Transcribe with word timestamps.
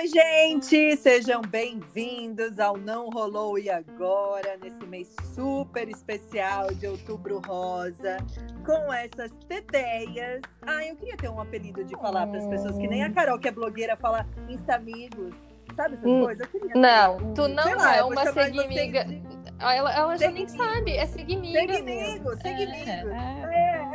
Oi, 0.00 0.06
gente! 0.06 0.96
Sejam 0.96 1.42
bem-vindos 1.42 2.58
ao 2.58 2.78
Não 2.78 3.10
Rolou 3.10 3.58
e 3.58 3.68
Agora, 3.68 4.56
nesse 4.56 4.82
mês 4.86 5.14
super 5.34 5.90
especial 5.90 6.68
de 6.68 6.86
Outubro 6.86 7.38
Rosa, 7.46 8.16
com 8.64 8.90
essas 8.94 9.30
teteias. 9.46 10.40
Ah, 10.62 10.82
eu 10.86 10.96
queria 10.96 11.18
ter 11.18 11.28
um 11.28 11.38
apelido 11.38 11.84
de 11.84 11.94
falar 11.98 12.26
para 12.28 12.38
as 12.38 12.46
pessoas, 12.46 12.78
que 12.78 12.88
nem 12.88 13.04
a 13.04 13.12
Carol, 13.12 13.38
que 13.38 13.48
é 13.48 13.52
blogueira, 13.52 13.94
fala 13.94 14.26
Insta-amigos. 14.48 15.34
Sabe 15.76 15.94
essas 15.96 16.06
Hum, 16.10 16.24
coisas? 16.24 16.46
Eu 16.50 16.60
queria 16.60 16.74
Não, 16.80 17.18
ter 17.18 17.22
um- 17.24 17.34
tu 17.34 17.48
não 17.48 17.76
lá, 17.76 17.96
é 17.96 18.02
uma 18.02 18.26
seguimiga. 18.32 19.04
de 19.04 19.22
Ela, 19.58 19.92
ela 19.94 20.16
já 20.16 20.30
nem 20.30 20.48
sabe, 20.48 20.96
é 20.96 21.04
seguimiga. 21.06 21.60
Seguimigo, 21.74 22.36
seguimigo. 22.40 23.10
É, 23.10 23.29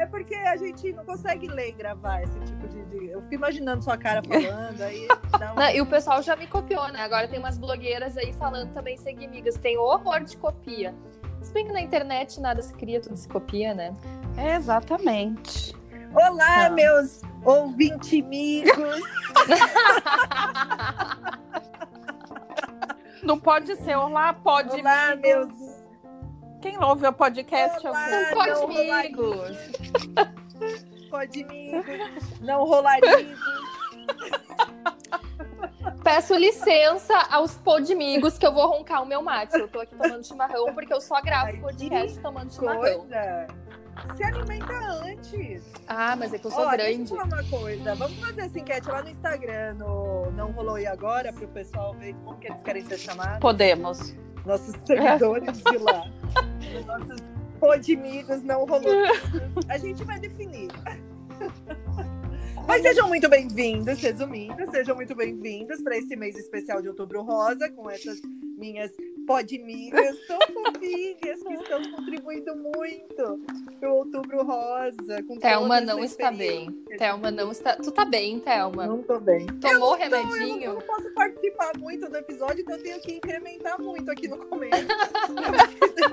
É, 0.06 0.08
é 0.08 0.10
porque 0.10 0.36
a 0.36 0.56
gente 0.56 0.94
não 0.94 1.04
consegue 1.06 1.48
ler 1.48 1.70
e 1.70 1.72
gravar 1.72 2.22
esse 2.22 2.40
tipo 2.42 2.68
de, 2.68 2.84
de- 2.86 3.10
Eu 3.10 3.22
fico 3.24 3.34
imaginando 3.36 3.84
sua 3.84 3.98
cara 3.98 4.22
falando, 4.24 4.82
aí 4.82 5.06
um... 5.06 5.56
Não, 5.56 5.70
e 5.72 5.82
o 5.82 5.86
pessoal 5.86 6.22
já 6.22 6.36
me 6.36 6.48
copiou, 6.48 6.88
né? 6.92 7.02
Agora 7.02 7.28
tem 7.28 7.40
umas 7.40 7.58
blogueiras 7.58 8.18
aí 8.18 8.32
falando 8.34 8.72
também 8.74 8.98
seguimigas. 8.98 9.56
Tem 9.58 9.78
horror 9.78 10.24
de 10.24 10.38
copia. 10.38 10.94
Se 11.42 11.52
bem 11.54 11.66
que 11.66 11.72
na 11.74 11.82
internet 11.82 12.40
nada 12.40 12.62
se 12.62 12.74
cria, 12.74 13.02
tudo 13.02 13.16
se 13.18 13.28
copia, 13.28 13.74
né? 13.74 13.94
Exatamente. 14.56 15.76
Olá, 16.14 16.66
Ah. 16.66 16.70
meus 16.70 17.22
ouvinte 17.44 18.22
amigos. 18.22 19.02
Não 23.22 23.40
pode 23.40 23.76
ser 23.78 23.96
olá, 23.96 24.34
pode 24.34 24.80
Olá, 24.80 25.16
meus. 25.16 25.50
Quem 26.66 26.84
ouve 26.84 27.06
o 27.06 27.14
podcast 27.14 27.88
Olá. 27.88 28.10
não, 28.10 28.96
amigos. 28.96 29.56
Pode 31.12 31.44
amigos. 31.44 32.40
Não 32.42 32.66
rolarimos. 32.66 33.40
Peço 36.04 36.34
licença 36.36 37.16
aos 37.30 37.54
podmigos 37.54 38.40
que 38.40 38.48
eu 38.48 38.52
vou 38.52 38.66
roncar 38.66 39.04
o 39.04 39.06
meu 39.06 39.22
mate. 39.22 39.60
Eu 39.60 39.68
tô 39.68 39.80
aqui 39.80 39.96
tomando 39.96 40.26
chimarrão 40.26 40.74
porque 40.74 40.92
eu 40.92 41.00
só 41.00 41.22
gravo 41.22 41.52
Ai, 41.52 41.58
podcast 41.58 42.20
tomando 42.20 42.52
chimarrão. 42.52 42.82
Coisa. 43.02 43.48
Se 44.18 44.24
alimenta 44.24 44.74
antes. 44.74 45.72
Ah, 45.88 46.16
mas 46.16 46.34
é 46.34 46.40
que 46.40 46.48
eu 46.48 46.52
sou 46.52 46.66
Ó, 46.66 46.72
grande. 46.72 46.98
Deixa 46.98 47.14
eu 47.14 47.20
falar 47.20 47.44
uma 47.44 47.60
coisa. 47.60 47.94
Vamos 47.94 48.20
fazer 48.20 48.42
essa 48.42 48.60
enquete 48.60 48.88
lá 48.90 49.04
no 49.04 49.10
Instagram, 49.10 49.76
no 49.76 50.32
Não 50.32 50.52
Rolou 50.52 50.80
E 50.80 50.88
Agora, 50.88 51.32
para 51.32 51.46
o 51.46 51.48
pessoal 51.48 51.94
ver 51.94 52.16
como 52.26 52.40
que 52.40 52.48
eles 52.48 52.64
querem 52.64 52.84
ser 52.84 52.98
chamados. 52.98 53.40
Podemos. 53.40 54.16
Nossos 54.44 54.76
seguidores 54.86 55.58
de 55.64 55.78
lá. 55.78 56.04
Nossos 56.84 57.22
podmigos 57.60 58.44
não 58.44 58.66
rolou. 58.66 59.06
A 59.70 59.78
gente 59.78 60.04
vai 60.04 60.20
definir. 60.20 60.70
Mas 62.68 62.82
sejam 62.82 63.08
muito 63.08 63.30
bem-vindos, 63.30 64.00
resumindo, 64.02 64.70
sejam 64.72 64.96
muito 64.96 65.16
bem-vindos 65.16 65.82
para 65.82 65.98
esse 65.98 66.16
mês 66.16 66.36
especial 66.36 66.82
de 66.82 66.90
Outubro 66.90 67.22
Rosa, 67.22 67.70
com 67.72 67.90
essas 67.90 68.20
minhas 68.58 68.92
podmigas 69.26 70.18
tão 70.28 70.40
fofinhas 70.40 71.44
que 71.44 71.54
estão 71.54 71.82
contribuindo 71.92 72.56
muito 72.56 73.40
para 73.80 73.92
o 73.92 73.98
Outubro 73.98 74.44
Rosa. 74.44 75.24
Com 75.24 75.38
Thelma 75.38 75.82
não 75.82 76.04
está 76.04 76.32
bem. 76.32 76.72
Thelma 76.98 77.32
não 77.32 77.52
está. 77.52 77.76
Tu 77.76 77.92
tá 77.92 78.06
bem, 78.06 78.40
Thelma? 78.40 78.86
Não 78.88 79.02
tô 79.04 79.20
bem. 79.20 79.46
Tomou 79.60 79.98
Eu 79.98 80.00
remedinho? 80.00 80.74
não 80.76 80.82
posso 80.82 81.14
participar 81.14 81.72
muito 81.78 82.10
do 82.10 82.18
episódio, 82.18 82.62
então 82.62 82.76
eu 82.76 82.84
tenho 82.84 83.02
que 83.02 83.14
incrementar 83.14 83.82
muito 83.82 84.10
aqui 84.12 84.28
no 84.28 84.38
começo. 84.38 84.76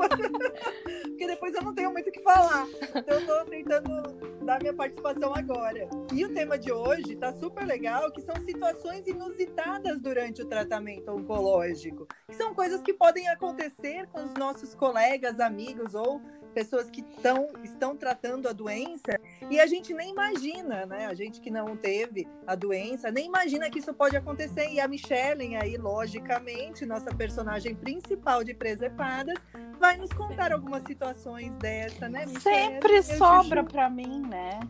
Porque 1.03 1.27
depois 1.27 1.55
eu 1.55 1.63
não 1.63 1.75
tenho 1.75 1.93
muito 1.93 2.09
o 2.09 2.13
que 2.13 2.21
falar. 2.21 2.67
Então 2.95 3.21
eu 3.21 3.27
tô 3.27 3.45
tentando 3.51 4.42
dar 4.43 4.61
minha 4.61 4.75
participação 4.75 5.33
agora. 5.35 5.89
E 6.13 6.25
o 6.25 6.33
tema 6.33 6.59
de 6.59 6.73
hoje 6.73 7.17
tá 7.17 7.33
super 7.33 7.65
legal, 7.65 8.11
que 8.11 8.21
são 8.21 8.35
situações 8.45 9.07
inusitadas 9.07 10.01
durante 10.01 10.43
o 10.43 10.47
tratamento 10.47 11.11
oncológico. 11.11 12.07
Que 12.29 12.35
são 12.35 12.55
coisas 12.55 12.83
que 12.83 12.93
podem 12.93 13.29
acontecer 13.29 14.07
com 14.09 14.25
os 14.25 14.35
nossos 14.35 14.75
colegas, 14.75 15.41
amigos 15.41 15.95
ou 15.95 16.21
pessoas 16.53 16.91
que 16.91 17.03
tão, 17.23 17.49
estão 17.65 17.97
tratando 17.97 18.47
a 18.47 18.53
doença 18.53 19.19
e 19.51 19.59
a 19.59 19.67
gente 19.67 19.93
nem 19.93 20.11
imagina, 20.11 20.87
né? 20.87 21.07
A 21.07 21.15
gente 21.15 21.41
que 21.41 21.51
não 21.51 21.77
teve 21.77 22.29
a 22.47 22.55
doença, 22.55 23.11
nem 23.11 23.27
imagina 23.27 23.71
que 23.71 23.79
isso 23.79 23.93
pode 23.93 24.17
acontecer. 24.17 24.71
E 24.71 24.79
a 24.79 24.87
Michelle, 24.87 25.57
aí, 25.57 25.77
logicamente, 25.77 26.87
nossa 26.87 27.15
personagem 27.15 27.75
principal 27.75 28.45
de 28.45 28.55
Presepadas, 28.55 29.39
vai 29.83 29.97
nos 29.97 30.13
contar 30.13 30.53
algumas 30.53 30.85
situações 30.85 31.53
dessa, 31.57 32.09
né, 32.09 32.25
Michelle? 32.25 32.41
Sempre 32.41 32.97
Eu, 32.99 33.03
sobra 33.03 33.65
pra 33.65 33.91
mim, 33.91 34.21
né? 34.21 34.61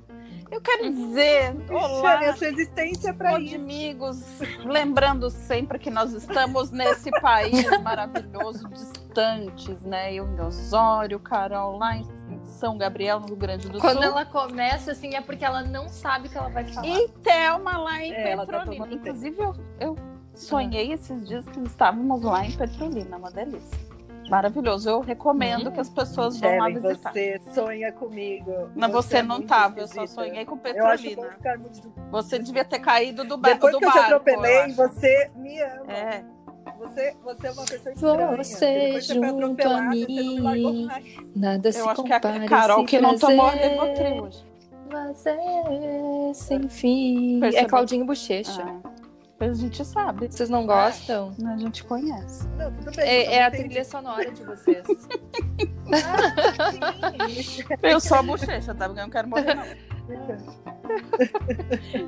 Eu 0.50 0.58
quero 0.62 0.90
dizer, 0.90 1.54
olá, 1.70 2.16
Michelle, 2.16 2.24
a 2.30 2.36
sua 2.36 2.46
existência 2.48 3.10
é 3.10 3.12
para 3.12 3.36
amigos, 3.36 4.24
lembrando 4.64 5.28
sempre 5.28 5.78
que 5.78 5.90
nós 5.90 6.14
estamos 6.14 6.70
nesse 6.70 7.10
país 7.20 7.52
maravilhoso, 7.82 8.66
distantes, 8.70 9.82
né? 9.82 10.14
Eu 10.14 10.26
em 10.26 10.40
Osório, 10.40 11.20
Carol 11.20 11.76
lá 11.76 11.94
em 11.94 12.06
São 12.46 12.78
Gabriel, 12.78 13.20
no 13.20 13.26
Rio 13.26 13.36
Grande 13.36 13.68
do 13.68 13.80
Quando 13.80 13.96
Sul. 13.96 14.04
ela 14.04 14.24
começa, 14.24 14.92
assim, 14.92 15.14
é 15.14 15.20
porque 15.20 15.44
ela 15.44 15.62
não 15.62 15.90
sabe 15.90 16.28
o 16.28 16.30
que 16.30 16.38
ela 16.38 16.48
vai 16.48 16.64
falar. 16.64 16.86
E 16.88 17.06
Thelma 17.22 17.76
lá 17.76 18.02
em 18.02 18.14
É, 18.14 18.34
tá 18.34 18.46
Petrolina. 18.46 18.72
tomando 18.76 18.94
Inclusive, 18.94 19.38
eu, 19.38 19.54
eu 19.78 19.96
sonhei 20.32 20.90
esses 20.92 21.28
dias 21.28 21.44
que 21.48 21.60
estávamos 21.60 22.22
lá 22.22 22.46
em 22.46 22.52
Petrolina, 22.52 23.18
uma 23.18 23.30
delícia. 23.30 23.91
Maravilhoso. 24.30 24.88
Eu 24.88 25.00
recomendo 25.00 25.68
Hum. 25.68 25.72
que 25.72 25.80
as 25.80 25.88
pessoas 25.88 26.38
vão 26.40 26.56
lá 26.58 26.68
Michelle, 26.68 26.88
visitar. 26.88 27.12
você 27.12 27.40
sonha 27.54 27.92
comigo. 27.92 28.70
Não, 28.74 28.88
você, 28.90 29.18
é 29.18 29.22
não 29.22 29.36
muito 29.36 29.48
tava, 29.48 29.80
eu 29.80 29.86
só 29.88 30.06
sonhei 30.06 30.44
com 30.44 30.58
Eu 30.64 30.86
acho 30.86 31.02
que 31.02 31.12
eu 31.12 31.16
Petrolina. 31.16 31.22
vou 31.22 31.30
ficar 31.32 31.58
muito... 31.58 31.92
Você 32.10 32.38
devia 32.38 32.64
ter 32.64 32.78
caído 32.78 33.24
do, 33.24 33.36
ba 33.36 33.50
Depois 33.50 33.72
do 33.72 33.78
que 33.78 33.84
eu 33.84 33.90
te 33.90 33.94
barco. 33.94 34.14
atropelei, 34.14 34.72
você 34.72 35.30
me 35.36 35.60
ama. 35.60 35.92
É. 35.92 36.24
Você, 36.78 37.14
você 37.22 37.46
é 37.46 37.50
uma 37.52 37.64
pessoa 37.64 37.92
estranha. 37.92 38.36
Você 38.36 38.86
Depois 38.86 39.06
você 39.06 39.14
junto 39.14 39.68
a 39.68 39.68
você 39.68 39.68
largou 40.40 40.72
mim. 40.72 40.88
Nada 41.36 41.72
se 41.72 41.78
Eu 41.78 41.88
acho 41.90 42.02
que 42.02 42.12
é 42.12 42.20
compara 42.20 42.44
a 42.44 42.48
Carol 42.48 42.84
que 42.84 43.00
não 43.00 43.18
tomou 43.18 43.48
Rivotril 43.50 44.22
hoje. 44.24 44.44
Mas 44.90 45.26
é 45.26 45.34
sem 46.34 46.68
fim. 46.68 47.40
Percebeu? 47.40 47.64
É 47.64 47.68
Claudinho 47.68 48.04
Bochecha. 48.04 48.62
Ah, 48.84 48.90
a 49.50 49.54
gente 49.54 49.84
sabe. 49.84 50.28
Vocês 50.30 50.48
não 50.48 50.66
gostam? 50.66 51.34
A 51.52 51.56
gente 51.56 51.82
conhece. 51.84 52.46
Não, 52.56 52.70
tudo 52.72 52.90
bem. 52.96 53.04
É, 53.08 53.34
é 53.36 53.44
a 53.44 53.48
entendi. 53.48 53.64
trilha 53.64 53.84
sonora 53.84 54.30
de 54.30 54.42
vocês. 54.44 54.84
Ah, 55.94 56.70
sim. 56.70 57.64
Eu 57.82 58.00
sou 58.00 58.16
a 58.16 58.22
bochecha, 58.22 58.74
tá? 58.74 58.86
Porque 58.86 59.00
eu 59.00 59.04
não 59.04 59.10
quero 59.10 59.28
morrer, 59.28 59.54
não. 59.54 59.64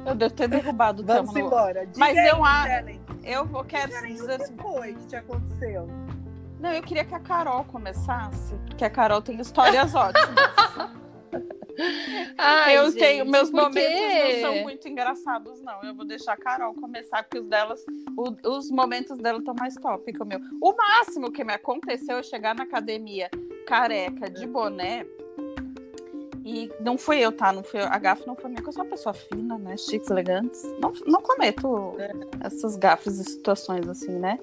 Eu 0.06 0.14
devo 0.14 0.32
ter 0.34 0.48
derrubado 0.48 1.02
o 1.02 1.06
Vamos 1.06 1.36
embora. 1.36 1.84
Diga 1.86 1.98
Mas 1.98 2.16
aí, 2.16 2.28
eu 2.28 2.42
a- 2.44 2.66
Eu 3.22 3.44
vou, 3.46 3.62
quero 3.64 3.90
dizer 4.06 4.40
o 4.40 4.42
assim. 4.42 4.56
que 4.56 4.62
foi 4.62 4.94
que 4.94 5.06
te 5.06 5.16
aconteceu? 5.16 5.86
Não, 6.60 6.72
eu 6.72 6.82
queria 6.82 7.04
que 7.04 7.14
a 7.14 7.20
Carol 7.20 7.64
começasse, 7.64 8.54
porque 8.66 8.84
a 8.86 8.90
Carol 8.90 9.20
tem 9.20 9.38
histórias 9.40 9.92
ótimas. 9.94 10.34
Ai, 12.38 12.78
eu 12.78 12.84
gente, 12.90 12.98
tenho, 12.98 13.26
meus 13.26 13.50
momentos 13.50 13.90
não 14.24 14.40
são 14.40 14.62
muito 14.62 14.88
engraçados, 14.88 15.60
não. 15.62 15.82
Eu 15.82 15.94
vou 15.94 16.04
deixar 16.04 16.34
a 16.34 16.36
Carol 16.36 16.74
começar, 16.74 17.22
porque 17.24 17.38
os 17.38 17.46
delas, 17.46 17.84
o- 18.16 18.48
os 18.56 18.70
momentos 18.70 19.18
dela 19.18 19.38
estão 19.38 19.54
mais 19.58 19.74
top 19.74 20.12
que 20.12 20.22
o 20.22 20.26
meu. 20.26 20.40
O 20.60 20.72
máximo 20.76 21.32
que 21.32 21.42
me 21.44 21.52
aconteceu 21.52 22.18
é 22.18 22.22
chegar 22.22 22.54
na 22.54 22.62
academia 22.64 23.28
careca, 23.66 24.30
de 24.30 24.46
boné. 24.46 25.04
E 26.44 26.70
não 26.78 26.98
fui 26.98 27.18
eu, 27.20 27.32
tá? 27.32 27.52
Não 27.52 27.62
fui 27.62 27.80
eu. 27.80 27.86
A 27.86 27.98
gafe 27.98 28.26
não 28.26 28.36
foi 28.36 28.50
minha, 28.50 28.56
porque 28.56 28.68
eu 28.68 28.72
sou 28.74 28.84
uma 28.84 28.90
pessoa 28.90 29.14
fina, 29.14 29.56
né? 29.56 29.76
Chiques, 29.78 30.10
elegantes. 30.10 30.62
Não, 30.78 30.92
não 31.06 31.22
cometo 31.22 31.96
essas 32.44 32.76
gafes 32.76 33.18
e 33.18 33.24
situações 33.24 33.88
assim, 33.88 34.12
né? 34.18 34.38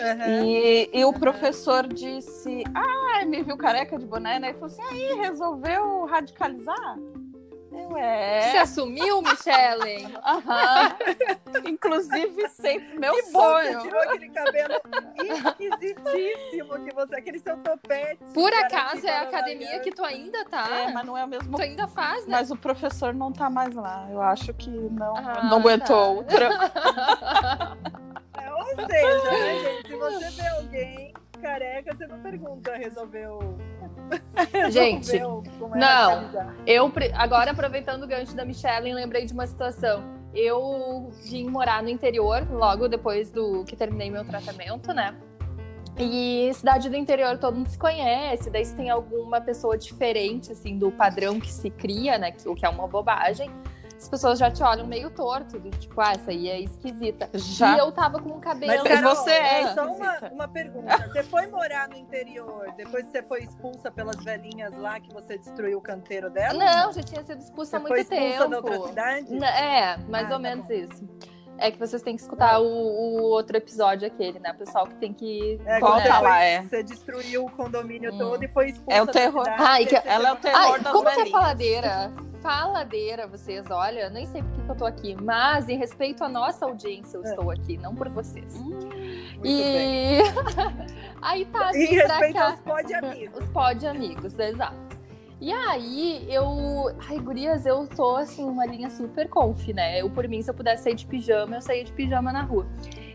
Aham. 0.00 0.44
E, 0.44 0.90
e 0.94 1.04
o 1.04 1.12
professor 1.12 1.86
disse: 1.86 2.64
Ah, 2.74 3.24
me 3.26 3.42
viu 3.42 3.58
careca 3.58 3.98
de 3.98 4.06
boné, 4.06 4.38
né? 4.38 4.50
E 4.50 4.54
falou 4.54 4.66
assim: 4.68 4.82
aí, 4.82 5.20
resolveu 5.20 6.06
radicalizar? 6.06 6.98
Eu 7.70 7.88
Você 7.90 8.56
é. 8.56 8.60
assumiu, 8.60 9.20
Michele? 9.22 10.06
Aham. 10.24 10.96
Inclusive, 11.64 12.48
sempre 12.48 12.98
meu 12.98 13.12
Que 13.14 13.22
bom 13.30 13.40
sonho. 13.40 13.78
tirou 13.82 14.00
aquele 14.00 14.28
cabelo 14.30 14.74
esquisitíssimo 16.16 16.84
que 16.84 16.94
você, 16.94 17.16
aquele 17.16 17.38
seu 17.38 17.56
topete. 17.58 18.18
Por 18.34 18.52
acaso 18.52 19.06
é 19.06 19.18
a 19.18 19.22
academia 19.22 19.80
que 19.80 19.90
tu 19.90 20.04
ainda 20.04 20.44
tá? 20.44 20.68
É, 20.68 20.92
mas 20.92 21.04
não 21.06 21.16
é 21.16 21.24
o 21.24 21.28
mesmo. 21.28 21.56
Tu 21.56 21.62
ainda 21.62 21.86
faz, 21.88 22.26
né? 22.26 22.36
Mas 22.36 22.50
o 22.50 22.56
professor 22.56 23.12
não 23.14 23.32
tá 23.32 23.48
mais 23.50 23.74
lá. 23.74 24.06
Eu 24.10 24.20
acho 24.22 24.52
que 24.54 24.70
não, 24.70 25.16
Ah, 25.16 25.44
não 25.44 25.58
aguentou. 25.58 26.24
tá. 26.24 27.76
É, 28.40 28.50
Ou 28.50 28.64
seja, 28.64 29.30
né, 29.30 29.58
gente? 29.58 29.88
Se 29.88 29.96
você 29.96 30.30
vê 30.30 30.48
alguém 30.48 31.14
careca, 31.40 31.94
você 31.94 32.06
não 32.06 32.18
pergunta, 32.20 32.72
resolveu. 32.76 33.58
Gente, 34.70 35.12
resolveu 35.12 35.52
como 35.58 35.74
é 35.76 35.78
não. 35.78 36.30
Eu, 36.66 36.90
agora, 37.14 37.50
aproveitando 37.50 38.04
o 38.04 38.06
gancho 38.06 38.34
da 38.34 38.44
Michelle, 38.44 38.92
lembrei 38.92 39.26
de 39.26 39.32
uma 39.32 39.46
situação. 39.46 40.02
Eu 40.34 41.10
vim 41.24 41.48
morar 41.48 41.82
no 41.82 41.88
interior 41.90 42.46
logo 42.50 42.88
depois 42.88 43.30
do 43.30 43.64
que 43.64 43.76
terminei 43.76 44.10
meu 44.10 44.24
tratamento, 44.24 44.92
né? 44.94 45.14
E 45.98 46.50
cidade 46.54 46.88
do 46.88 46.96
interior 46.96 47.36
todo 47.38 47.56
mundo 47.56 47.68
se 47.68 47.78
conhece, 47.78 48.48
daí 48.50 48.64
se 48.64 48.74
tem 48.74 48.88
alguma 48.90 49.40
pessoa 49.40 49.76
diferente, 49.76 50.50
assim, 50.50 50.78
do 50.78 50.90
padrão 50.90 51.38
que 51.38 51.52
se 51.52 51.68
cria, 51.70 52.18
né? 52.18 52.32
que- 52.32 52.48
O 52.48 52.54
que 52.54 52.64
é 52.64 52.68
uma 52.68 52.86
bobagem. 52.88 53.50
as 53.98 54.08
pessoas 54.08 54.36
já 54.36 54.50
te 54.50 54.60
olham 54.64 54.84
meio 54.84 55.10
torto, 55.10 55.60
do 55.60 55.70
tipo, 55.70 56.00
ah, 56.00 56.10
essa 56.10 56.32
aí 56.32 56.48
é 56.48 56.58
esquisita. 56.60 57.30
Já. 57.34 57.76
E 57.76 57.78
eu 57.78 57.92
tava 57.92 58.20
com 58.20 58.30
um 58.30 58.40
cabelo. 58.40 58.72
Mas, 58.82 58.82
Carol, 58.82 59.14
você 59.14 59.30
é 59.30 59.74
só 59.74 59.84
uma, 59.86 60.18
uma 60.32 60.48
pergunta. 60.48 61.06
Você 61.08 61.22
foi 61.22 61.46
morar 61.46 61.88
no 61.88 61.96
interior 61.96 62.72
depois 62.76 63.04
que 63.06 63.12
você 63.12 63.22
foi 63.22 63.44
expulsa 63.44 63.92
pelas 63.92 64.16
velhinhas 64.24 64.76
lá 64.76 64.98
que 64.98 65.12
você 65.14 65.38
destruiu 65.38 65.78
o 65.78 65.80
canteiro 65.80 66.28
dela? 66.30 66.54
Não, 66.54 66.92
já 66.92 67.00
tinha 67.00 67.22
sido 67.22 67.38
expulsa 67.40 67.70
Você 67.70 67.76
há 67.76 67.78
muito 67.78 67.92
foi 67.92 68.00
expulsa 68.00 68.38
tempo. 68.38 68.50
da 68.50 68.56
outra 68.56 68.88
cidade? 68.88 69.34
N- 69.36 69.46
É, 69.46 69.96
mais 70.08 70.24
Ah, 70.24 70.30
ou 70.30 70.32
tá 70.32 70.38
menos 70.40 70.66
bom. 70.66 70.72
isso. 70.74 71.08
É 71.64 71.70
que 71.70 71.78
vocês 71.78 72.02
têm 72.02 72.16
que 72.16 72.22
escutar 72.22 72.58
o, 72.60 72.64
o 72.66 73.22
outro 73.22 73.56
episódio 73.56 74.06
aquele, 74.06 74.38
né? 74.40 74.50
O 74.50 74.54
pessoal 74.56 74.86
que 74.86 74.94
tem 74.96 75.12
que. 75.12 75.60
É, 75.64 75.78
Volta 75.78 75.94
quando 75.94 76.02
você, 76.02 76.12
foi- 76.12 76.22
lá, 76.28 76.42
é. 76.42 76.62
você 76.62 76.82
destruiu 76.82 77.44
o 77.44 77.50
condomínio 77.50 78.12
Hum. 78.12 78.18
todo 78.18 78.42
e 78.44 78.48
foi 78.48 78.70
expulsa 78.70 78.98
É 78.98 79.02
o 79.02 79.06
da 79.06 79.12
terror. 79.12 79.44
cidade, 79.44 79.86
que- 79.86 80.00
você 80.00 80.08
ela 80.08 80.28
é 80.28 80.32
o 80.32 80.36
terror 80.36 80.58
Ai, 80.74 80.80
das 80.80 80.92
como 80.92 81.10
que 81.10 81.20
é 81.20 81.26
faladeira? 81.26 82.12
Faladeira, 82.42 83.26
vocês, 83.28 83.64
olha, 83.70 84.10
nem 84.10 84.26
sei 84.26 84.42
por 84.42 84.64
que 84.64 84.70
eu 84.72 84.74
tô 84.74 84.84
aqui, 84.84 85.14
mas 85.22 85.68
em 85.68 85.76
respeito 85.78 86.24
à 86.24 86.28
nossa 86.28 86.64
audiência, 86.64 87.16
eu 87.16 87.24
É. 87.24 87.28
estou 87.28 87.50
aqui, 87.52 87.78
não 87.78 87.94
por 87.94 88.08
vocês. 88.08 88.52
Muito 88.60 88.88
bem. 88.88 89.38
e 89.44 90.18
aí 91.22 91.44
tá, 91.44 91.70
Em 91.72 91.86
respeito 91.86 92.34
cá. 92.34 92.46
aos 92.50 92.60
pod 92.60 92.92
amigos. 92.94 93.38
Os 93.38 93.48
pod 93.52 93.86
amigos, 93.86 94.36
exato. 94.38 94.91
E 95.42 95.52
aí, 95.52 96.24
eu. 96.32 96.46
Ai, 97.08 97.18
gurias, 97.18 97.66
eu 97.66 97.84
tô 97.88 98.14
assim, 98.14 98.44
uma 98.44 98.64
linha 98.64 98.88
super 98.88 99.28
conf, 99.28 99.66
né? 99.74 100.00
Eu, 100.00 100.08
por 100.08 100.28
mim, 100.28 100.40
se 100.40 100.48
eu 100.48 100.54
pudesse 100.54 100.84
sair 100.84 100.94
de 100.94 101.04
pijama, 101.04 101.56
eu 101.56 101.60
saía 101.60 101.82
de 101.82 101.92
pijama 101.92 102.32
na 102.32 102.42
rua. 102.42 102.64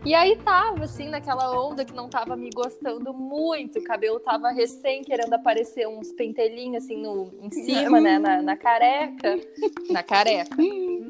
E 0.04 0.14
aí 0.14 0.36
tava, 0.36 0.84
assim, 0.84 1.08
naquela 1.08 1.58
onda 1.58 1.86
que 1.86 1.94
não 1.94 2.10
tava 2.10 2.36
me 2.36 2.50
gostando 2.54 3.14
muito. 3.14 3.78
O 3.78 3.82
cabelo 3.82 4.20
tava 4.20 4.50
recém 4.50 5.02
querendo 5.02 5.32
aparecer 5.32 5.88
uns 5.88 6.12
pentelinhos, 6.12 6.84
assim, 6.84 7.00
no, 7.00 7.32
em 7.40 7.50
cima, 7.50 7.98
né? 7.98 8.18
Na, 8.18 8.42
na 8.42 8.58
careca. 8.58 9.40
Na 9.88 10.02
careca. 10.02 10.54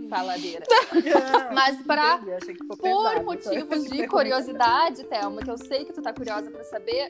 Faladeira. 0.09 0.65
Mas 1.53 1.83
pra 1.83 2.19
por 2.69 2.79
pesado, 2.79 3.25
motivos 3.25 3.91
de 3.91 4.07
curiosidade, 4.09 5.03
Thelma, 5.03 5.43
que 5.43 5.51
eu 5.51 5.59
sei 5.59 5.85
que 5.85 5.93
tu 5.93 6.01
tá 6.01 6.13
curiosa 6.13 6.49
pra 6.49 6.63
saber, 6.63 7.09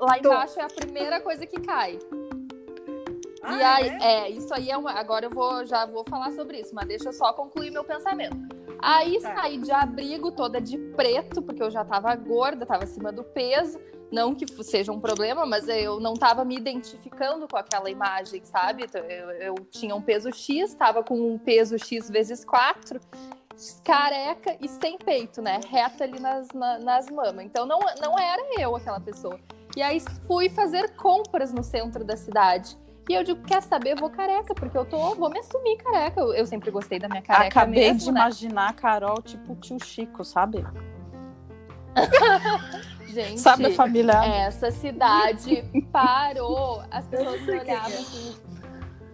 lá 0.00 0.16
Tô. 0.20 0.28
embaixo 0.28 0.60
é 0.60 0.62
a 0.62 0.68
primeira 0.68 1.20
coisa 1.20 1.44
que 1.44 1.60
cai. 1.60 1.98
Ah, 3.48 3.56
e 3.58 3.62
aí, 3.62 3.88
é? 3.88 4.04
é? 4.04 4.30
isso 4.30 4.52
aí 4.54 4.70
é 4.70 4.76
uma. 4.76 4.92
Agora 4.92 5.26
eu 5.26 5.30
vou, 5.30 5.64
já 5.64 5.86
vou 5.86 6.04
falar 6.04 6.32
sobre 6.32 6.60
isso, 6.60 6.74
mas 6.74 6.86
deixa 6.86 7.08
eu 7.08 7.12
só 7.12 7.32
concluir 7.32 7.70
meu 7.70 7.84
pensamento. 7.84 8.36
Aí 8.80 9.20
Tá. 9.20 9.34
saí 9.34 9.58
de 9.58 9.72
abrigo 9.72 10.30
toda 10.30 10.60
de 10.60 10.78
preto, 10.78 11.42
porque 11.42 11.62
eu 11.62 11.70
já 11.70 11.84
tava 11.84 12.14
gorda, 12.14 12.64
tava 12.66 12.84
acima 12.84 13.10
do 13.10 13.24
peso. 13.24 13.78
Não 14.10 14.34
que 14.34 14.46
seja 14.64 14.90
um 14.90 14.98
problema, 15.00 15.44
mas 15.44 15.68
eu 15.68 16.00
não 16.00 16.14
tava 16.14 16.42
me 16.42 16.56
identificando 16.56 17.46
com 17.46 17.58
aquela 17.58 17.90
imagem, 17.90 18.42
sabe? 18.44 18.84
Então, 18.84 19.02
Eu, 19.04 19.30
eu 19.32 19.54
tinha 19.70 19.94
um 19.94 20.00
peso 20.00 20.32
X, 20.32 20.72
tava 20.74 21.02
com 21.04 21.14
um 21.20 21.36
peso 21.38 21.78
X 21.78 22.08
vezes 22.08 22.42
4, 22.42 22.98
careca 23.84 24.56
e 24.60 24.68
sem 24.68 24.96
peito, 24.98 25.42
né? 25.42 25.60
Reta 25.68 26.04
ali 26.04 26.18
nas, 26.20 26.48
na- 26.54 26.78
nas 26.78 27.10
mamas. 27.10 27.44
Então 27.44 27.66
não, 27.66 27.80
não 28.00 28.18
era 28.18 28.42
eu 28.58 28.74
aquela 28.76 29.00
pessoa. 29.00 29.38
E 29.76 29.82
aí 29.82 30.00
fui 30.26 30.48
fazer 30.48 30.94
compras 30.96 31.52
no 31.52 31.62
centro 31.62 32.02
da 32.04 32.16
cidade. 32.16 32.76
E 33.08 33.14
eu 33.14 33.24
digo, 33.24 33.42
quer 33.44 33.62
saber? 33.62 33.94
Vou 33.98 34.10
careca, 34.10 34.54
porque 34.54 34.76
eu 34.76 34.84
tô, 34.84 35.14
vou 35.14 35.30
me 35.30 35.38
assumir 35.38 35.76
careca. 35.78 36.20
Eu, 36.20 36.34
eu 36.34 36.44
sempre 36.46 36.70
gostei 36.70 36.98
da 36.98 37.08
minha 37.08 37.22
careca 37.22 37.60
Acabei 37.60 37.92
mesmo, 37.92 37.98
de 38.00 38.12
né? 38.12 38.20
imaginar 38.20 38.68
a 38.68 38.72
Carol, 38.74 39.22
tipo 39.22 39.52
o 39.52 39.56
tio 39.56 39.82
Chico, 39.82 40.24
sabe? 40.24 40.64
Gente, 43.06 43.40
Sabe 43.40 43.66
a 43.66 43.74
família? 43.74 44.12
essa 44.24 44.70
cidade 44.70 45.62
parou. 45.90 46.82
As 46.90 47.06
pessoas 47.06 47.40
me 47.42 47.58
olhavam 47.58 47.86
assim, 47.98 48.36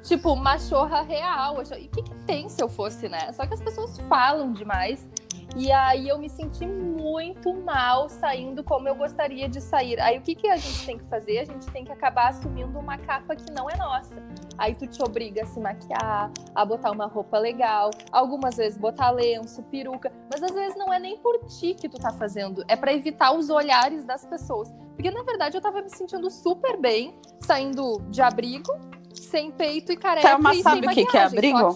tipo, 0.02 0.35
machorra 0.37 1.02
real. 1.02 1.56
Eu- 1.62 1.79
E 1.79 1.87
o 1.87 1.91
que, 1.91 2.02
que 2.02 2.14
tem 2.26 2.49
se 2.49 2.62
eu 2.62 2.69
fosse, 2.69 3.08
né? 3.08 3.32
Só 3.32 3.46
que 3.46 3.55
as 3.55 3.61
pessoas 3.61 3.96
falam 4.08 4.52
demais. 4.52 5.06
E 5.56 5.70
aí 5.70 6.08
eu 6.08 6.19
me 6.19 6.29
senti 6.29 6.67
muito 6.67 7.55
mal 7.55 8.08
saindo 8.08 8.64
como 8.64 8.88
eu 8.88 8.94
gostaria 8.94 9.49
de 9.49 9.61
sair. 9.61 10.00
Aí 10.00 10.19
o 10.19 10.23
que, 10.23 10.35
que 10.35 10.49
a 10.49 10.56
gente 10.56 10.85
tem 10.85 10.99
que 10.99 11.05
fazer? 11.05 11.38
A 11.38 11.44
gente 11.44 11.67
tem 11.70 11.85
que 11.85 11.93
acabar 11.93 12.29
assumindo 12.29 12.79
uma 12.79 12.99
capa 12.99 13.37
que 13.37 13.52
não 13.52 13.69
é 13.70 13.76
nossa. 13.76 14.23
Aí 14.58 14.75
tu 14.75 14.87
te 14.87 15.02
obriga 15.02 15.43
a 15.43 15.46
se 15.46 15.61
maquiar, 15.61 16.31
a 16.55 16.64
botar 16.64 16.91
uma 16.91 17.06
roupa 17.06 17.38
legal, 17.38 17.91
algumas 18.11 18.56
vezes 18.56 18.79
botar 18.79 19.11
lenço, 19.11 19.62
peruca, 19.64 20.12
mas 20.31 20.43
às 20.43 20.52
vezes 20.52 20.76
não 20.76 20.93
é 20.93 20.99
nem 20.99 21.17
por 21.19 21.38
ti 21.46 21.75
que 21.75 21.88
tu 21.88 21.99
tá 21.99 22.12
fazendo, 22.12 22.64
é 22.69 22.76
pra 22.76 22.93
evitar 22.93 23.32
os 23.32 23.50
olhares 23.50 24.05
das 24.05 24.25
pessoas. 24.25 24.73
Porque 24.94 25.11
na 25.11 25.23
verdade 25.23 25.56
eu 25.56 25.61
tava 25.61 25.82
me 25.82 25.91
sentindo 25.91 26.31
super 26.31 26.76
bem, 26.76 27.19
saindo 27.41 28.00
de 28.08 28.23
abrigo, 28.23 28.73
sem 29.12 29.50
peito 29.50 29.93
e 29.93 29.96
careca 29.96 30.29
Thelma, 30.29 30.55
e 30.55 30.62
sabe 30.62 30.81
sem 30.81 30.91
o 30.91 30.94
que 30.94 31.06
que 31.06 31.17
é 31.17 31.23
abrigo? 31.25 31.75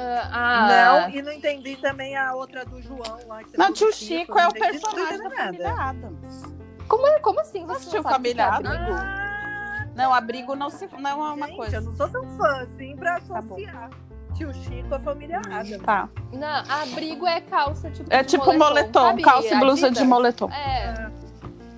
Ah, 0.00 0.28
ah, 0.32 0.68
Não, 0.68 1.10
e 1.10 1.20
não 1.22 1.32
entendi 1.32 1.76
também 1.76 2.16
a 2.16 2.32
outra 2.34 2.64
do 2.64 2.80
João 2.80 3.18
lá. 3.26 3.40
Não, 3.56 3.72
tio 3.72 3.92
Chico 3.92 4.38
é 4.38 4.46
o 4.46 4.50
entendi 4.50 4.60
personagem 4.80 5.18
da 5.18 5.30
família 5.30 5.72
Adams. 5.74 6.42
como, 6.86 7.20
como 7.20 7.40
assim 7.40 7.66
você 7.66 7.78
Assistiu 7.78 8.00
é 8.00 8.02
Família 8.04 8.46
abrigo? 8.46 8.74
Ah, 8.94 9.86
Não, 9.96 10.14
abrigo 10.14 10.54
não, 10.54 10.70
se, 10.70 10.88
não 10.98 11.10
é 11.10 11.14
uma 11.32 11.46
gente, 11.48 11.56
coisa. 11.56 11.76
eu 11.78 11.80
não 11.82 11.96
sou 11.96 12.08
tão 12.08 12.22
fã 12.36 12.60
assim 12.62 12.94
pra 12.96 13.18
Tá 13.20 13.38
associar. 13.38 13.90
Tio 14.36 14.54
Chico, 14.54 14.94
a 14.94 15.00
família 15.00 15.38
Adams. 15.50 15.82
Tá. 15.82 16.08
Não, 16.32 16.62
abrigo 16.82 17.26
é 17.26 17.40
calça 17.40 17.90
tipo 17.90 18.06
É 18.12 18.22
de 18.22 18.28
tipo 18.28 18.52
moletom, 18.52 19.06
sabe? 19.08 19.22
calça 19.22 19.52
e 19.52 19.58
blusa 19.58 19.80
de 19.80 19.86
Adidas? 19.86 20.06
moletom. 20.06 20.48
É. 20.52 21.10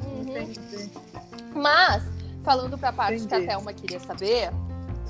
Uhum. 0.05 0.21
Entendi. 0.21 0.91
Mas, 1.55 2.03
falando 2.45 2.77
pra 2.77 2.93
parte 2.93 3.17
que 3.27 3.35
a 3.35 3.39
Entendi. 3.39 3.47
Thelma 3.47 3.73
queria 3.73 3.99
saber 4.01 4.51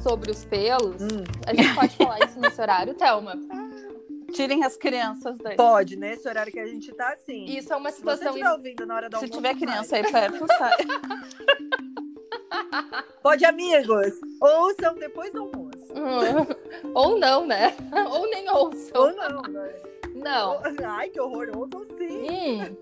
sobre 0.02 0.30
os 0.30 0.44
pelos, 0.44 1.02
Hum, 1.02 1.24
a 1.46 1.54
gente 1.54 1.74
pode 1.74 1.96
falar 1.96 2.18
isso 2.24 2.38
nesse 2.40 2.60
horário, 2.60 2.94
Thelma. 2.94 3.34
Tirem 4.32 4.64
as 4.64 4.76
crianças 4.76 5.36
daí. 5.38 5.56
pode, 5.56 5.96
nesse 5.96 6.28
horário 6.28 6.52
que 6.52 6.60
a 6.60 6.66
gente 6.66 6.92
tá 6.92 7.12
assim. 7.12 7.44
Isso 7.46 7.72
é 7.72 7.76
uma 7.76 7.90
Se 7.90 8.00
você 8.00 8.18
situação. 8.18 8.28
estiver 8.30 8.52
ouvindo 8.52 8.86
na 8.86 8.94
hora 8.94 9.10
da 9.10 9.18
Se 9.18 9.28
tiver 9.28 9.54
criança 9.56 9.96
aí 9.96 10.08
perto, 10.10 10.46
sai. 10.46 10.76
Pode, 13.22 13.44
amigos. 13.44 14.12
Ouçam 14.40 14.94
depois 14.94 15.32
do 15.32 15.40
almoço. 15.40 15.92
Hum. 15.94 16.46
Ou 16.94 17.18
não, 17.18 17.44
né? 17.44 17.74
Ou 18.12 18.30
nem 18.30 18.48
ouçam. 18.48 19.02
Ou 19.02 19.12
não, 19.12 19.42
né? 19.42 19.72
Não. 20.22 20.60
Ai, 20.84 21.08
que 21.08 21.20
horror. 21.20 21.50
Ouçam 21.56 21.84
sim. 21.96 22.28
Hum. 22.30 22.76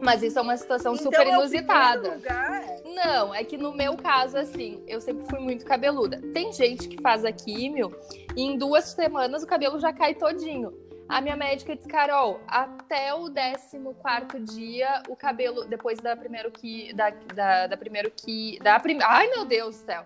Mas 0.00 0.22
isso 0.22 0.38
é 0.38 0.42
uma 0.42 0.56
situação 0.56 0.94
Então, 0.94 1.04
super 1.04 1.26
é 1.26 1.30
inusitada. 1.30 2.14
lugar. 2.14 2.62
Não, 2.84 3.34
é 3.34 3.44
que 3.44 3.56
no 3.56 3.72
meu 3.72 3.96
caso, 3.96 4.38
assim, 4.38 4.82
eu 4.86 5.00
sempre 5.00 5.26
fui 5.28 5.38
muito 5.38 5.64
cabeluda. 5.64 6.20
Tem 6.32 6.52
gente 6.52 6.88
que 6.88 7.00
faz 7.00 7.24
a 7.24 7.32
químio 7.32 7.94
e 8.36 8.42
em 8.42 8.56
duas 8.56 8.84
semanas 8.86 9.42
o 9.42 9.46
cabelo 9.46 9.78
já 9.78 9.92
cai 9.92 10.14
todinho. 10.14 10.72
A 11.08 11.20
minha 11.20 11.36
médica 11.36 11.76
disse, 11.76 11.88
Carol, 11.88 12.40
até 12.48 13.14
o 13.14 13.30
14 13.30 13.78
dia, 14.40 15.02
o 15.08 15.14
cabelo, 15.14 15.64
depois 15.64 16.00
da 16.00 16.16
primeiro 16.16 16.50
que. 16.50 16.92
Da, 16.94 17.10
da, 17.10 17.66
da 17.68 17.76
primeiro 17.76 18.10
que. 18.10 18.58
Da 18.60 18.80
prim... 18.80 18.98
Ai, 19.02 19.28
meu 19.28 19.44
Deus 19.44 19.76
do 19.78 19.86
céu! 19.86 20.04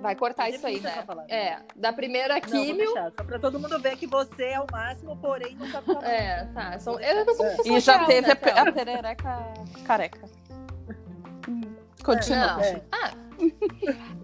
Vai 0.00 0.14
cortar 0.14 0.48
isso 0.48 0.66
aí, 0.66 0.80
né? 0.80 1.04
É, 1.28 1.58
da 1.76 1.92
primeira 1.92 2.34
Não, 2.34 2.40
químio. 2.40 2.94
deixar, 2.94 3.12
só 3.12 3.22
pra 3.22 3.38
todo 3.38 3.60
mundo 3.60 3.78
ver 3.78 3.96
que 3.96 4.06
você 4.06 4.44
é 4.44 4.60
o 4.60 4.66
máximo, 4.72 5.14
porém 5.16 5.54
não 5.56 5.66
sabe 5.68 5.86
falar. 5.86 6.08
É, 6.08 6.44
tá. 6.46 6.78
São, 6.80 6.98
eu, 6.98 7.18
eu 7.18 7.34
sou 7.34 7.46
pessoa 7.46 7.76
E 7.76 7.80
já 7.80 7.96
real, 7.96 8.06
teve 8.06 8.28
né, 8.28 8.32
a, 8.32 8.72
perereca 8.72 9.38
careca. 9.86 10.20
Continua. 12.02 12.46
Não. 12.54 12.60
É. 12.60 12.82
Ah. 12.90 13.10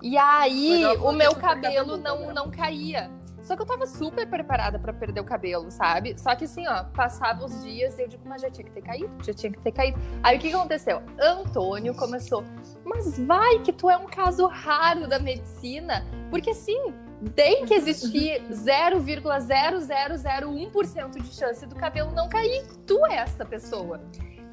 E 0.02 0.16
aí, 0.16 0.84
o 0.98 1.12
meu 1.12 1.32
é 1.32 1.34
cabelo 1.34 1.96
não, 1.96 2.32
não 2.32 2.50
caía. 2.50 3.10
Só 3.46 3.54
que 3.54 3.62
eu 3.62 3.66
tava 3.66 3.86
super 3.86 4.26
preparada 4.26 4.76
pra 4.76 4.92
perder 4.92 5.20
o 5.20 5.24
cabelo, 5.24 5.70
sabe? 5.70 6.18
Só 6.18 6.34
que 6.34 6.46
assim, 6.46 6.66
ó, 6.66 6.82
passava 6.82 7.44
os 7.44 7.62
dias 7.62 7.96
e 7.96 8.02
eu 8.02 8.08
digo, 8.08 8.24
mas 8.26 8.42
já 8.42 8.50
tinha 8.50 8.64
que 8.64 8.72
ter 8.72 8.82
caído, 8.82 9.08
já 9.24 9.32
tinha 9.32 9.52
que 9.52 9.60
ter 9.60 9.70
caído. 9.70 9.96
Aí 10.20 10.36
o 10.36 10.40
que 10.40 10.48
que 10.48 10.54
aconteceu? 10.54 11.00
Antônio 11.16 11.94
começou, 11.94 12.42
mas 12.84 13.16
vai 13.20 13.60
que 13.60 13.72
tu 13.72 13.88
é 13.88 13.96
um 13.96 14.06
caso 14.06 14.48
raro 14.48 15.06
da 15.06 15.20
medicina, 15.20 16.04
porque 16.28 16.50
assim, 16.50 16.92
tem 17.36 17.64
que 17.64 17.74
existir 17.74 18.42
0,0001% 18.50 21.22
de 21.22 21.32
chance 21.32 21.64
do 21.66 21.76
cabelo 21.76 22.10
não 22.10 22.28
cair. 22.28 22.66
Tu 22.84 23.06
é 23.06 23.18
essa 23.18 23.44
pessoa. 23.44 24.00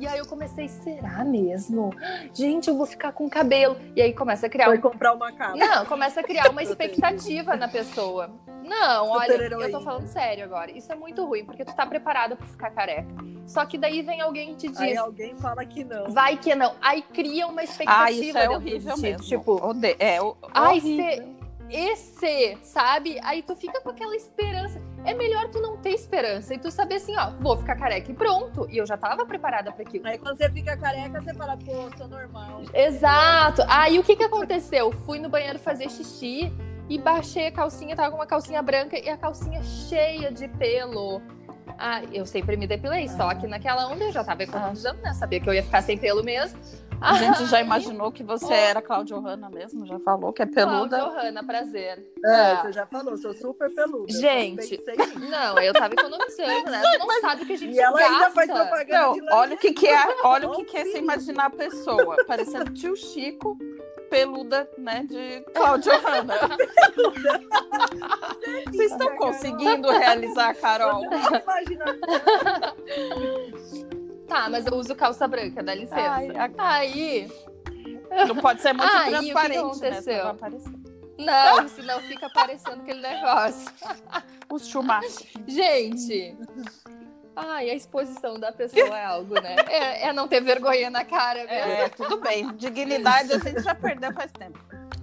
E 0.03 0.07
aí 0.07 0.19
eu 0.19 0.25
comecei, 0.25 0.67
será 0.67 1.24
mesmo? 1.24 1.89
Gente, 2.33 2.67
eu 2.69 2.75
vou 2.75 2.86
ficar 2.86 3.13
com 3.13 3.29
cabelo. 3.29 3.77
E 3.95 4.01
aí 4.01 4.12
começa 4.13 4.48
a 4.48 4.50
criar 4.50 4.65
Foi 4.65 4.77
um 4.77 4.81
comprar 4.81 5.13
uma 5.13 5.31
capa. 5.31 5.55
não, 5.55 5.86
começa 5.86 6.19
a 6.19 6.24
criar 6.24 6.50
uma 6.51 6.60
expectativa 6.62 7.55
na 7.55 7.69
pessoa. 7.69 8.29
Não, 8.65 9.07
olha, 9.07 9.31
eu 9.33 9.72
tô 9.72 9.79
falando 9.79 10.05
sério 10.07 10.43
agora. 10.43 10.72
Isso 10.77 10.91
é 10.91 10.95
muito 10.95 11.24
ruim, 11.24 11.45
porque 11.45 11.63
tu 11.63 11.74
tá 11.74 11.86
preparado 11.86 12.36
pra 12.36 12.45
ficar 12.45 12.72
careca. 12.72 13.07
Só 13.48 13.65
que 13.65 13.77
daí 13.77 14.01
vem 14.01 14.19
alguém 14.19 14.51
e 14.51 14.55
te 14.55 14.67
diz, 14.67 14.77
Aí 14.81 14.98
alguém 14.98 15.36
fala 15.36 15.65
que 15.65 15.86
não. 15.86 16.10
vai 16.12 16.36
que 16.36 16.53
não. 16.53 16.74
Aí 16.81 17.01
cria 17.01 17.48
uma 17.48 17.63
expectativa 17.63 18.03
Ah, 18.05 18.12
isso 18.12 18.38
é 18.38 18.50
horrível 18.50 18.98
mesmo. 18.98 19.24
Tipo, 19.25 19.65
Ode- 19.65 19.95
é, 20.00 20.22
o- 20.22 20.36
ai, 20.53 20.79
horrível. 20.79 21.05
cê, 21.05 21.27
esse, 21.69 22.57
sabe? 22.62 23.19
Aí 23.24 23.41
tu 23.41 23.55
fica 23.55 23.79
com 23.79 23.89
aquela 23.89 24.15
esperança. 24.17 24.81
É 25.05 25.13
melhor 25.13 25.50
tu 25.50 25.60
não 25.60 25.77
ter 25.77 25.91
esperança 25.91 26.53
e 26.53 26.57
tu 26.57 26.72
saber 26.72 26.95
assim, 26.95 27.15
ó, 27.17 27.31
vou 27.31 27.57
ficar 27.57 27.75
careca 27.75 28.12
e 28.12 28.13
pronto. 28.13 28.67
E 28.69 28.77
eu 28.77 28.86
já 28.86 28.98
tava 28.98 29.25
preparada 29.25 29.72
pra 29.72 29.83
aquilo. 29.83 30.07
Aí 30.07 30.17
quando 30.17 30.38
você 30.38 30.50
fica 30.50 30.77
careca, 30.77 31.22
você 31.22 31.33
fala, 31.33 31.57
pô, 31.57 31.89
sou 31.98 32.07
normal. 32.07 32.63
Exato. 32.74 33.63
Aí 33.67 34.00
o 34.00 34.03
que 34.03 34.15
que 34.15 34.24
aconteceu? 34.24 34.91
Fui 35.05 35.19
no 35.19 35.29
banheiro 35.29 35.60
fazer 35.60 35.89
xixi 35.89 36.53
e 36.89 36.98
baixei 36.98 37.48
a 37.48 37.51
calcinha, 37.51 37.95
tava 37.95 38.12
com 38.12 38.17
uma 38.17 38.27
calcinha 38.27 38.62
branca 38.62 38.98
e 38.98 39.10
a 39.10 39.17
calcinha 39.17 39.62
cheia 39.63 40.31
de 40.31 40.48
pelo. 40.48 41.22
Ah, 41.77 42.01
eu 42.12 42.25
sempre 42.25 42.55
me 42.55 42.67
depilei, 42.67 43.07
só 43.07 43.33
que 43.33 43.48
naquela 43.48 43.88
onda 43.88 44.05
eu 44.05 44.12
já 44.12 44.24
tava 44.24 44.43
economizando, 44.43 45.01
né? 45.01 45.13
Sabia 45.13 45.39
que 45.39 45.50
eu 45.50 45.53
ia 45.53 45.63
ficar 45.63 45.81
sem 45.81 45.98
pelo 45.98 46.24
mesmo. 46.24 46.60
A 47.03 47.13
gente 47.15 47.45
já 47.48 47.60
imaginou 47.60 48.12
que 48.12 48.24
você 48.24 48.53
era 48.53 48.81
Cláudia 48.81 49.17
Hanna 49.17 49.50
mesmo, 49.50 49.86
já 49.86 50.00
falou 50.00 50.31
que 50.31 50.41
é 50.41 50.45
peluda. 50.45 50.98
Cláudia 50.98 51.22
Hanna, 51.22 51.43
prazer. 51.43 52.07
É, 52.24 52.55
você 52.55 52.72
já 52.72 52.86
falou, 52.86 53.17
sou 53.17 53.33
super 53.33 53.69
peluda. 53.75 54.05
eu 54.12 54.19
Gente, 54.22 54.57
nisso. 54.57 54.77
não, 55.29 55.60
eu 55.60 55.74
tava 55.74 55.93
economizando, 55.93 56.72
né? 56.72 56.81
Tu 56.81 57.00
não 57.00 57.22
sabe 57.22 57.43
o 57.43 57.45
que 57.45 57.53
a 57.53 57.57
gente 57.57 57.75
E 57.75 57.79
ela 57.79 58.00
gasta. 58.00 58.13
ainda 58.13 58.31
faz 58.31 58.50
propaganda 58.51 59.01
Não, 59.01 59.13
de 59.13 59.22
olha 59.33 59.55
o 59.55 59.57
que, 59.57 59.74
que 59.74 59.88
é, 59.88 60.15
olha 60.24 60.48
o 60.48 60.51
que, 60.55 60.63
que 60.63 60.77
é 60.77 60.86
você 60.86 61.00
imaginar 61.00 61.45
a 61.48 61.50
pessoa, 61.50 62.15
parecendo 62.25 62.72
tio 62.72 62.95
Chico, 62.95 63.57
peluda, 64.10 64.69
né, 64.77 65.05
de 65.10 65.41
Cláudia 65.53 65.98
Hanna. 65.98 66.36
Vocês 68.72 68.91
estão 68.91 69.17
conseguindo 69.17 69.89
realizar, 69.89 70.55
Carol? 70.55 71.03
Imaginação. 71.03 72.07
Tá, 74.33 74.49
mas 74.49 74.65
eu 74.65 74.73
uso 74.73 74.95
calça 74.95 75.27
branca, 75.27 75.61
dá 75.61 75.75
licença. 75.75 75.95
Ai, 75.95 76.27
a- 76.35 76.49
Aí, 76.57 77.31
Não 78.27 78.35
pode 78.37 78.61
ser 78.63 78.73
muito 78.73 78.91
Aí, 78.91 79.13
o 79.13 79.19
que 79.19 79.25
transparente, 79.31 79.55
né? 79.57 79.61
aconteceu? 79.89 80.23
vai 80.23 80.31
aparecer. 80.31 80.73
não, 81.19 81.67
senão 81.67 81.99
fica 82.01 82.29
parecendo 82.31 82.81
aquele 82.81 82.99
negócio. 83.01 83.71
Os 84.51 84.67
chumacos. 84.67 85.23
Gente, 85.47 86.35
ai, 87.35 87.69
a 87.69 87.75
exposição 87.75 88.39
da 88.39 88.51
pessoa 88.51 88.97
é 88.97 89.05
algo, 89.05 89.35
né? 89.39 89.55
É, 89.67 90.07
é 90.07 90.13
não 90.13 90.27
ter 90.27 90.41
vergonha 90.41 90.89
na 90.89 91.05
cara 91.05 91.43
mesmo. 91.45 91.71
É, 91.71 91.89
tudo 91.89 92.17
bem. 92.19 92.51
Dignidade 92.55 93.33
a 93.33 93.37
gente 93.39 93.61
já 93.61 93.75
perdeu 93.75 94.11
faz 94.13 94.31
tempo. 94.31 94.57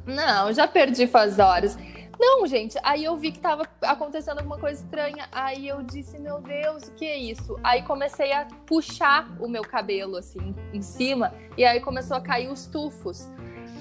Não, 0.06 0.52
já 0.52 0.66
perdi 0.66 1.06
faz 1.06 1.38
horas. 1.38 1.76
Não, 2.20 2.46
gente, 2.46 2.78
aí 2.82 3.02
eu 3.02 3.16
vi 3.16 3.32
que 3.32 3.38
tava 3.38 3.66
acontecendo 3.80 4.36
alguma 4.36 4.58
coisa 4.58 4.84
estranha. 4.84 5.26
Aí 5.32 5.66
eu 5.66 5.82
disse, 5.82 6.18
meu 6.18 6.38
Deus, 6.38 6.82
o 6.88 6.92
que 6.92 7.06
é 7.06 7.16
isso? 7.16 7.58
Aí 7.64 7.80
comecei 7.80 8.30
a 8.30 8.46
puxar 8.66 9.26
o 9.40 9.48
meu 9.48 9.62
cabelo, 9.62 10.18
assim, 10.18 10.54
em 10.70 10.82
cima. 10.82 11.32
E 11.56 11.64
aí 11.64 11.80
começou 11.80 12.18
a 12.18 12.20
cair 12.20 12.48
os 12.48 12.66
tufos. 12.66 13.26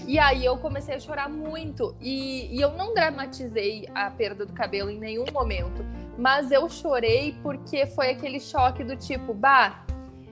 E 0.08 0.17
aí 0.17 0.46
eu 0.46 0.58
comecei 0.58 0.96
a 0.96 1.00
chorar 1.01 1.27
muito. 1.27 1.93
E, 2.00 2.55
e 2.55 2.62
eu 2.62 2.72
não 2.72 2.93
dramatizei 2.93 3.89
a 3.93 4.10
perda 4.10 4.46
do 4.46 4.53
cabelo 4.53 4.89
em 4.89 4.98
nenhum 4.98 5.25
momento. 5.34 5.86
Mas 6.17 6.50
eu 6.50 6.69
chorei 6.69 7.36
porque 7.43 7.88
foi 7.88 8.12
aquele 8.12 8.39
choque 8.39 8.86
do 8.86 8.96
tipo, 8.96 9.34
bah, 9.34 9.84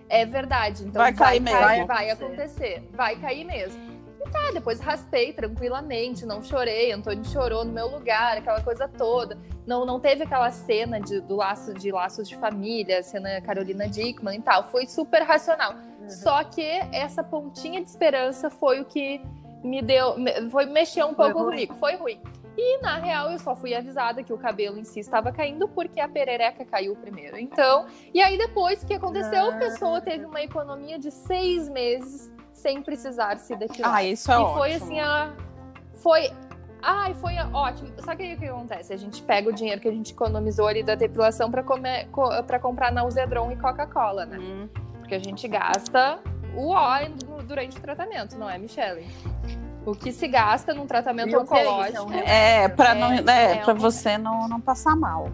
é 0.07 0.25
verdade. 0.25 0.83
Então 0.83 1.01
Vai 1.01 1.11
cair 1.11 1.41
mesmo. 1.41 1.59
Vai, 1.59 1.85
Vai 1.85 1.87
vai 1.87 2.09
acontecer. 2.11 2.89
Vai 2.93 3.17
cair 3.17 3.43
mesmo. 3.43 3.96
Tá, 4.31 4.51
depois 4.51 4.79
raspei 4.79 5.33
tranquilamente, 5.33 6.25
não 6.25 6.41
chorei. 6.41 6.91
Antônio 6.91 7.23
chorou 7.25 7.63
no 7.63 7.71
meu 7.71 7.87
lugar, 7.87 8.37
aquela 8.37 8.61
coisa 8.61 8.87
toda. 8.87 9.37
Não, 9.65 9.85
não 9.85 9.99
teve 9.99 10.23
aquela 10.23 10.51
cena 10.51 10.99
de, 10.99 11.21
do 11.21 11.35
laço 11.35 11.73
de 11.73 11.91
laços 11.91 12.27
de 12.27 12.35
família, 12.35 13.01
cena 13.03 13.41
Carolina 13.41 13.87
Dickman 13.87 14.37
e 14.37 14.41
tal. 14.41 14.65
Foi 14.69 14.85
super 14.85 15.23
racional. 15.23 15.75
Só 16.07 16.43
que 16.43 16.61
essa 16.91 17.23
pontinha 17.23 17.81
de 17.81 17.89
esperança 17.89 18.49
foi 18.49 18.79
o 18.79 18.85
que 18.85 19.21
me 19.63 19.81
deu, 19.81 20.15
foi 20.49 20.65
mexer 20.65 21.03
um 21.03 21.13
Foi 21.13 21.25
pouco 21.25 21.39
ruim. 21.39 21.49
comigo, 21.51 21.75
foi 21.75 21.95
ruim. 21.95 22.19
E 22.57 22.81
na 22.81 22.97
real 22.97 23.29
eu 23.29 23.37
só 23.37 23.55
fui 23.55 23.75
avisada 23.75 24.23
que 24.23 24.33
o 24.33 24.37
cabelo 24.37 24.79
em 24.79 24.83
si 24.83 24.99
estava 24.99 25.31
caindo 25.31 25.67
porque 25.67 25.99
a 25.99 26.07
perereca 26.07 26.65
caiu 26.65 26.95
primeiro. 26.95 27.37
Então, 27.37 27.85
e 28.11 28.21
aí 28.21 28.35
depois 28.37 28.81
o 28.81 28.87
que 28.87 28.95
aconteceu? 28.95 29.51
A 29.51 29.57
pessoa 29.57 30.01
teve 30.01 30.25
uma 30.25 30.41
economia 30.41 30.97
de 30.97 31.11
seis 31.11 31.69
meses 31.69 32.31
sem 32.57 32.81
precisar 32.81 33.37
se 33.37 33.55
depilar. 33.55 33.95
Ah, 33.95 34.03
isso 34.03 34.31
é 34.31 34.35
e 34.35 34.37
ótimo. 34.37 34.57
foi 34.57 34.73
assim, 34.73 34.99
a, 34.99 35.31
foi 35.95 36.31
Ai, 36.81 37.13
foi 37.15 37.33
ótimo. 37.53 37.89
Só 38.03 38.15
que 38.15 38.23
aí 38.23 38.35
o 38.35 38.39
que 38.39 38.45
acontece? 38.45 38.93
A 38.93 38.97
gente 38.97 39.21
pega 39.23 39.49
o 39.49 39.53
dinheiro 39.53 39.81
que 39.81 39.87
a 39.87 39.91
gente 39.91 40.13
economizou 40.13 40.67
ali 40.67 40.83
da 40.83 40.95
depilação 40.95 41.49
pra, 41.49 41.63
comer, 41.63 42.07
co, 42.11 42.29
pra 42.43 42.59
comprar 42.59 42.91
e 43.51 43.55
Coca-Cola, 43.55 44.25
né? 44.25 44.37
Hum. 44.37 44.69
Porque 44.99 45.15
a 45.15 45.19
gente 45.19 45.47
gasta 45.47 46.19
o 46.55 46.69
óleo 46.69 47.15
no- 47.27 47.43
durante 47.43 47.77
o 47.77 47.81
tratamento, 47.81 48.37
não 48.37 48.49
é, 48.49 48.57
Michele? 48.57 49.07
O 49.85 49.93
que 49.93 50.11
se 50.11 50.27
gasta 50.27 50.73
num 50.73 50.85
tratamento 50.85 51.29
E 51.29 51.35
o 51.35 51.45
que 51.45 51.53
é 51.55 51.59
oncológico. 51.67 51.97
É 51.97 52.01
um 52.01 52.13
É, 52.13 52.67
pra, 52.67 52.93
não, 52.93 53.11
É, 53.11 53.17
é, 53.17 53.57
é 53.57 53.73
um- 53.73 53.75
você 53.75 54.17
não, 54.17 54.47
não 54.47 54.61
passar 54.61 54.95
mal. 54.95 55.29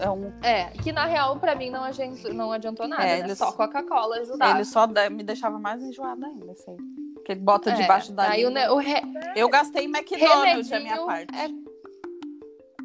É 0.00 0.10
um, 0.10 0.32
É, 0.42 0.64
que 0.82 0.92
na 0.92 1.04
real, 1.06 1.38
pra 1.38 1.54
mim, 1.54 1.70
não, 1.70 1.84
adiantou, 1.84 2.32
não 2.34 2.52
adiantou 2.52 2.88
nada, 2.88 3.04
É, 3.04 3.18
né? 3.18 3.24
eles- 3.26 3.38
Só 3.38 3.52
Coca-Cola 3.52 4.16
ajudava. 4.18 4.56
ele 4.56 4.64
só 4.64 4.86
me 5.10 5.22
deixava 5.22 5.58
mais 5.58 5.82
enjoada 5.82 6.26
ainda, 6.26 6.52
assim. 6.52 6.76
Que 7.24 7.32
ele 7.32 7.40
bota 7.40 7.70
É, 7.70 7.74
debaixo 7.74 8.12
da 8.12 8.30
Aí 8.30 8.44
o, 8.46 8.76
re- 8.78 9.02
Eu 9.36 9.48
gastei 9.48 9.84
McDonald's, 9.84 10.70
é 10.72 10.76
a 10.76 10.80
minha 10.80 10.94
remedinho 10.94 11.06
parte. 11.06 11.34
é- 11.36 11.70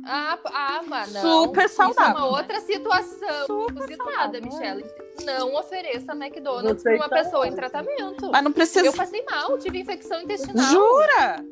Ah, 0.07 0.37
ah, 0.53 0.81
mas 0.87 1.11
não. 1.13 1.21
Super 1.21 1.65
Isso 1.65 1.81
é 1.81 1.85
saudável, 1.85 2.11
uma 2.21 2.31
né? 2.31 2.37
outra 2.37 2.59
situação 2.59 3.67
inusitada, 3.71 4.39
saudável, 4.39 4.41
Michelle. 4.43 4.85
Não 5.25 5.55
ofereça 5.55 6.11
McDonald's 6.13 6.83
pra 6.83 6.95
uma 6.95 7.09
pessoa 7.09 7.47
em 7.47 7.55
tratamento. 7.55 8.29
Mas 8.31 8.43
não 8.43 8.51
precisa. 8.51 8.85
Eu 8.85 8.93
passei 8.93 9.23
mal, 9.27 9.57
tive 9.57 9.79
infecção 9.79 10.21
intestinal. 10.21 10.63
Jura? 10.67 11.43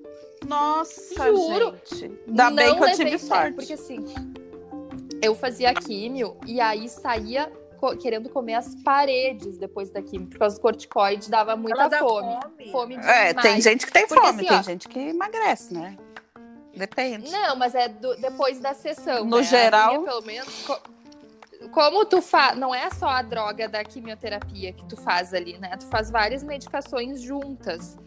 Nossa, 0.45 1.25
Juro. 1.31 1.75
gente. 1.85 2.19
Ainda 2.27 2.51
bem 2.51 2.67
Não 2.67 2.75
que 2.77 2.83
eu 2.83 2.95
tive 2.95 3.11
fé, 3.11 3.17
sorte. 3.17 3.53
Porque 3.53 3.73
assim, 3.73 4.05
eu 5.23 5.33
fazia 5.35 5.73
químio 5.73 6.37
e 6.45 6.59
aí 6.61 6.87
saía 6.89 7.51
querendo 8.01 8.29
comer 8.29 8.53
as 8.53 8.73
paredes 8.83 9.57
depois 9.57 9.89
da 9.91 10.01
químio, 10.01 10.27
por 10.29 10.39
causa 10.39 10.55
do 10.55 10.61
corticoide, 10.61 11.29
dava 11.29 11.55
muita 11.57 11.89
dá 11.89 11.99
fome. 11.99 12.37
fome. 12.41 12.71
Fome 12.71 12.95
É, 12.95 13.33
tem 13.33 13.59
gente 13.59 13.85
que 13.85 13.91
tem 13.91 14.07
Porque, 14.07 14.25
fome, 14.25 14.39
assim, 14.39 14.47
tem 14.47 14.57
ó, 14.57 14.61
gente 14.61 14.87
que 14.87 14.99
emagrece, 14.99 15.73
né? 15.73 15.97
Depende. 16.75 17.29
Não, 17.29 17.55
mas 17.57 17.75
é 17.75 17.87
do- 17.89 18.15
depois 18.15 18.59
da 18.59 18.73
sessão. 18.73 19.25
No 19.25 19.37
né? 19.37 19.43
Geral- 19.43 19.89
minha, 19.99 20.03
pelo 20.09 20.21
menos. 20.21 20.65
co- 20.65 20.79
Como 21.71 22.05
tu 22.05 22.21
faz. 22.21 22.57
Não 22.57 22.73
é 22.73 22.89
só 22.89 23.07
a 23.07 23.21
droga 23.21 23.67
da 23.69 23.83
quimioterapia 23.83 24.73
que 24.73 24.83
tu 24.85 24.97
faz 24.97 25.33
ali, 25.33 25.57
né? 25.59 25.75
Tu 25.77 25.85
faz 25.87 26.09
várias 26.09 26.41
medicações 26.43 27.21
juntas. 27.21 27.97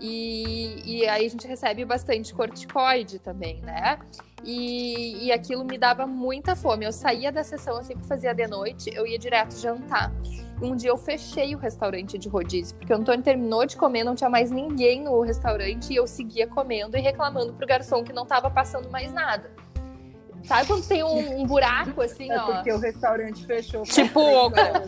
E, 0.00 0.82
e 0.84 1.08
aí 1.08 1.26
a 1.26 1.28
gente 1.28 1.46
recebe 1.46 1.84
bastante 1.84 2.34
corticoide 2.34 3.18
também, 3.18 3.60
né? 3.62 3.98
E, 4.44 5.26
e 5.26 5.32
aquilo 5.32 5.64
me 5.64 5.78
dava 5.78 6.06
muita 6.06 6.54
fome. 6.54 6.84
Eu 6.84 6.92
saía 6.92 7.32
da 7.32 7.42
sessão, 7.42 7.76
eu 7.78 7.84
sempre 7.84 8.06
fazia 8.06 8.34
de 8.34 8.46
noite, 8.46 8.90
eu 8.94 9.06
ia 9.06 9.18
direto 9.18 9.56
jantar. 9.58 10.12
Um 10.62 10.74
dia 10.74 10.90
eu 10.90 10.96
fechei 10.96 11.54
o 11.54 11.58
restaurante 11.58 12.16
de 12.16 12.28
rodízio, 12.28 12.76
porque 12.76 12.92
o 12.92 12.96
Antônio 12.96 13.22
terminou 13.22 13.66
de 13.66 13.76
comer, 13.76 14.04
não 14.04 14.14
tinha 14.14 14.30
mais 14.30 14.50
ninguém 14.50 15.02
no 15.02 15.20
restaurante, 15.20 15.92
e 15.92 15.96
eu 15.96 16.06
seguia 16.06 16.46
comendo 16.46 16.96
e 16.96 17.00
reclamando 17.00 17.52
pro 17.52 17.66
garçom 17.66 18.02
que 18.02 18.12
não 18.12 18.24
tava 18.24 18.50
passando 18.50 18.90
mais 18.90 19.12
nada. 19.12 19.50
Sabe 20.44 20.66
quando 20.68 20.86
tem 20.86 21.02
um, 21.02 21.40
um 21.40 21.46
buraco 21.46 22.00
assim, 22.02 22.30
É 22.30 22.38
ó? 22.38 22.54
porque 22.54 22.72
o 22.72 22.78
restaurante 22.78 23.44
fechou. 23.44 23.82
Tipo 23.82 24.20
horas. 24.20 24.84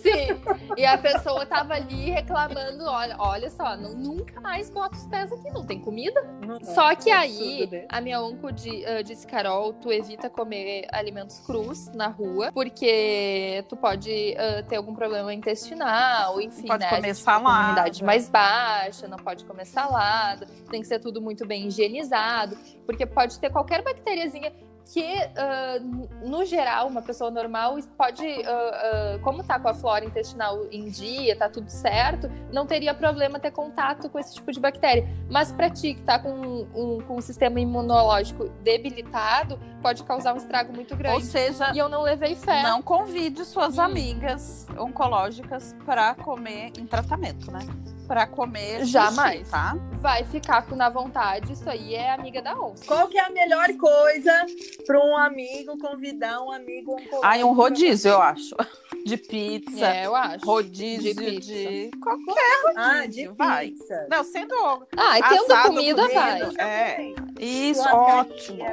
Sim. 0.00 0.40
E 0.76 0.84
a 0.86 0.96
pessoa 0.96 1.44
tava 1.46 1.74
ali 1.74 2.10
reclamando: 2.10 2.84
olha, 2.84 3.16
olha 3.18 3.50
só, 3.50 3.76
não, 3.76 3.92
nunca 3.94 4.40
mais 4.40 4.70
bota 4.70 4.96
os 4.96 5.06
pés 5.06 5.32
aqui, 5.32 5.50
não 5.50 5.64
tem 5.64 5.80
comida. 5.80 6.22
Não, 6.46 6.60
Só 6.64 6.94
que 6.94 7.10
é 7.10 7.14
aí, 7.16 7.86
a 7.88 8.00
minha 8.00 8.20
onco 8.22 8.52
di- 8.52 8.84
ah, 8.86 9.02
disse, 9.02 9.26
Carol, 9.26 9.72
tu 9.74 9.92
evita 9.92 10.30
comer 10.30 10.86
alimentos 10.92 11.40
crus 11.40 11.88
na 11.92 12.06
rua, 12.08 12.52
porque 12.52 13.64
tu 13.68 13.76
pode 13.76 14.36
ah, 14.38 14.62
ter 14.62 14.76
algum 14.76 14.94
problema 14.94 15.32
intestinal, 15.34 16.40
enfim, 16.40 16.66
pode 16.68 16.84
né? 16.84 16.90
comer 16.90 17.14
salada. 17.14 17.62
imunidade 17.64 18.04
mais 18.04 18.28
baixa, 18.28 19.08
não 19.08 19.18
pode 19.18 19.44
comer 19.44 19.64
salada, 19.64 20.46
tem 20.70 20.80
que 20.80 20.86
ser 20.86 20.98
tudo 21.00 21.20
muito 21.20 21.46
bem 21.46 21.66
higienizado, 21.66 22.56
porque 22.86 23.04
pode 23.06 23.38
ter 23.40 23.50
qualquer 23.50 23.82
bactériazinha 23.82 24.52
que, 24.92 25.14
ah, 25.36 25.78
no 26.22 26.44
geral, 26.44 26.88
uma 26.88 27.00
pessoa 27.02 27.30
normal 27.30 27.76
pode, 27.96 28.24
ah, 28.44 29.14
ah, 29.14 29.18
como 29.22 29.42
tá 29.42 29.58
com 29.58 29.68
a 29.68 29.74
flora 29.74 30.04
intestinal 30.04 30.66
em 30.70 30.88
dia, 30.88 31.36
tá 31.36 31.48
tudo 31.48 31.68
certo, 31.70 32.30
não 32.52 32.66
teria 32.66 32.92
problema 32.94 33.38
ter 33.38 33.50
contato 33.50 34.08
com 34.10 34.18
esse 34.18 34.34
tipo 34.34 34.52
de 34.52 34.60
bactéria. 34.60 35.08
Mas 35.30 35.50
para 35.50 35.70
ti 35.70 35.94
que 35.94 36.02
tá 36.02 36.18
com 36.18 36.30
um, 36.30 37.00
com 37.06 37.16
um 37.16 37.20
sistema 37.20 37.58
imunológico 37.60 38.48
debilitado, 38.62 39.58
pode 39.80 40.02
causar 40.04 40.34
um 40.34 40.36
estrago 40.38 40.72
muito 40.74 40.92
Ou 40.92 40.98
grande. 40.98 41.24
seja, 41.26 41.72
E 41.74 41.78
eu 41.78 41.88
não 41.88 42.02
levei 42.02 42.34
fé. 42.34 42.62
não 42.62 42.80
convide 42.82 43.44
suas 43.44 43.78
Hum. 43.78 43.82
amigas 43.82 44.66
oncológicas 44.78 45.74
para 45.84 46.14
comer 46.14 46.72
em 46.78 46.86
tratamento, 46.86 47.50
né? 47.50 47.60
Para 48.06 48.26
comer 48.26 48.80
sushi, 48.80 48.92
Jamais. 48.92 49.48
tá? 49.50 49.74
Vai 49.94 50.24
ficar 50.24 50.62
com 50.66 50.76
na 50.76 50.90
vontade, 50.90 51.52
isso 51.52 51.68
aí 51.70 51.94
é 51.94 52.12
amiga 52.12 52.42
da 52.42 52.54
onça. 52.54 52.84
Qual 52.84 53.08
que 53.08 53.16
é 53.18 53.24
a 53.24 53.30
melhor 53.30 53.66
coisa 53.78 54.44
para 54.86 54.98
um 55.04 55.16
amigo 55.16 55.78
convidar 55.78 56.42
um 56.42 56.50
amigo 56.52 56.92
oncológico? 56.92 57.20
Ai, 57.24 57.44
um 57.44 57.52
rodízio, 57.52 58.10
eu 58.12 58.20
acho. 58.22 58.54
De 59.04 59.18
pizza. 59.18 59.86
É, 59.86 60.06
eu 60.06 60.14
acho. 60.14 60.46
Rodízio 60.46 61.14
De 61.14 61.38
de, 61.38 61.90
pizza. 61.90 61.98
qualquer 62.02 62.62
Ah, 62.74 62.92
de 63.00 63.00
rodízio, 63.26 63.34
vai. 63.34 63.66
pizza. 63.68 64.06
Não, 64.10 64.24
sendo 64.24 64.54
Ah, 64.96 65.18
e 65.18 65.22
tendo 65.22 65.42
Assado 65.52 65.68
comida, 65.68 66.02
comido. 66.02 66.14
vai. 66.54 66.56
É. 66.58 67.14
isso, 67.38 67.86
ótimo. 67.86 68.64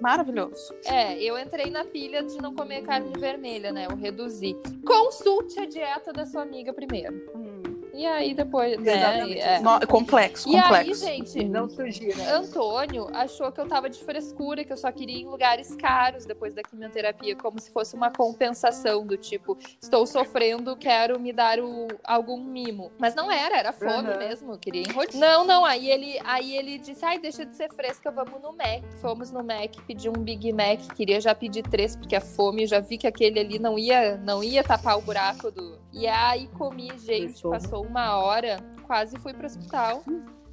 Maravilhoso. 0.00 0.74
É, 0.84 1.22
eu 1.22 1.38
entrei 1.38 1.70
na 1.70 1.84
pilha 1.84 2.22
de 2.22 2.36
não 2.40 2.54
comer 2.54 2.82
carne 2.82 3.10
vermelha, 3.18 3.72
né? 3.72 3.86
Eu 3.90 3.96
reduzi. 3.96 4.54
Consulte 4.86 5.58
a 5.60 5.66
dieta 5.66 6.12
da 6.12 6.24
sua 6.26 6.42
amiga 6.42 6.72
primeiro. 6.72 7.14
Hum. 7.34 7.55
E 7.96 8.04
aí 8.06 8.34
depois, 8.34 8.78
né? 8.78 8.92
Exatamente. 8.96 9.38
é. 9.40 9.60
No- 9.60 9.86
complexo, 9.86 10.48
E 10.50 10.56
aí, 10.56 10.62
complexo. 10.62 11.04
gente, 11.06 11.44
Não 11.44 11.66
sugira. 11.66 12.36
Antônio 12.36 13.08
achou 13.14 13.50
que 13.50 13.60
eu 13.60 13.66
tava 13.66 13.88
de 13.88 13.98
frescura, 14.04 14.64
que 14.64 14.72
eu 14.72 14.76
só 14.76 14.92
queria 14.92 15.16
ir 15.16 15.22
em 15.22 15.26
lugares 15.26 15.74
caros 15.74 16.26
depois 16.26 16.52
da 16.52 16.62
quimioterapia, 16.62 17.34
como 17.36 17.58
se 17.58 17.70
fosse 17.70 17.94
uma 17.94 18.10
compensação 18.10 19.06
do 19.06 19.16
tipo, 19.16 19.56
estou 19.80 20.06
sofrendo, 20.06 20.76
quero 20.76 21.18
me 21.18 21.32
dar 21.32 21.58
o- 21.58 21.88
algum 22.04 22.36
mimo. 22.42 22.92
Mas 22.98 23.14
não 23.14 23.32
era, 23.32 23.56
era 23.58 23.72
fome 23.72 24.10
Uhum. 24.10 24.18
mesmo, 24.18 24.52
eu 24.52 24.58
queria 24.58 24.82
enrolar. 24.82 25.08
Não, 25.14 25.44
não, 25.44 25.64
aí 25.64 25.90
ele, 25.90 26.18
aí 26.24 26.54
ele 26.56 26.78
disse, 26.78 27.04
ai, 27.04 27.18
deixa 27.18 27.46
de 27.46 27.56
ser 27.56 27.72
fresca, 27.72 28.10
vamos 28.10 28.42
no 28.42 28.52
Mac. 28.52 28.82
Fomos 29.00 29.30
no 29.30 29.42
Mac, 29.42 29.74
pedi 29.86 30.08
um 30.08 30.12
Big 30.12 30.52
Mac, 30.52 30.80
queria 30.94 31.18
já 31.20 31.34
pedir 31.34 31.62
três, 31.62 31.96
porque 31.96 32.14
a 32.14 32.20
fome, 32.20 32.62
eu 32.64 32.68
já 32.68 32.80
vi 32.80 32.98
que 32.98 33.06
aquele 33.06 33.40
ali 33.40 33.58
não 33.58 33.78
ia, 33.78 34.16
não 34.18 34.44
ia 34.44 34.62
tapar 34.62 34.98
o 34.98 35.00
buraco 35.00 35.50
do... 35.50 35.78
E 35.92 36.06
aí 36.06 36.46
comi, 36.58 36.90
gente, 36.98 37.40
passou 37.42 37.85
uma 37.86 38.16
hora, 38.18 38.58
quase 38.86 39.16
fui 39.18 39.32
pro 39.32 39.46
hospital. 39.46 40.02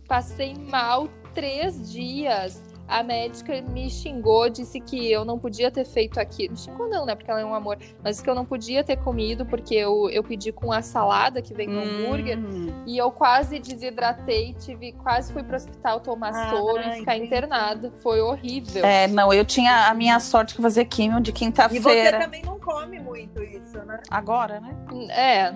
Passei 0.08 0.54
mal 0.56 1.08
três 1.34 1.92
dias. 1.92 2.62
A 2.86 3.02
médica 3.02 3.60
me 3.62 3.90
xingou, 3.90 4.50
disse 4.50 4.80
que 4.82 5.10
eu 5.10 5.24
não 5.24 5.40
podia 5.40 5.72
ter 5.72 5.86
feito 5.86 6.20
aquilo. 6.20 6.52
Me 6.52 6.58
xingou 6.60 6.90
não, 6.90 7.06
né? 7.06 7.16
Porque 7.16 7.32
ela 7.32 7.40
é 7.40 7.46
um 7.46 7.56
amor. 7.56 7.78
Mas 8.04 8.22
que 8.22 8.30
eu 8.30 8.36
não 8.36 8.44
podia 8.46 8.84
ter 8.84 8.98
comido, 8.98 9.46
porque 9.46 9.74
eu, 9.74 10.10
eu 10.10 10.22
pedi 10.22 10.52
com 10.52 10.70
a 10.72 10.82
salada 10.82 11.42
que 11.42 11.54
vem 11.54 11.66
no 11.66 11.80
hambúrguer. 11.80 12.38
Hum. 12.38 12.84
E 12.86 12.98
eu 12.98 13.10
quase 13.10 13.58
desidratei, 13.58 14.54
tive, 14.60 14.92
quase 14.92 15.32
fui 15.32 15.42
pro 15.44 15.56
hospital 15.56 16.02
tomar 16.02 16.34
Ah, 16.36 16.50
soro 16.50 16.82
e 16.82 16.92
ficar 16.98 17.14
entendi. 17.16 17.26
internada. 17.28 17.90
Foi 18.04 18.20
horrível. 18.20 18.84
É, 18.86 19.08
não, 19.08 19.34
eu 19.34 19.46
tinha 19.46 19.88
a 19.88 19.94
minha 19.94 20.20
sorte 20.20 20.54
que 20.54 20.62
fazer 20.62 20.84
químio 20.86 21.22
de 21.22 21.32
E 21.32 21.34
você 21.34 21.40
quinta-feira. 21.40 22.20
também 22.20 22.44
não 22.44 22.60
come 22.60 23.00
muito 23.00 23.42
isso, 23.42 23.78
né? 23.86 24.02
Agora, 24.12 24.60
né? 24.60 24.76
É, 25.10 25.54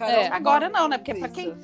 É. 0.00 0.28
Agora 0.28 0.68
não, 0.68 0.88
né? 0.88 0.98
Porque 0.98 1.14
pra 1.14 1.26
isso, 1.28 1.34
quem- 1.34 1.54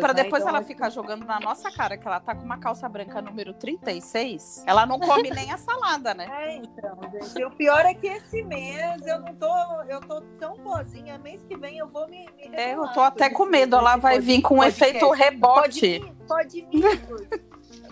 pra 0.00 0.12
né? 0.12 0.22
depois 0.22 0.42
Então, 0.42 0.48
ela 0.50 0.58
acho 0.58 0.66
ficar 0.68 0.90
jogando 0.90 1.24
na 1.24 1.40
nossa 1.40 1.70
cara 1.70 1.96
que 1.96 2.06
ela 2.06 2.20
tá 2.20 2.34
com 2.34 2.42
uma 2.44 2.58
calça 2.58 2.88
branca 2.88 3.22
número 3.22 3.54
36, 3.54 4.62
ela 4.66 4.84
não 4.84 4.98
come 5.00 5.30
nem 5.30 5.50
a 5.52 5.56
salada, 5.56 6.12
né? 6.14 6.26
É, 6.38 6.56
então, 6.56 6.98
gente. 7.10 7.44
O 7.44 7.50
pior 7.50 7.84
é 7.86 7.94
que 7.94 8.06
esse 8.06 8.42
mês 8.42 9.00
eu 9.06 9.18
não 9.20 9.34
tô. 9.34 9.82
Eu 9.88 10.00
tô 10.00 10.20
tão 10.38 10.56
boazinha. 10.58 11.18
Mês 11.18 11.42
que 11.44 11.56
vem 11.56 11.78
eu 11.78 11.88
vou 11.88 12.06
me. 12.08 12.26
me 12.36 12.54
É, 12.54 12.74
eu 12.74 12.86
tô 12.92 13.00
até 13.00 13.30
com 13.30 13.44
medo. 13.46 13.76
Ela 13.76 13.96
vai 13.96 14.14
pod- 14.16 14.24
vir 14.26 14.42
com 14.42 14.56
um 14.58 14.62
efeito 14.64 15.10
rebote. 15.10 16.00
Pode 16.26 16.60
vir, 16.62 17.06
pode 17.06 17.28
vir. 17.40 17.48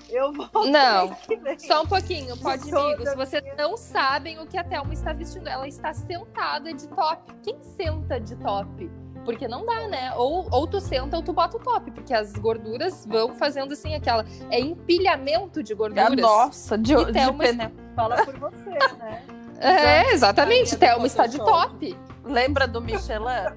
Eu 0.09 0.33
vou. 0.33 0.49
Não. 0.69 1.17
Só 1.59 1.83
um 1.83 1.87
pouquinho, 1.87 2.37
pode 2.39 2.71
Toda 2.71 2.81
amigo. 2.95 3.07
Se 3.07 3.17
vocês 3.17 3.43
não 3.59 3.77
sabem 3.77 4.39
o 4.39 4.47
que 4.47 4.57
a 4.57 4.63
Thelma 4.63 4.93
está 4.93 5.13
vestindo, 5.13 5.49
ela 5.49 5.67
está 5.67 5.93
sentada 5.93 6.73
de 6.73 6.87
top. 6.89 7.35
Quem 7.43 7.61
senta 7.65 8.21
de 8.21 8.37
top? 8.37 8.89
Porque 9.27 9.49
não 9.49 9.67
dá, 9.67 9.89
né? 9.89 10.15
Ou, 10.15 10.49
ou 10.53 10.67
tu 10.67 10.81
senta 10.81 11.17
ou 11.17 11.23
tu 11.23 11.33
bota 11.33 11.57
o 11.57 11.61
top, 11.61 11.91
porque 11.91 12.15
as 12.15 12.33
gorduras 12.35 13.05
vão 13.05 13.35
fazendo 13.35 13.73
assim 13.73 13.95
aquela. 13.95 14.25
É 14.51 14.61
empilhamento 14.61 15.63
de 15.63 15.75
gorduras. 15.75 16.17
Nossa, 16.17 16.79
de, 16.79 16.95
E 16.95 17.05
de 17.07 17.13
Thelma-. 17.13 17.73
Fala 17.95 18.25
por 18.25 18.39
você, 18.39 18.71
né? 18.71 19.23
É, 19.59 20.13
exatamente. 20.13 20.75
Ai, 20.75 20.79
Thelma 20.79 21.03
eu 21.03 21.07
está 21.07 21.27
de 21.27 21.39
top. 21.39 21.99
Lembra 22.25 22.69
do 22.69 22.81
Michelin? 22.81 23.57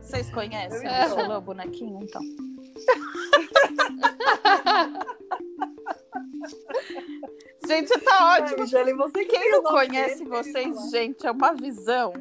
Vocês 0.00 0.28
conhecem 0.30 0.88
o 0.88 0.92
Michelin, 0.92 1.32
o 1.34 1.40
bonequinho, 1.40 2.02
então? 2.02 2.22
Gente, 7.66 7.88
tá 8.00 8.16
Ai, 8.20 8.42
ótimo. 8.42 8.62
Michele, 8.62 8.94
você 8.94 9.24
que 9.24 9.36
Quem 9.36 9.50
não 9.50 9.62
conhece 9.64 10.24
vocês, 10.24 10.74
falar. 10.74 10.88
gente, 10.90 11.26
é 11.26 11.30
uma 11.32 11.52
visão 11.52 12.12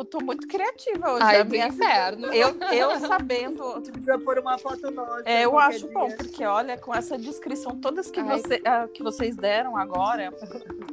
eu 0.00 0.04
tô 0.04 0.18
muito 0.20 0.46
criativa 0.46 1.12
hoje. 1.12 1.22
Ai, 1.22 1.40
a 1.40 1.42
do 1.42 1.50
minha- 1.50 1.68
inferno. 1.68 2.26
eu, 2.32 2.56
eu 2.72 3.00
sabendo. 3.00 3.80
Precisa 3.92 4.18
pôr 4.18 4.38
uma 4.38 4.58
foto 4.58 4.90
nossa. 4.90 5.22
É, 5.24 5.44
eu 5.44 5.58
acho 5.58 5.80
dia. 5.80 5.90
bom, 5.92 6.10
porque 6.10 6.44
olha, 6.44 6.76
com 6.78 6.94
essa 6.94 7.16
descrição 7.18 7.76
todas 7.80 8.10
que, 8.10 8.20
Ai. 8.20 8.26
você, 8.38 8.62
ah, 8.64 8.88
que 8.92 9.02
vocês 9.02 9.36
deram 9.36 9.76
agora, 9.76 10.32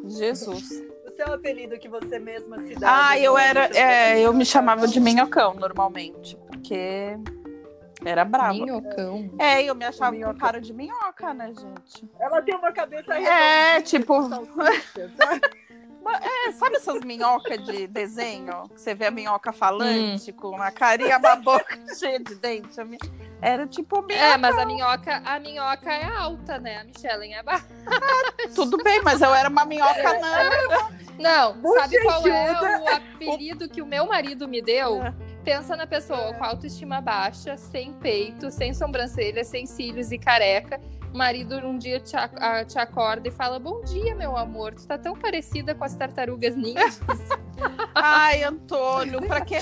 Jesus. 0.05 0.83
O 1.05 1.11
seu 1.15 1.33
apelido 1.33 1.77
que 1.77 1.87
você 1.87 2.17
mesma 2.19 2.57
se 2.59 2.75
dá. 2.75 3.09
Ah, 3.09 3.19
eu 3.19 3.33
nome, 3.33 3.43
era, 3.43 3.65
é, 3.77 4.19
eu 4.21 4.33
me 4.33 4.45
chamava 4.45 4.87
de 4.87 4.99
minhocão 4.99 5.53
normalmente, 5.53 6.35
porque 6.47 7.17
era 8.03 8.25
brava. 8.25 8.53
Minhocão. 8.53 9.29
É, 9.39 9.63
eu 9.63 9.75
me 9.75 9.85
achava 9.85 10.11
com 10.11 10.17
Minhoca. 10.17 10.39
cara 10.39 10.59
de 10.59 10.73
minhoca, 10.73 11.33
né, 11.33 11.53
gente? 11.53 12.09
Ela 12.19 12.41
tem 12.41 12.55
uma 12.55 12.71
cabeça 12.71 13.13
É, 13.15 13.79
tipo, 13.81 14.27
salsicha, 14.27 15.11
sabe? 15.17 15.41
é, 16.11 16.51
sabe 16.53 16.75
essas 16.77 17.01
minhocas 17.01 17.63
de 17.65 17.87
desenho? 17.87 18.63
Que 18.73 18.79
você 18.81 18.93
vê 18.93 19.05
a 19.07 19.11
minhoca 19.11 19.51
falante, 19.53 20.31
com 20.31 20.49
uma 20.49 20.71
carinha, 20.71 21.17
uma 21.17 21.35
boca 21.35 21.77
cheia 21.97 22.19
de 22.19 22.35
dente. 22.35 22.79
A 22.79 22.85
mi- 22.85 22.97
Era 23.41 23.65
tipo 23.67 24.01
minhoca. 24.01 24.23
É, 24.25 24.37
mas 24.37 24.57
a 24.57 24.65
minhoca, 24.65 25.21
a 25.25 25.39
minhoca 25.39 25.91
é 25.93 26.03
alta, 26.05 26.59
né? 26.59 26.77
A 26.79 26.83
Michelin 26.83 27.33
é 27.33 27.43
baixa. 27.43 27.65
Tudo 28.55 28.77
bem, 28.83 29.01
mas 29.03 29.21
eu 29.21 29.33
era 29.33 29.49
uma 29.49 29.65
minhoca 29.65 30.19
não. 30.19 31.03
Não, 31.19 31.73
sabe 31.75 32.01
qual 32.01 32.27
é 32.27 32.79
o 32.81 32.87
apelido 32.89 33.69
que 33.69 33.81
o 33.81 33.85
meu 33.85 34.07
marido 34.07 34.47
me 34.47 34.61
deu? 34.61 35.01
É. 35.03 35.13
Pensa 35.43 35.75
na 35.75 35.85
pessoa 35.85 36.33
com 36.33 36.43
autoestima 36.43 37.01
baixa, 37.01 37.55
sem 37.57 37.93
peito, 37.93 38.49
sem 38.49 38.73
sobrancelha, 38.73 39.43
sem 39.43 39.65
cílios 39.65 40.11
e 40.11 40.17
careca. 40.17 40.79
Marido 41.13 41.55
um 41.57 41.77
dia 41.77 41.99
te, 41.99 42.15
a- 42.15 42.65
te 42.65 42.77
acorda 42.79 43.27
e 43.27 43.31
fala: 43.31 43.59
Bom 43.59 43.81
dia, 43.83 44.15
meu 44.15 44.35
amor. 44.35 44.73
Tu 44.73 44.85
tá 44.87 44.97
tão 44.97 45.15
parecida 45.15 45.75
com 45.75 45.83
as 45.83 45.95
tartarugas 45.95 46.55
ninjas. 46.55 46.99
Ai, 48.05 48.43
Antônio, 48.43 49.21
pra 49.21 49.39
que. 49.41 49.55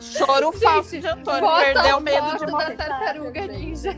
Choro 0.00 0.52
falso 0.52 1.00
de 1.00 1.06
Antônio, 1.06 1.48
perdeu 1.56 1.94
a 1.94 1.96
o 1.96 2.00
medo 2.00 2.32
de 2.38 2.44
da 2.46 2.52
morrer. 2.52 2.76
tartaruga 2.76 3.46
ninja. 3.46 3.90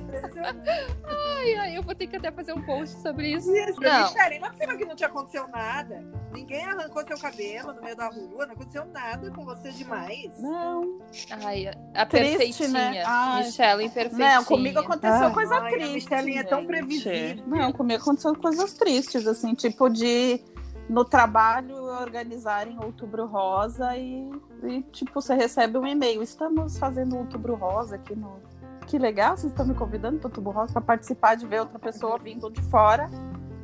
Ai, 1.37 1.55
ai, 1.55 1.77
eu 1.77 1.83
vou 1.83 1.95
ter 1.95 2.07
que 2.07 2.17
até 2.17 2.31
fazer 2.31 2.53
um 2.53 2.63
post 2.63 3.01
sobre 3.03 3.33
isso. 3.33 3.55
Isso, 3.55 3.81
Não. 3.81 4.03
Michele, 4.13 4.39
não 4.39 4.47
é 4.49 4.51
possível 4.51 4.79
que 4.79 4.85
não 4.85 4.95
te 4.97 5.05
aconteceu 5.05 5.49
nada. 5.49 6.05
Ninguém 6.33 6.65
arrancou 6.65 7.05
seu 7.07 7.19
cabelo 7.19 7.73
no 7.73 7.83
meio 7.83 7.97
da 7.97 8.07
rua, 8.09 8.47
não 8.47 8.53
aconteceu 8.55 8.85
nada 8.87 9.31
com 9.33 9.45
você 9.45 9.71
demais. 9.71 10.41
Não, 10.41 11.01
Ai, 11.45 11.71
a 11.95 12.07
Triste, 12.07 12.31
perfeitinha. 12.39 12.69
né? 12.69 13.03
Ai. 13.05 13.45
Michelle 13.45 13.89
perfeitinha. 13.91 14.37
não, 14.37 14.45
comigo 14.45 14.79
aconteceu 14.79 15.27
Ai. 15.27 15.33
coisa 15.35 15.55
Ai, 15.55 15.61
a 15.67 15.71
triste. 15.77 15.95
Michelin 16.11 16.39
é 16.39 16.45
tão 16.45 16.65
previsível. 16.65 17.45
Não, 17.47 17.73
comigo 17.73 18.01
aconteceu 18.03 18.35
coisas 18.37 18.75
tristes, 18.75 19.27
assim, 19.27 19.55
tipo 19.55 19.89
de 19.89 20.41
no 20.89 21.05
trabalho 21.05 21.77
organizarem 21.77 22.79
outubro 22.83 23.27
rosa 23.27 23.97
e, 23.97 24.31
e, 24.63 24.83
tipo, 24.85 25.21
você 25.21 25.35
recebe 25.35 25.77
um 25.77 25.87
e-mail. 25.87 26.23
Estamos 26.23 26.79
fazendo 26.79 27.17
outubro 27.17 27.55
rosa 27.55 27.97
aqui 27.97 28.17
no. 28.17 28.41
Que 28.87 28.99
legal, 28.99 29.37
vocês 29.37 29.53
estão 29.53 29.67
me 29.67 29.75
convidando 29.75 30.19
para 30.19 30.29
outubro 30.29 30.51
rosa 30.51 30.73
para 30.73 30.81
participar 30.81 31.35
de 31.35 31.47
ver 31.47 31.61
outra 31.61 31.79
pessoa 31.79 32.19
vindo 32.19 32.51
de 32.51 32.63
fora 32.63 33.11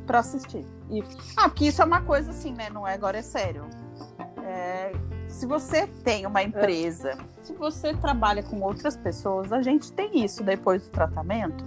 para 0.05 0.19
assistir. 0.19 0.63
E, 0.89 1.03
ah, 1.35 1.49
porque 1.49 1.65
isso 1.65 1.81
é 1.81 1.85
uma 1.85 2.01
coisa 2.03 2.29
assim, 2.29 2.53
né? 2.53 2.69
Não 2.69 2.87
é 2.87 2.93
agora 2.93 3.17
é 3.17 3.23
sério. 3.23 3.65
É, 4.43 4.91
se 5.27 5.47
você 5.47 5.87
tem 6.03 6.27
uma 6.27 6.43
empresa, 6.43 7.17
se 7.41 7.53
você 7.53 7.95
trabalha 7.95 8.43
com 8.43 8.61
outras 8.61 8.95
pessoas, 8.95 9.51
a 9.51 9.63
gente 9.63 9.91
tem 9.91 10.23
isso 10.23 10.43
depois 10.43 10.83
do 10.83 10.91
tratamento 10.91 11.65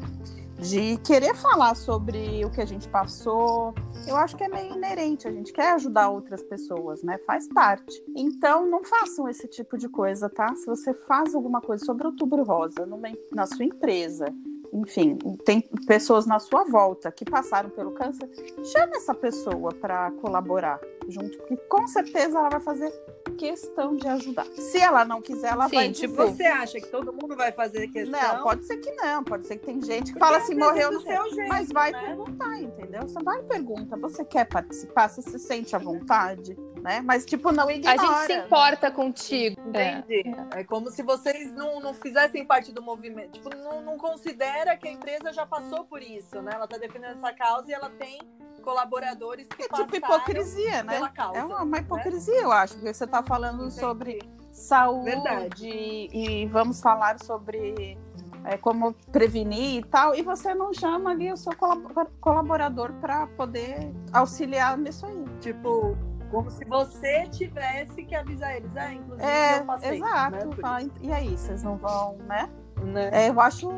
de 0.58 0.96
querer 0.98 1.34
falar 1.34 1.74
sobre 1.74 2.44
o 2.44 2.50
que 2.50 2.60
a 2.60 2.66
gente 2.66 2.88
passou. 2.88 3.72
Eu 4.06 4.16
acho 4.16 4.36
que 4.36 4.44
é 4.44 4.48
meio 4.48 4.74
inerente, 4.74 5.28
a 5.28 5.32
gente 5.32 5.52
quer 5.52 5.72
ajudar 5.74 6.10
outras 6.10 6.42
pessoas, 6.42 7.02
né? 7.02 7.18
Faz 7.18 7.46
parte. 7.48 8.02
Então, 8.16 8.66
não 8.66 8.82
façam 8.82 9.28
esse 9.28 9.46
tipo 9.46 9.78
de 9.78 9.88
coisa, 9.88 10.28
tá? 10.28 10.54
Se 10.56 10.66
você 10.66 10.92
faz 10.92 11.34
alguma 11.34 11.60
coisa 11.60 11.84
sobre 11.84 12.04
o 12.04 12.10
outubro 12.10 12.42
rosa 12.42 12.84
numa, 12.84 13.08
na 13.32 13.46
sua 13.46 13.64
empresa, 13.64 14.26
enfim, 14.72 15.16
tem 15.44 15.60
pessoas 15.86 16.26
na 16.26 16.38
sua 16.38 16.64
volta 16.64 17.10
que 17.10 17.24
passaram 17.24 17.70
pelo 17.70 17.92
câncer, 17.92 18.28
chame 18.64 18.96
essa 18.96 19.14
pessoa 19.14 19.72
para 19.72 20.10
colaborar 20.12 20.78
junto, 21.08 21.38
porque 21.38 21.56
com 21.68 21.86
certeza 21.86 22.38
ela 22.38 22.50
vai 22.50 22.60
fazer 22.60 22.92
questão 23.38 23.94
de 23.94 24.06
ajudar. 24.08 24.44
Se 24.46 24.78
ela 24.78 25.04
não 25.04 25.22
quiser, 25.22 25.52
ela 25.52 25.68
Sim, 25.68 25.76
vai 25.76 25.92
tipo, 25.92 26.26
dizer. 26.26 26.36
Você 26.36 26.42
acha 26.44 26.80
que 26.80 26.88
todo 26.88 27.12
mundo 27.12 27.36
vai 27.36 27.52
fazer 27.52 27.86
questão? 27.88 28.20
Não, 28.20 28.42
pode 28.42 28.66
ser 28.66 28.76
que 28.78 28.90
não, 28.92 29.22
pode 29.22 29.46
ser 29.46 29.56
que 29.56 29.66
tem 29.66 29.80
gente 29.80 30.12
que 30.12 30.18
Porque 30.18 30.18
fala 30.18 30.38
assim, 30.38 30.54
morreu 30.56 30.88
é 30.88 30.90
no 30.90 30.98
do 30.98 31.04
seu 31.04 31.34
jeito, 31.34 31.48
mas 31.48 31.68
vai 31.68 31.92
né? 31.92 32.00
perguntar, 32.06 32.60
entendeu? 32.60 33.02
Você 33.02 33.22
vai 33.22 33.38
e 33.38 33.42
pergunta, 33.44 33.96
você 33.96 34.24
quer 34.24 34.46
participar? 34.46 35.08
Você 35.08 35.22
se 35.22 35.38
sente 35.38 35.76
à 35.76 35.78
vontade, 35.78 36.56
né? 36.88 37.02
Mas, 37.02 37.26
tipo, 37.26 37.52
não 37.52 37.68
A 37.68 37.72
ignora. 37.74 37.98
gente 37.98 38.26
se 38.26 38.32
importa 38.32 38.90
contigo. 38.90 39.60
É. 39.74 39.98
Entendi. 39.98 40.34
É. 40.56 40.64
como 40.64 40.90
se 40.90 41.02
vocês 41.02 41.52
não, 41.52 41.80
não 41.80 41.92
fizessem 41.92 42.46
parte 42.46 42.72
do 42.72 42.82
movimento. 42.82 43.32
Tipo, 43.32 43.54
não, 43.54 43.82
não 43.82 43.98
considera 43.98 44.74
que 44.74 44.88
a 44.88 44.90
empresa 44.90 45.30
já 45.30 45.44
passou 45.44 45.84
por 45.84 46.00
isso, 46.02 46.40
né? 46.40 46.52
Ela 46.54 46.66
tá 46.66 46.78
defendendo 46.78 47.18
essa 47.18 47.30
causa 47.34 47.70
e 47.70 47.74
ela 47.74 47.90
tem 47.90 48.18
colaboradores 48.62 49.46
que 49.48 49.62
É 49.64 49.68
passaram 49.68 49.90
tipo 49.90 50.04
hipocrisia, 50.06 50.82
né? 50.82 50.94
pela 50.94 51.08
causa. 51.10 51.38
É 51.38 51.44
uma, 51.44 51.62
uma 51.62 51.78
hipocrisia, 51.78 52.40
eu 52.40 52.50
acho, 52.52 52.74
porque 52.74 52.92
você 52.94 53.04
está 53.04 53.22
falando 53.22 53.64
Entendi. 53.66 53.80
sobre 53.80 54.18
saúde 54.50 55.04
Verdade. 55.10 55.68
e 55.68 56.46
vamos 56.46 56.80
falar 56.80 57.18
sobre 57.20 57.98
é, 58.44 58.56
como 58.56 58.94
prevenir 59.12 59.80
e 59.80 59.84
tal, 59.84 60.14
e 60.14 60.22
você 60.22 60.54
não 60.54 60.72
chama 60.72 61.10
ali 61.10 61.30
o 61.32 61.36
seu 61.36 61.54
colab- 61.56 62.10
colaborador 62.20 62.92
para 62.94 63.26
poder 63.28 63.92
auxiliar 64.12 64.76
nisso 64.78 65.06
aí. 65.06 65.24
Tipo, 65.40 65.96
Como 66.30 66.50
se 66.50 66.64
você 66.64 67.26
tivesse 67.28 68.04
que 68.04 68.14
avisar 68.14 68.54
eles. 68.56 68.76
Ah, 68.76 68.92
inclusive 68.92 69.26
É, 69.28 69.58
eu 69.58 69.64
passei. 69.64 69.96
exato. 69.96 70.46
né, 70.48 70.56
Fala, 70.60 70.90
e 71.00 71.12
aí, 71.12 71.36
vocês 71.36 71.62
não 71.62 71.76
vão, 71.76 72.16
né? 72.26 72.48
Né? 72.82 73.10
É, 73.12 73.28
eu 73.30 73.40
acho 73.40 73.68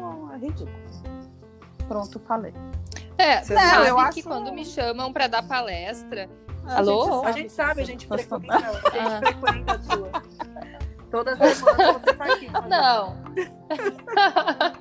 ridículo. 0.41 0.71
Pronto, 1.89 2.19
falei. 2.21 2.53
É, 3.17 3.43
Você 3.43 3.55
sabe 3.55 3.69
sabe, 3.71 3.89
eu 3.89 3.97
que 3.97 4.03
acho- 4.03 4.23
quando 4.25 4.53
me 4.53 4.65
chamam 4.65 5.13
pra 5.13 5.27
dar 5.27 5.43
palestra. 5.47 6.29
A 6.67 6.79
Alô? 6.79 7.05
gente, 7.23 7.27
a 7.27 7.33
gente 7.33 7.53
sabe, 7.53 7.81
a 7.81 7.85
gente 7.85 8.07
frequenta, 8.07 8.55
a 8.57 8.59
gente 8.61 8.99
Ah. 8.99 9.19
frequenta 9.21 9.75
a 9.75 9.79
sua. 9.83 10.11
Toda 11.11 11.37
semana 11.37 11.93
você 11.99 12.15
tá 12.15 12.25
aqui. 12.25 12.49
Não. 12.69 13.17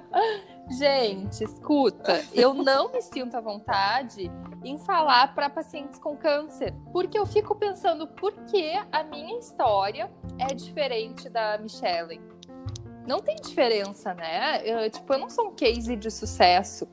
Gente, 0.70 1.44
escuta, 1.44 2.24
eu 2.34 2.54
não 2.54 2.92
me 2.92 3.02
sinto 3.02 3.36
à 3.36 3.42
vontade 3.42 4.32
em 4.64 4.78
falar 4.78 5.34
para 5.34 5.50
pacientes 5.50 5.98
com 5.98 6.16
câncer, 6.16 6.74
porque 6.92 7.18
eu 7.18 7.26
fico 7.26 7.56
pensando 7.56 8.06
por 8.08 8.32
que 8.46 8.74
a 8.92 9.04
minha 9.04 9.40
história 9.40 10.12
é 10.38 10.54
diferente 10.54 11.28
da 11.28 11.58
Michelle. 11.58 12.22
Não 13.08 13.20
tem 13.20 13.36
diferença, 13.38 14.14
né? 14.14 14.62
Eu, 14.64 14.90
tipo, 14.92 15.12
eu 15.12 15.18
não 15.18 15.30
sou 15.30 15.48
um 15.48 15.56
case 15.56 15.96
de 15.96 16.12
sucesso. 16.12 16.88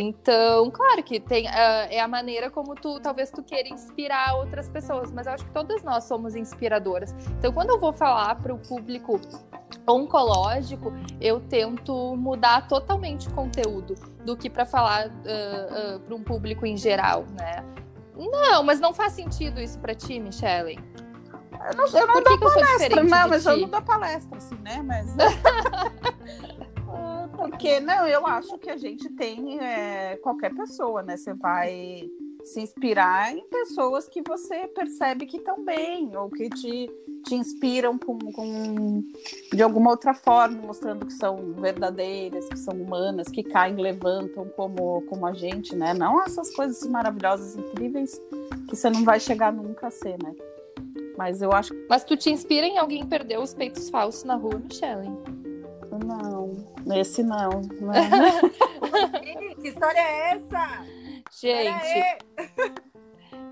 Então, 0.00 0.70
claro 0.70 1.02
que 1.02 1.18
tem 1.18 1.48
ah, 1.48 1.88
é 1.90 1.98
a 1.98 2.06
maneira 2.06 2.50
como 2.50 2.74
tu 2.74 3.00
talvez 3.00 3.30
tu 3.30 3.42
queira 3.42 3.68
inspirar 3.68 4.36
outras 4.36 4.68
pessoas, 4.68 5.10
mas 5.10 5.26
eu 5.26 5.32
acho 5.32 5.44
que 5.44 5.50
todas 5.50 5.82
nós 5.82 6.04
somos 6.04 6.36
inspiradoras. 6.36 7.12
Então, 7.38 7.52
quando 7.52 7.70
eu 7.70 7.80
vou 7.80 7.92
falar 7.92 8.36
para 8.36 8.54
o 8.54 8.58
público 8.58 9.20
oncológico, 9.88 10.92
eu 11.20 11.40
tento 11.40 12.14
mudar 12.16 12.68
totalmente 12.68 13.28
o 13.28 13.32
conteúdo 13.32 13.94
do 14.24 14.36
que 14.36 14.48
para 14.48 14.64
falar 14.64 15.10
para 16.06 16.14
um 16.14 16.22
público 16.22 16.64
em 16.64 16.76
geral, 16.76 17.24
né? 17.36 17.64
Não, 18.16 18.62
mas 18.62 18.80
não 18.80 18.92
faz 18.92 19.14
sentido 19.14 19.60
isso 19.60 19.78
para 19.78 19.94
ti, 19.94 20.20
Michelle. 20.20 20.78
Eu 21.70 21.76
não, 21.76 21.86
eu 21.86 22.06
não 22.06 22.14
Por 22.14 22.24
dou 22.24 22.32
que, 22.32 22.38
que 22.38 22.44
eu 22.44 22.50
sou 22.50 22.62
palestra, 22.62 23.02
não, 23.02 23.28
mas 23.28 23.46
eu 23.46 23.56
não 23.56 23.68
dou 23.68 23.82
palestra, 23.82 24.38
assim, 24.38 24.54
né? 24.56 24.82
Mas. 24.82 25.14
Porque, 27.38 27.78
não, 27.78 28.04
eu 28.08 28.26
acho 28.26 28.58
que 28.58 28.68
a 28.68 28.76
gente 28.76 29.08
tem 29.10 29.60
é, 29.60 30.16
qualquer 30.16 30.52
pessoa, 30.52 31.04
né? 31.04 31.16
Você 31.16 31.32
vai 31.34 32.10
se 32.42 32.60
inspirar 32.60 33.32
em 33.32 33.44
pessoas 33.48 34.08
que 34.08 34.20
você 34.26 34.66
percebe 34.66 35.24
que 35.24 35.36
estão 35.36 35.64
bem, 35.64 36.16
ou 36.16 36.28
que 36.28 36.50
te, 36.50 36.90
te 37.24 37.36
inspiram 37.36 37.96
com, 37.96 38.18
com- 38.18 39.04
de 39.52 39.62
alguma 39.62 39.90
outra 39.90 40.12
forma, 40.14 40.60
mostrando 40.66 41.06
que 41.06 41.12
são 41.12 41.36
verdadeiras, 41.54 42.48
que 42.48 42.58
são 42.58 42.74
humanas, 42.74 43.28
que 43.28 43.44
caem, 43.44 43.76
levantam 43.76 44.48
como, 44.56 45.02
como 45.02 45.24
a 45.24 45.32
gente, 45.32 45.76
né? 45.76 45.94
Não 45.94 46.20
essas 46.24 46.52
coisas 46.52 46.84
maravilhosas, 46.88 47.54
incríveis, 47.56 48.20
que 48.68 48.74
você 48.74 48.90
não 48.90 49.04
vai 49.04 49.20
chegar 49.20 49.52
nunca 49.52 49.86
a 49.86 49.90
ser, 49.92 50.20
né? 50.20 50.34
Mas 51.16 51.40
eu 51.40 51.52
acho 51.52 51.72
Mas 51.88 52.02
tu 52.02 52.16
te 52.16 52.30
inspira 52.30 52.66
em 52.66 52.78
alguém 52.78 53.06
perder 53.06 53.38
os 53.38 53.54
peitos 53.54 53.88
falsos 53.88 54.24
na 54.24 54.34
rua, 54.34 54.58
Michelle? 54.58 55.08
não. 56.04 56.37
Esse 56.96 57.22
não. 57.22 57.50
não. 57.80 57.92
Ih, 59.22 59.54
Que 59.60 59.68
história 59.68 59.98
é 59.98 60.30
essa? 60.34 60.84
Gente. 61.40 62.18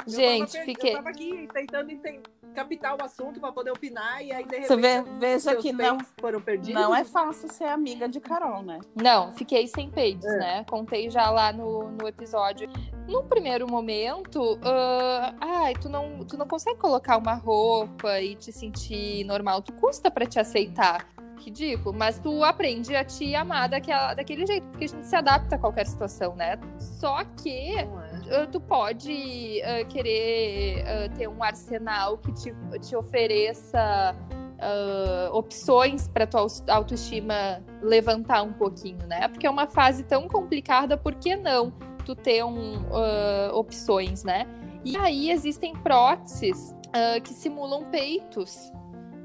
Eu 0.07 0.12
gente, 0.12 0.53
tava, 0.53 0.65
fiquei. 0.65 0.91
Eu 0.93 0.97
tava 0.97 1.09
aqui 1.09 1.49
tentando 1.53 1.91
enten- 1.91 2.23
captar 2.55 2.97
o 2.97 3.05
assunto 3.05 3.41
para 3.41 3.51
poder 3.51 3.73
opinar 3.73 4.23
e 4.25 4.33
aí 4.33 4.45
de 4.45 4.51
repente 4.57 4.69
Você 4.69 4.77
vê, 4.77 5.03
veja 5.19 5.57
que 5.57 5.73
não, 5.73 5.99
foram 6.21 6.41
perdidos. 6.41 6.81
não 6.81 6.95
é 6.95 7.05
fácil 7.05 7.51
ser 7.53 7.65
amiga 7.65 8.09
de 8.09 8.21
Carol, 8.21 8.62
né? 8.62 8.79
Não, 8.95 9.33
fiquei 9.33 9.67
sem 9.67 9.91
peitos, 9.91 10.25
É. 10.25 10.39
né? 10.39 10.65
Contei 10.71 11.11
já 11.11 11.29
lá 11.31 11.53
no, 11.53 11.91
no 11.91 12.07
episódio. 12.07 12.69
No 13.09 13.25
primeiro 13.25 13.69
momento, 13.69 14.59
ah, 14.62 15.35
ai, 15.41 15.75
tu 15.75 15.89
não, 15.89 16.21
tu 16.25 16.37
não 16.39 16.47
consegue 16.47 16.79
colocar 16.79 17.17
uma 17.17 17.35
roupa 17.35 18.21
e 18.21 18.37
te 18.37 18.53
sentir 18.53 19.25
normal. 19.25 19.61
Tu 19.61 19.73
custa 19.73 20.09
pra 20.09 20.25
te 20.25 20.39
aceitar. 20.39 21.05
Ridículo, 21.38 21.94
mas 21.96 22.18
tu 22.18 22.42
aprende 22.42 22.94
a 22.96 23.05
te 23.05 23.35
amar 23.35 23.68
daquela, 23.68 24.14
daquele 24.14 24.46
jeito, 24.46 24.66
porque 24.68 24.87
a 24.87 24.88
gente 24.88 25.07
se 25.07 25.14
adapta 25.14 25.57
a 25.57 25.59
qualquer 25.59 25.87
situação, 25.87 26.35
né? 26.35 26.59
Só 26.79 27.22
que 27.25 27.77
é. 27.77 28.46
tu 28.51 28.61
pode 28.61 29.62
ah, 29.62 29.85
querer 29.85 30.85
ah, 30.87 31.09
ter 31.16 31.29
um 31.29 31.42
arsenal 31.42 32.18
que 32.18 32.33
te, 32.33 32.55
te 32.81 32.96
ofereça 32.96 34.16
ah, 34.59 35.31
opções 35.33 36.09
para 36.09 36.27
tua 36.27 36.46
autoestima 36.68 37.62
levantar 37.81 38.42
um 38.42 38.53
pouquinho, 38.53 39.07
né? 39.07 39.29
Porque 39.29 39.46
é 39.46 39.51
uma 39.51 39.66
fase 39.66 40.03
tão 40.03 40.27
complicada, 40.27 40.96
por 40.96 41.14
que 41.14 41.37
não 41.37 41.72
tu 42.05 42.14
ter 42.14 42.44
um, 42.44 42.85
opções, 43.53 44.25
né? 44.25 44.46
E 44.85 44.96
aí 44.96 45.31
existem 45.31 45.75
próteses 45.75 46.72
que 47.25 47.35
simulam 47.35 47.85
peitos. 47.90 48.72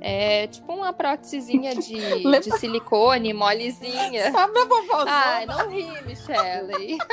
É 0.04 0.48
tipo 0.48 0.74
uma 0.74 0.92
prótesezinha 0.92 1.76
de, 1.76 1.94
de 2.42 2.58
silicone, 2.58 3.34
molezinha. 3.34 4.32
Sabe 4.32 4.60
a 4.60 4.66
vovózona? 4.66 5.12
Ai, 5.12 5.46
não 5.46 5.70
ri, 5.70 5.88
Michelle. 6.06 6.98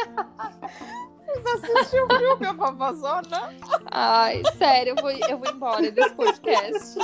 Vocês 1.28 1.44
assistiram 1.46 2.06
o 2.06 2.18
filme 2.18 2.46
A 2.46 2.52
Vovózona? 2.54 3.54
Ai, 3.90 4.42
sério, 4.56 4.94
eu 4.96 5.02
vou, 5.02 5.10
eu 5.10 5.38
vou 5.38 5.50
embora 5.50 5.90
desse 5.90 6.14
podcast. 6.14 6.98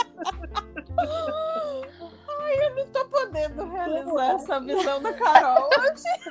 Não 2.75 2.87
tô 2.93 3.05
podendo 3.07 3.69
realizar 3.71 4.35
essa 4.35 4.61
visão 4.61 5.03
da 5.03 5.13
Carol. 5.13 5.69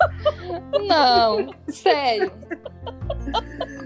Não, 0.88 1.54
sério. 1.68 2.32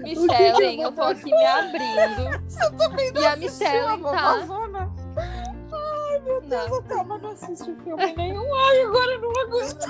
Michelle, 0.02 0.80
eu 0.80 0.88
eu 0.88 0.92
tô 0.92 1.02
aqui 1.02 1.24
me 1.24 1.46
abrindo. 1.46 2.42
Eu 2.62 2.76
também 2.76 3.12
não 3.12 3.22
E 3.22 3.26
a 3.26 3.32
assisti 3.32 3.64
a 3.64 3.96
Michelle 3.96 4.02
tá. 6.18 6.24
Vovózona. 6.24 6.48
Mas 6.48 6.70
Não. 6.70 6.76
eu 6.76 6.82
tava 6.84 7.18
não 7.18 7.30
assisti 7.30 7.74
filme 7.84 8.14
nenhum. 8.16 8.54
Ai, 8.54 8.80
agora 8.82 9.12
eu 9.12 9.20
não 9.20 9.30
aguento. 9.42 9.86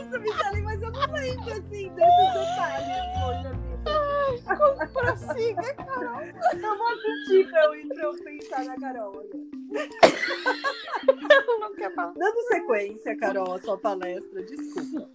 Isso, 0.00 0.20
Michele, 0.20 0.62
mas 0.62 0.82
eu 0.82 0.90
não 0.92 1.12
lembro 1.12 1.52
assim 1.52 1.88
desses 1.90 2.32
detalhes. 2.34 2.86
Poxa 3.20 3.50
vida. 3.54 4.88
Prossiga, 4.92 5.74
Carol. 5.74 6.20
Eu 6.22 6.78
vou 6.78 6.86
assistir 6.88 7.50
pra 7.50 7.64
eu, 7.64 7.88
pra 7.88 8.02
eu 8.04 8.12
pensar 8.24 8.64
na 8.64 8.76
Carol. 8.76 9.14
Eu 9.14 9.30
não 11.60 11.74
quero 11.74 11.94
falar. 11.94 12.12
Dando 12.14 12.40
sequência, 12.48 13.16
Carol, 13.16 13.52
a 13.54 13.58
sua 13.60 13.78
palestra, 13.78 14.42
desculpa. 14.42 15.10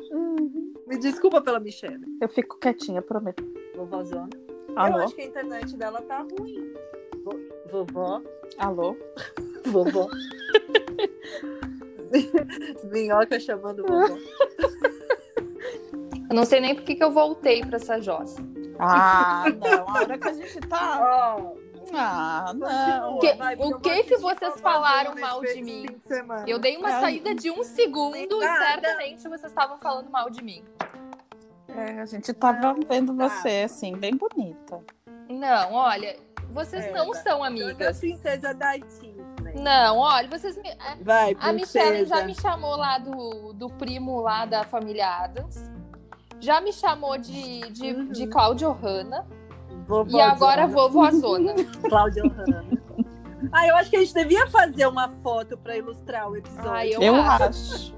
Me 0.88 0.97
desculpa 0.97 1.41
pela 1.41 1.60
Michelle, 1.60 2.06
Eu 2.21 2.30
fico 2.30 2.58
quietinha, 2.60 3.02
prometo. 3.02 3.43
vovózona. 3.75 4.30
Eu 4.69 4.78
Alô? 4.80 4.97
acho 5.04 5.15
que 5.15 5.21
a 5.21 5.25
internet 5.25 5.75
dela 5.78 6.02
tá 6.02 6.19
ruim. 6.38 6.73
Vo- 7.23 7.39
Vovó, 7.71 8.21
Alô? 8.58 8.95
vovó. 9.67 10.08
Minhoca 12.91 13.39
chamando 13.39 13.86
vovó. 13.86 14.17
Eu 16.29 16.36
não 16.36 16.45
sei 16.45 16.60
nem 16.60 16.75
por 16.75 16.84
que 16.84 16.95
que 16.95 17.03
eu 17.03 17.12
voltei 17.12 17.62
pra 17.65 17.77
essa 17.77 17.99
jossa. 17.99 18.41
Ah, 18.77 19.45
não. 19.60 19.89
A 19.89 19.93
hora 19.99 20.17
que 20.17 20.27
a 20.27 20.34
gente 20.34 20.60
tá. 20.62 21.36
Ó, 21.41 21.53
Ah, 21.93 22.53
não. 22.55 23.13
continua, 23.15 23.19
Que- 23.19 23.34
vai, 23.38 23.55
o 23.55 23.58
porque 23.58 23.89
que 23.89 24.03
que 24.03 24.17
vocês 24.17 24.60
falaram 24.62 25.15
mal 25.15 25.41
de 25.41 25.62
mim? 25.62 25.86
de. 25.88 26.51
Eu 26.51 26.60
dei 26.60 26.77
uma 26.77 26.89
Ai. 26.89 27.01
saída 27.01 27.34
de 27.36 27.49
um 27.51 27.63
segundo 27.63 28.15
e 28.15 28.27
certamente 28.47 29.23
vocês 29.27 29.51
estavam 29.51 29.77
falando 29.79 30.10
mal 30.10 30.29
de 30.29 30.43
mim. 30.43 30.63
É, 31.67 31.99
a 32.01 32.05
gente 32.05 32.32
tava 32.34 32.60
Não, 32.73 32.79
vendo 32.88 33.15
tá. 33.15 33.27
você, 33.29 33.63
assim, 33.65 33.95
bem 33.95 34.15
bonita. 34.15 34.82
Não, 35.39 35.73
olha, 35.73 36.15
vocês 36.52 36.86
É, 36.86 36.91
não 36.91 37.12
tá. 37.12 37.19
são 37.19 37.39
Da 37.39 37.47
amigas. 37.47 37.99
princesa 37.99 38.54
da 38.54 38.75
Disney. 38.78 39.15
Não, 39.62 39.97
olha, 39.97 40.28
vocês 40.28 40.58
me. 40.58 40.69
a- 40.71 40.97
Vai, 41.02 41.36
A 41.39 41.54
Michelle 41.54 42.06
já 42.06 42.17
princesa. 42.17 42.25
me 42.25 42.36
chamou 42.36 42.75
lá 42.75 42.97
do, 42.97 43.54
do 43.54 43.69
primo 43.69 44.21
lá 44.21 44.45
da 44.45 44.63
família 44.63 45.08
Adams. 45.23 45.69
Já 46.39 46.62
me 46.62 46.71
chamou 46.71 47.17
de, 47.17 47.62
de, 47.71 47.91
Uhum. 47.93 48.12
de 48.12 48.28
Cláudia 48.28 48.69
Hanna. 48.69 49.25
E 50.10 50.21
agora 50.21 50.67
vovózona. 50.67 51.54
Cláudia 51.89 52.23
Hanna. 52.23 52.67
Ah, 53.52 53.65
eu 53.67 53.75
acho 53.78 53.89
que 53.89 53.95
a 53.95 53.99
gente 53.99 54.13
devia 54.13 54.45
fazer 54.47 54.86
uma 54.88 55.10
foto 55.23 55.58
para 55.58 55.75
ilustrar 55.78 56.30
o 56.30 56.36
episódio. 56.36 56.69
Ai, 56.71 56.89
Eu 56.93 57.02
Eu, 57.02 57.15
acho. 57.15 57.43
acho. 57.43 57.95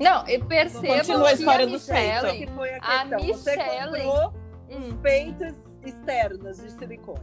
Não, 0.00 0.26
eu 0.28 0.44
percebo 0.44 0.86
Continua 0.86 1.26
a 1.28 1.32
que 1.32 1.38
história 1.38 1.62
a 1.64 1.66
do 1.66 1.72
Michelle. 1.72 2.46
que 2.46 2.52
foi 2.52 2.70
a 2.70 2.76
A 2.76 2.80
questão. 3.06 3.18
Você 3.20 3.56
Michelle- 3.56 4.02
comprou 4.04 4.32
Hum, 4.70 4.88
os 4.88 4.94
peitos 5.00 5.54
externos 5.84 6.58
de 6.58 6.70
silicone. 6.72 7.20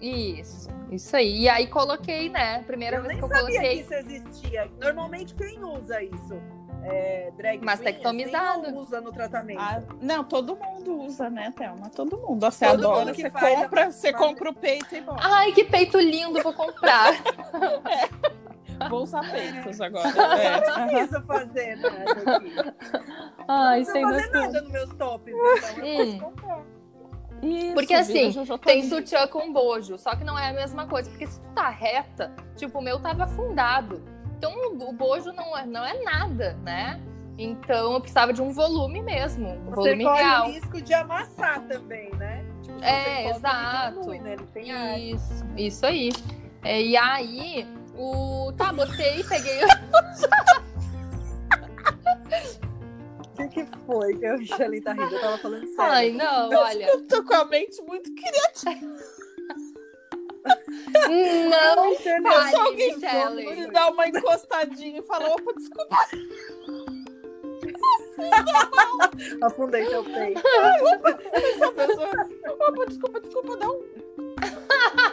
isso, 0.00 0.68
isso 0.90 1.16
aí. 1.16 1.42
E 1.42 1.48
aí 1.48 1.66
coloquei, 1.66 2.28
né? 2.28 2.62
Primeira 2.66 2.96
eu 2.96 3.02
vez 3.02 3.12
nem 3.14 3.18
que 3.18 3.24
eu 3.24 3.28
sabia 3.28 3.44
coloquei. 3.58 3.76
que 3.76 3.80
isso 3.82 3.94
existia. 3.94 4.70
Normalmente 4.80 5.34
quem 5.34 5.62
usa 5.64 6.02
isso? 6.02 6.40
É, 6.86 7.32
drag 7.34 7.64
Mastectomizado. 7.64 8.60
queen, 8.60 8.64
assim, 8.66 8.72
não 8.74 8.82
usa 8.82 9.00
no 9.00 9.10
tratamento. 9.10 9.58
Ah, 9.58 9.82
não, 10.02 10.22
todo 10.22 10.54
mundo 10.54 11.00
usa, 11.00 11.30
né, 11.30 11.50
Thelma? 11.56 11.88
Todo 11.88 12.18
mundo. 12.18 12.44
Você 12.44 12.66
Todo 12.66 12.80
adora, 12.80 13.04
mundo 13.06 13.14
que 13.14 13.22
você 13.22 13.30
faz 13.30 13.58
compra, 13.58 13.90
você 13.90 14.12
compra 14.12 14.50
o 14.50 14.54
peito 14.54 14.94
e 14.94 15.00
bora. 15.00 15.16
Ai, 15.22 15.52
que 15.52 15.64
peito 15.64 15.98
lindo, 15.98 16.42
vou 16.42 16.52
comprar. 16.52 17.12
Vou 18.90 19.04
usar 19.04 19.20
peitos 19.30 19.80
agora. 19.80 20.08
É, 20.08 20.60
não 20.78 20.88
precisa 20.88 21.22
fazer 21.22 21.76
nada 21.76 22.36
aqui. 22.36 22.54
Ai, 23.46 23.80
não 23.80 23.84
precisa 23.92 24.00
fazer 24.10 24.30
nada 24.32 24.60
nos 24.62 24.70
meus 24.72 24.90
tops. 24.94 25.32
Então 25.32 25.78
eu 25.78 25.84
Hum. 25.86 26.18
posso 26.18 26.18
comprar. 26.24 26.43
Isso, 27.44 27.74
Porque, 27.74 27.94
assim, 27.94 28.32
Tem 28.64 28.88
sutiã 28.88 29.26
com 29.26 29.52
bojo, 29.52 29.98
só 29.98 30.14
que 30.16 30.24
não 30.24 30.38
é 30.38 30.50
a 30.50 30.52
mesma 30.52 30.86
coisa. 30.86 31.10
Porque 31.10 31.26
se 31.26 31.40
tu 31.40 31.48
tá 31.50 31.68
reta, 31.68 32.32
tipo, 32.56 32.78
o 32.78 32.82
meu 32.82 32.98
tava 33.00 33.24
afundado. 33.24 34.02
Então 34.38 34.52
o 34.80 34.92
bojo 34.92 35.32
não 35.32 35.56
é, 35.56 35.66
não 35.66 35.84
é 35.84 36.02
nada, 36.02 36.54
né? 36.62 37.00
Então 37.38 37.94
eu 37.94 38.00
precisava 38.00 38.32
de 38.32 38.40
um 38.42 38.52
volume 38.52 39.02
mesmo, 39.02 39.48
um 39.48 39.70
Você 39.70 39.74
volume 39.96 40.04
corre 40.04 40.22
real. 40.22 40.48
o 40.48 40.52
risco 40.52 40.80
de 40.80 40.94
amassar 40.94 41.60
também, 41.62 42.10
né? 42.14 42.44
Tipo, 42.62 42.84
É, 42.84 43.30
exato. 43.30 44.10
né? 44.10 44.32
Ele 44.34 44.46
tem 44.52 44.72
ar. 44.72 45.00
Isso, 45.00 45.44
isso 45.56 45.84
aí. 45.86 46.10
É, 46.62 46.80
e 46.80 46.96
aí, 46.96 47.66
o. 47.96 48.52
Tá, 48.56 48.72
botei, 48.72 49.24
peguei. 49.24 49.60
O 53.34 53.36
que, 53.36 53.48
que 53.48 53.66
foi 53.84 54.16
que 54.16 54.26
a 54.26 54.36
Michelle 54.36 54.80
tá 54.80 54.92
rindo? 54.92 55.12
Eu 55.12 55.20
tava 55.20 55.38
falando 55.38 55.66
sério. 55.66 55.82
Ai, 55.82 56.12
não, 56.12 56.50
olha. 56.50 56.86
Eu 56.86 57.04
tô 57.08 57.24
com 57.24 57.34
a 57.34 57.44
mente 57.46 57.82
muito 57.82 58.08
criativa. 58.14 58.96
Não 61.50 61.94
fale, 61.96 62.50
Se 62.50 62.56
alguém 62.56 62.94
Michele. 62.94 63.46
Ele 63.48 63.66
dá 63.72 63.88
uma 63.88 64.06
encostadinha 64.06 65.00
e 65.00 65.02
fala, 65.02 65.30
opa, 65.30 65.52
desculpa. 65.52 65.96
Afundei 69.42 69.84
seu 69.86 70.04
peito. 70.04 70.40
Essa 71.32 71.72
pessoa. 71.72 72.10
Opa, 72.68 72.86
desculpa, 72.86 73.20
desculpa, 73.20 73.56
dá 73.56 73.68
um. 73.68 73.82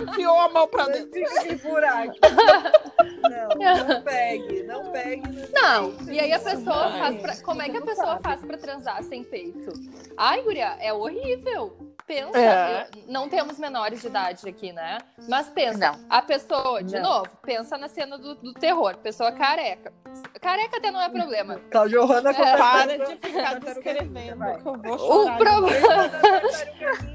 Enfiou 0.08 0.40
a 0.40 0.50
mão 0.50 0.68
pra 0.68 0.86
dentro. 0.90 1.20
buraco. 1.64 2.14
Não, 3.04 3.88
não 3.88 4.02
pegue. 4.04 4.64
Não 4.64 4.92
pegue. 4.92 5.28
no 5.28 5.48
Não, 5.52 5.92
peito. 5.94 6.12
e 6.12 6.20
aí 6.20 6.34
a 6.34 6.40
pessoa 6.40 6.92
faz 6.92 7.22
pra. 7.22 7.36
Como 7.42 7.62
é 7.62 7.70
que 7.70 7.78
a 7.78 7.82
pessoa 7.82 8.08
sabe. 8.08 8.24
faz 8.24 8.46
pra 8.46 8.58
transar 8.58 9.04
sem 9.04 9.24
peito? 9.24 9.72
Ai, 10.18 10.42
guria, 10.44 10.76
é 10.80 10.92
horrível. 10.94 11.78
Pensa, 12.08 12.38
É. 12.38 12.88
eu- 12.96 13.04
não 13.08 13.30
temos 13.30 13.58
menores 13.58 14.02
de 14.02 14.08
idade 14.08 14.50
aqui, 14.50 14.74
né? 14.74 14.98
Mas 15.30 15.48
pensa, 15.50 15.78
Não. 15.78 16.06
a 16.10 16.22
pessoa, 16.22 16.84
de 16.84 16.96
Não. 16.96 17.04
novo, 17.04 17.30
pensa 17.44 17.78
na 17.78 17.88
cena 17.88 18.18
do, 18.18 18.36
do 18.36 18.54
terror, 18.54 18.98
pessoa 18.98 19.32
careca. 19.32 19.94
Careca 20.42 20.78
até 20.78 20.92
não 20.92 21.00
é 21.00 21.08
problema. 21.08 21.62
Cláudio 21.70 22.04
Hanna 22.06 22.32
É, 22.32 22.58
Para 22.58 22.98
de 22.98 23.06
com 23.06 23.18
ficar 23.18 23.60
descrevendo 23.60 24.44
O, 24.44 24.98
chorar. 24.98 25.38
pro- 25.38 25.46
Tartaruga 25.70 26.42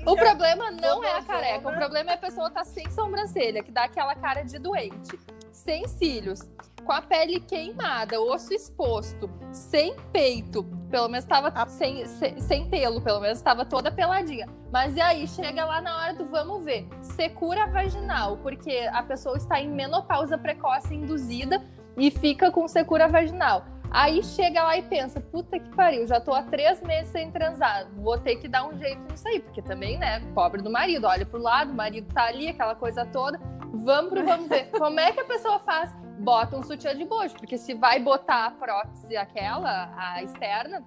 o 0.06 0.16
problema 0.16 0.70
não 0.70 1.04
é 1.04 1.12
a 1.18 1.22
careca, 1.22 1.68
o 1.68 1.72
problema 1.74 2.12
é 2.12 2.14
a 2.14 2.18
pessoa 2.18 2.48
estar 2.48 2.64
sem 2.64 2.88
sobrancelha, 2.90 3.62
que 3.62 3.70
dá 3.72 3.84
aquela 3.84 4.14
cara 4.14 4.42
de 4.44 4.58
doente, 4.58 5.18
sem 5.56 5.88
cílios, 5.88 6.40
com 6.84 6.92
a 6.92 7.02
pele 7.02 7.40
queimada, 7.40 8.20
osso 8.20 8.52
exposto, 8.52 9.28
sem 9.50 9.96
peito, 10.12 10.62
pelo 10.90 11.08
menos 11.08 11.24
estava 11.24 11.50
sem, 11.68 12.06
sem, 12.06 12.40
sem 12.40 12.68
pelo, 12.68 13.00
pelo 13.00 13.20
menos 13.20 13.38
estava 13.38 13.64
toda 13.64 13.90
peladinha. 13.90 14.46
Mas 14.70 14.94
e 14.94 15.00
aí, 15.00 15.26
chega 15.26 15.64
lá 15.64 15.80
na 15.80 15.96
hora 15.96 16.14
do 16.14 16.26
vamos 16.26 16.64
ver, 16.64 16.86
secura 17.02 17.66
vaginal, 17.66 18.36
porque 18.38 18.88
a 18.92 19.02
pessoa 19.02 19.36
está 19.36 19.60
em 19.60 19.68
menopausa 19.68 20.38
precoce 20.38 20.94
induzida 20.94 21.64
e 21.96 22.10
fica 22.10 22.50
com 22.50 22.68
secura 22.68 23.08
vaginal. 23.08 23.64
Aí 23.90 24.22
chega 24.22 24.62
lá 24.62 24.76
e 24.76 24.82
pensa, 24.82 25.20
puta 25.20 25.58
que 25.58 25.70
pariu, 25.74 26.06
já 26.06 26.20
tô 26.20 26.34
há 26.34 26.42
três 26.42 26.82
meses 26.82 27.10
sem 27.10 27.30
transar, 27.30 27.88
vou 27.96 28.18
ter 28.18 28.36
que 28.36 28.46
dar 28.46 28.66
um 28.66 28.76
jeito 28.76 29.00
nisso 29.10 29.26
aí, 29.26 29.40
porque 29.40 29.62
também, 29.62 29.96
né, 29.96 30.20
pobre 30.34 30.60
do 30.60 30.68
marido, 30.68 31.06
olha 31.06 31.24
pro 31.24 31.40
lado, 31.40 31.72
o 31.72 31.74
marido 31.74 32.12
tá 32.12 32.24
ali, 32.24 32.48
aquela 32.48 32.74
coisa 32.74 33.06
toda, 33.06 33.40
vamos 33.72 34.10
pro 34.10 34.24
vamos 34.24 34.48
ver. 34.48 34.70
Como 34.70 34.98
é 35.00 35.12
que 35.12 35.20
a 35.20 35.24
pessoa 35.24 35.58
faz? 35.60 35.92
Bota 36.18 36.56
um 36.56 36.62
sutiã 36.62 36.96
de 36.96 37.04
bojo, 37.04 37.34
porque 37.34 37.58
se 37.58 37.74
vai 37.74 38.00
botar 38.00 38.46
a 38.46 38.50
prótese 38.50 39.16
aquela, 39.16 39.92
a 39.96 40.22
externa, 40.22 40.82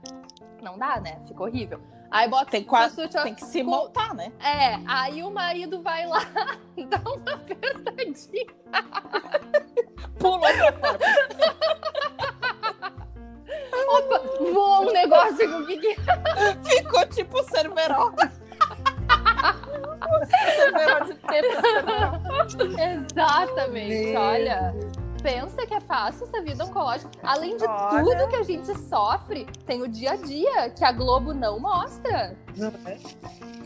não 0.61 0.77
dá, 0.77 0.99
né, 0.99 1.21
fica 1.27 1.43
horrível. 1.43 1.79
Aí 2.09 2.27
bota 2.27 2.49
Tem, 2.49 2.63
quase, 2.63 2.95
sutiã 2.95 3.21
tem 3.21 3.35
que 3.35 3.45
se 3.45 3.63
com- 3.63 3.69
montar, 3.69 4.15
né? 4.15 4.31
É, 4.39 4.79
aí 4.87 5.21
o 5.21 5.29
marido 5.29 5.81
vai 5.83 6.07
lá, 6.07 6.21
dá 6.89 6.97
uma 7.11 7.33
apertadinha. 7.35 8.47
Pula 10.17 10.39
pra 10.39 10.73
fora. 10.73 10.99
Opa, 13.87 14.19
voa 14.51 14.79
um 14.81 14.91
negócio 14.91 15.49
com 15.51 15.57
o 15.59 15.65
que 15.67 15.95
Ficou 16.69 17.05
tipo 17.07 17.43
Cerveró. 17.43 18.11
Exatamente, 22.77 24.11
Meu 24.11 24.21
olha. 24.21 24.73
Pensa 25.21 25.67
que 25.67 25.73
é 25.73 25.81
fácil 25.81 26.25
essa 26.27 26.41
vida 26.41 26.63
oncológica. 26.63 27.09
Além 27.23 27.57
de 27.57 27.65
Olha. 27.65 28.03
tudo 28.05 28.29
que 28.29 28.37
a 28.37 28.43
gente 28.43 28.73
sofre, 28.87 29.45
tem 29.65 29.81
o 29.81 29.87
dia 29.89 30.11
a 30.11 30.15
dia 30.15 30.69
que 30.69 30.85
a 30.85 30.93
Globo 30.93 31.33
não 31.33 31.59
mostra. 31.59 32.37
Não 32.55 32.71
é? 32.85 32.97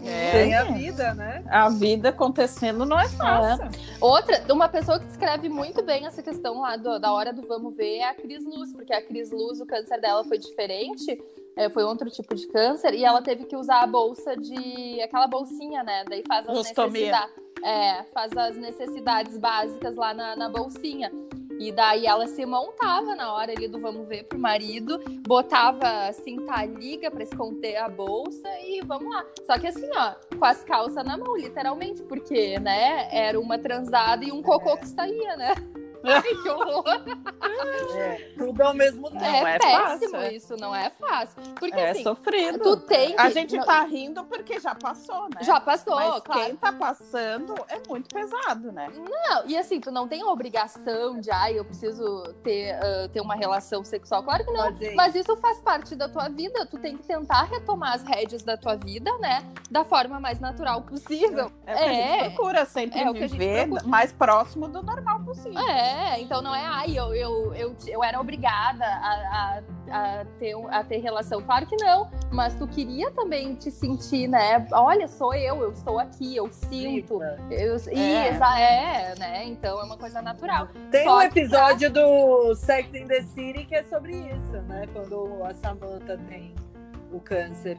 É. 0.03 0.31
Tem 0.31 0.55
a 0.55 0.63
vida, 0.63 1.13
né? 1.13 1.43
A 1.47 1.69
vida 1.69 2.09
acontecendo 2.09 2.85
não 2.87 2.99
é 2.99 3.07
fácil. 3.07 3.67
Outra, 4.01 4.41
uma 4.51 4.67
pessoa 4.67 4.99
que 4.99 5.05
descreve 5.05 5.47
muito 5.47 5.83
bem 5.83 6.07
essa 6.07 6.23
questão 6.23 6.59
lá 6.59 6.75
do- 6.75 6.97
da 6.99 7.13
hora 7.13 7.31
do 7.31 7.43
vamos 7.47 7.75
ver 7.77 7.97
é 7.97 8.09
a 8.09 8.15
Cris 8.15 8.43
Luz, 8.43 8.73
porque 8.73 8.91
a 8.91 9.01
Cris 9.05 9.29
Luz, 9.31 9.61
o 9.61 9.65
câncer 9.67 10.01
dela 10.01 10.23
foi 10.23 10.39
diferente, 10.39 11.21
é, 11.55 11.69
foi 11.69 11.83
outro 11.83 12.09
tipo 12.09 12.33
de 12.35 12.47
câncer, 12.47 12.93
e 12.93 13.03
ela 13.03 13.21
teve 13.21 13.45
que 13.45 13.55
usar 13.55 13.81
a 13.81 13.87
bolsa 13.87 14.35
de. 14.35 15.01
aquela 15.01 15.27
bolsinha, 15.27 15.83
né? 15.83 16.03
Daí 16.07 16.23
faz 16.27 16.47
as 16.47 16.57
necessidades. 16.57 17.43
É, 17.63 18.03
faz 18.13 18.35
as 18.35 18.57
necessidades 18.57 19.37
básicas 19.37 19.95
lá 19.95 20.13
na, 20.13 20.35
na 20.35 20.49
bolsinha. 20.49 21.11
E 21.59 21.71
daí 21.71 22.05
ela 22.05 22.27
se 22.27 22.45
montava 22.45 23.15
na 23.15 23.33
hora 23.33 23.51
ali 23.51 23.67
do 23.67 23.79
vamos 23.79 24.07
ver 24.07 24.23
pro 24.25 24.37
marido, 24.37 24.99
botava 25.25 26.11
cinta 26.11 26.65
liga 26.65 27.09
pra 27.09 27.23
esconder 27.23 27.77
a 27.77 27.87
bolsa 27.87 28.49
e 28.59 28.81
vamos 28.81 29.13
lá. 29.13 29.25
Só 29.45 29.57
que 29.57 29.67
assim, 29.67 29.89
ó, 29.95 30.13
com 30.37 30.43
as 30.43 30.63
calças 30.63 31.05
na 31.05 31.15
mão, 31.15 31.37
literalmente, 31.37 32.03
porque, 32.03 32.59
né, 32.59 33.07
era 33.11 33.39
uma 33.39 33.57
transada 33.57 34.25
e 34.25 34.31
um 34.31 34.41
cocô 34.41 34.75
que 34.75 34.87
saía, 34.87 35.37
né? 35.37 35.53
Ai, 36.03 36.21
que 36.21 36.49
horror! 36.49 36.83
É, 37.95 38.33
tudo 38.37 38.61
ao 38.61 38.73
mesmo 38.73 39.09
tempo. 39.09 39.23
Não 39.23 39.25
é, 39.47 39.55
é 39.55 39.59
péssimo 39.59 39.79
fácil, 40.11 40.15
é. 40.17 40.33
isso, 40.33 40.57
não 40.57 40.75
é 40.75 40.89
fácil. 40.89 41.41
Porque 41.59 41.79
É 41.79 41.91
assim, 41.91 42.03
sofrido. 42.03 42.59
tu 42.59 42.77
tem 42.77 43.15
que... 43.15 43.21
A 43.21 43.29
gente 43.29 43.55
não- 43.57 43.65
tá 43.65 43.81
rindo 43.83 44.23
porque 44.25 44.59
já 44.59 44.75
passou, 44.75 45.23
né? 45.29 45.41
Já 45.41 45.59
passou, 45.61 45.95
Mas 45.95 46.21
claro. 46.23 46.41
quem 46.41 46.55
tá 46.55 46.71
passando 46.73 47.55
é 47.69 47.79
muito 47.87 48.09
pesado, 48.13 48.71
né? 48.71 48.89
Não, 48.95 49.45
e 49.47 49.57
assim, 49.57 49.79
tu 49.79 49.91
não 49.91 50.07
tem 50.07 50.21
a 50.21 50.25
obrigação 50.27 51.19
de, 51.19 51.31
ai, 51.31 51.57
eu 51.59 51.65
preciso 51.65 52.23
ter, 52.43 52.71
ah, 52.73 53.09
ter 53.11 53.21
uma 53.21 53.35
relação 53.35 53.83
sexual. 53.83 54.23
Claro 54.23 54.43
que 54.45 54.51
não. 54.51 54.63
Fazer 54.63 54.95
Mas 54.95 55.15
isso 55.15 55.35
faz 55.37 55.59
parte 55.59 55.95
da 55.95 56.07
tua 56.09 56.29
vida. 56.29 56.65
Tu 56.65 56.77
tem 56.79 56.97
que 56.97 57.03
tentar 57.03 57.43
retomar 57.43 57.93
as 57.93 58.03
rédeas 58.03 58.43
da 58.43 58.57
tua 58.57 58.75
vida, 58.75 59.11
né? 59.19 59.43
Da 59.69 59.83
forma 59.83 60.19
mais 60.19 60.39
natural 60.39 60.81
possível. 60.81 61.51
É 61.65 61.73
o 61.73 61.77
que 61.77 61.83
a 61.83 61.93
É. 61.93 61.93
gente 62.23 62.35
procura 62.35 62.65
sempre 62.65 62.99
É 62.99 63.09
o 63.09 63.13
que 63.13 63.23
a 63.23 63.27
gente 63.27 63.37
viver 63.37 63.67
procura. 63.67 63.87
mais 63.87 64.11
próximo 64.11 64.67
do 64.67 64.81
normal 64.83 65.19
possível. 65.21 65.59
É, 65.59 65.92
então 66.19 66.41
não 66.41 66.53
é, 66.53 66.65
ai, 66.65 66.97
eu, 66.97 67.13
eu, 67.13 67.53
eu, 67.53 67.75
eu 67.87 68.03
era 68.03 68.19
obrigada 68.19 68.85
a, 68.85 69.61
a, 69.89 70.19
a, 70.21 70.25
ter, 70.39 70.55
a 70.69 70.83
ter 70.83 70.97
relação. 70.97 71.41
Claro 71.41 71.65
que 71.65 71.75
não, 71.77 72.09
mas 72.31 72.55
tu 72.55 72.67
queria 72.67 73.11
também 73.11 73.55
te 73.55 73.69
sentir, 73.71 74.27
né? 74.27 74.65
Olha, 74.71 75.07
sou 75.07 75.33
eu, 75.33 75.61
eu 75.61 75.71
estou 75.71 75.99
aqui, 75.99 76.35
eu 76.35 76.51
sinto. 76.51 77.21
Eu, 77.49 77.73
É. 77.87 78.29
Isso, 78.29 78.43
é, 78.43 79.15
né? 79.17 79.45
Então 79.45 79.79
é 79.79 79.83
uma 79.83 79.97
coisa 79.97 80.21
natural. 80.21 80.67
Tem 80.91 81.03
Só 81.03 81.17
um 81.17 81.21
episódio 81.21 81.91
do 81.91 82.55
Sex 82.55 82.93
in 82.93 83.07
the 83.07 83.21
City 83.21 83.65
que 83.65 83.75
é 83.75 83.83
sobre 83.83 84.13
isso, 84.13 84.61
né? 84.67 84.87
Quando 84.93 85.43
a 85.43 85.53
Samantha 85.53 86.17
tem 86.29 86.53
o 87.11 87.19
câncer. 87.19 87.77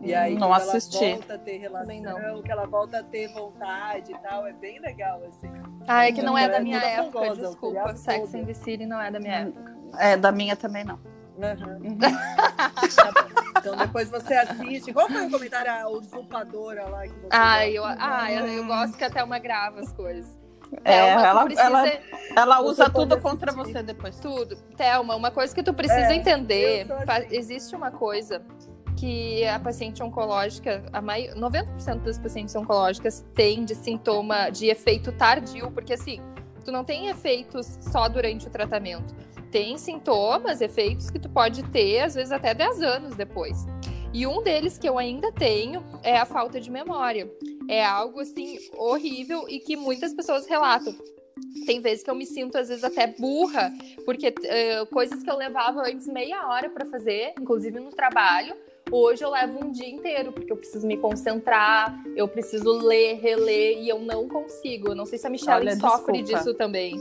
E 0.00 0.14
aí 0.14 0.34
Não 0.36 0.52
assisti. 0.52 0.96
ela 1.04 1.16
volta 1.16 1.34
a 1.34 1.38
ter 1.38 1.56
relação, 1.58 2.42
que 2.42 2.50
ela 2.52 2.66
volta 2.66 2.98
a 3.00 3.02
ter 3.02 3.28
vontade 3.32 4.12
e 4.12 4.18
tal, 4.18 4.46
é 4.46 4.52
bem 4.52 4.78
legal, 4.80 5.20
assim. 5.26 5.50
Ah, 5.86 6.06
é 6.06 6.12
que 6.12 6.22
não 6.22 6.36
é 6.38 6.44
Ela 6.44 6.52
da 6.52 6.58
é 6.58 6.60
minha 6.60 6.78
época, 6.78 7.34
desculpa. 7.34 7.66
seriado 7.66 7.98
Sex 7.98 8.34
and 8.34 8.44
the 8.44 8.54
City 8.54 8.86
não 8.86 9.00
é 9.00 9.10
da 9.10 9.18
minha 9.18 9.34
época. 9.40 9.76
É, 9.98 10.16
da 10.16 10.30
minha 10.30 10.54
também 10.56 10.84
não. 10.84 10.98
Uhum. 11.36 11.98
Tá 11.98 13.12
bom. 13.12 13.38
Então 13.58 13.76
depois 13.76 14.08
você 14.08 14.34
assiste. 14.34 14.92
Qual 14.92 15.08
foi 15.08 15.26
o 15.26 15.30
comentário? 15.30 15.70
A 15.72 15.88
usurpadora 15.88 16.84
lá 16.88 17.02
que 17.02 17.08
você 17.14 17.26
Ah, 17.30 17.66
eu, 17.68 17.82
ah 17.84 18.32
eu, 18.32 18.46
eu 18.46 18.64
gosto 18.66 18.96
que 18.96 19.02
a 19.02 19.10
Thelma 19.10 19.38
grava 19.40 19.80
as 19.80 19.92
coisas. 19.92 20.38
É, 20.84 21.06
Thelma, 21.14 21.26
ela- 21.26 21.44
precisa- 21.44 21.66
ela- 21.66 21.92
Ela 22.36 22.60
usa 22.60 22.84
tudo 22.88 23.14
assistir. 23.14 23.22
contra 23.30 23.52
você 23.52 23.82
depois. 23.82 24.20
Tudo. 24.20 24.54
Thelma, 24.76 25.16
uma 25.16 25.32
coisa 25.32 25.52
que 25.52 25.62
tu 25.62 25.74
precisa 25.74 26.12
É, 26.12 26.14
entender, 26.14 26.86
assim. 27.08 27.26
existe 27.34 27.74
uma 27.74 27.90
coisa 27.90 28.40
que 28.98 29.46
a 29.46 29.60
paciente 29.60 30.02
oncológica, 30.02 30.84
a 30.92 31.00
mai... 31.00 31.28
90% 31.28 32.02
das 32.02 32.18
pacientes 32.18 32.54
oncológicas 32.56 33.24
têm 33.32 33.64
de 33.64 33.74
sintoma 33.76 34.50
de 34.50 34.66
efeito 34.66 35.12
tardio, 35.12 35.70
porque 35.70 35.92
assim, 35.92 36.20
tu 36.64 36.72
não 36.72 36.84
tem 36.84 37.08
efeitos 37.08 37.78
só 37.80 38.08
durante 38.08 38.48
o 38.48 38.50
tratamento. 38.50 39.14
Tem 39.52 39.78
sintomas, 39.78 40.60
efeitos 40.60 41.10
que 41.10 41.18
tu 41.18 41.28
pode 41.28 41.62
ter, 41.70 42.00
às 42.00 42.16
vezes 42.16 42.32
até 42.32 42.52
10 42.52 42.82
anos 42.82 43.14
depois. 43.14 43.64
E 44.12 44.26
um 44.26 44.42
deles 44.42 44.76
que 44.76 44.88
eu 44.88 44.98
ainda 44.98 45.30
tenho 45.30 45.84
é 46.02 46.18
a 46.18 46.24
falta 46.24 46.60
de 46.60 46.70
memória. 46.70 47.30
É 47.68 47.84
algo 47.84 48.20
assim 48.20 48.58
horrível 48.76 49.48
e 49.48 49.60
que 49.60 49.76
muitas 49.76 50.12
pessoas 50.12 50.46
relatam. 50.46 50.94
Tem 51.66 51.80
vezes 51.80 52.02
que 52.02 52.10
eu 52.10 52.14
me 52.16 52.26
sinto, 52.26 52.58
às 52.58 52.68
vezes, 52.68 52.82
até 52.82 53.06
burra, 53.06 53.72
porque 54.04 54.34
eh, 54.42 54.84
coisas 54.86 55.22
que 55.22 55.30
eu 55.30 55.36
levava 55.36 55.82
antes 55.82 56.06
meia 56.08 56.48
hora 56.48 56.68
para 56.68 56.84
fazer, 56.86 57.34
inclusive 57.38 57.78
no 57.78 57.90
trabalho, 57.90 58.56
Hoje 58.90 59.22
eu 59.24 59.30
levo 59.30 59.64
um 59.64 59.70
dia 59.70 59.88
inteiro, 59.88 60.32
porque 60.32 60.50
eu 60.52 60.56
preciso 60.56 60.86
me 60.86 60.96
concentrar, 60.96 62.02
eu 62.16 62.26
preciso 62.26 62.70
ler, 62.72 63.18
reler, 63.20 63.78
e 63.78 63.88
eu 63.88 63.98
não 64.00 64.26
consigo. 64.28 64.88
Eu 64.88 64.94
não 64.94 65.04
sei 65.04 65.18
se 65.18 65.26
a 65.26 65.30
Michelle 65.30 65.66
Olha, 65.66 65.76
sofre 65.76 66.22
desculpa. 66.22 66.38
disso 66.44 66.54
também. 66.54 66.96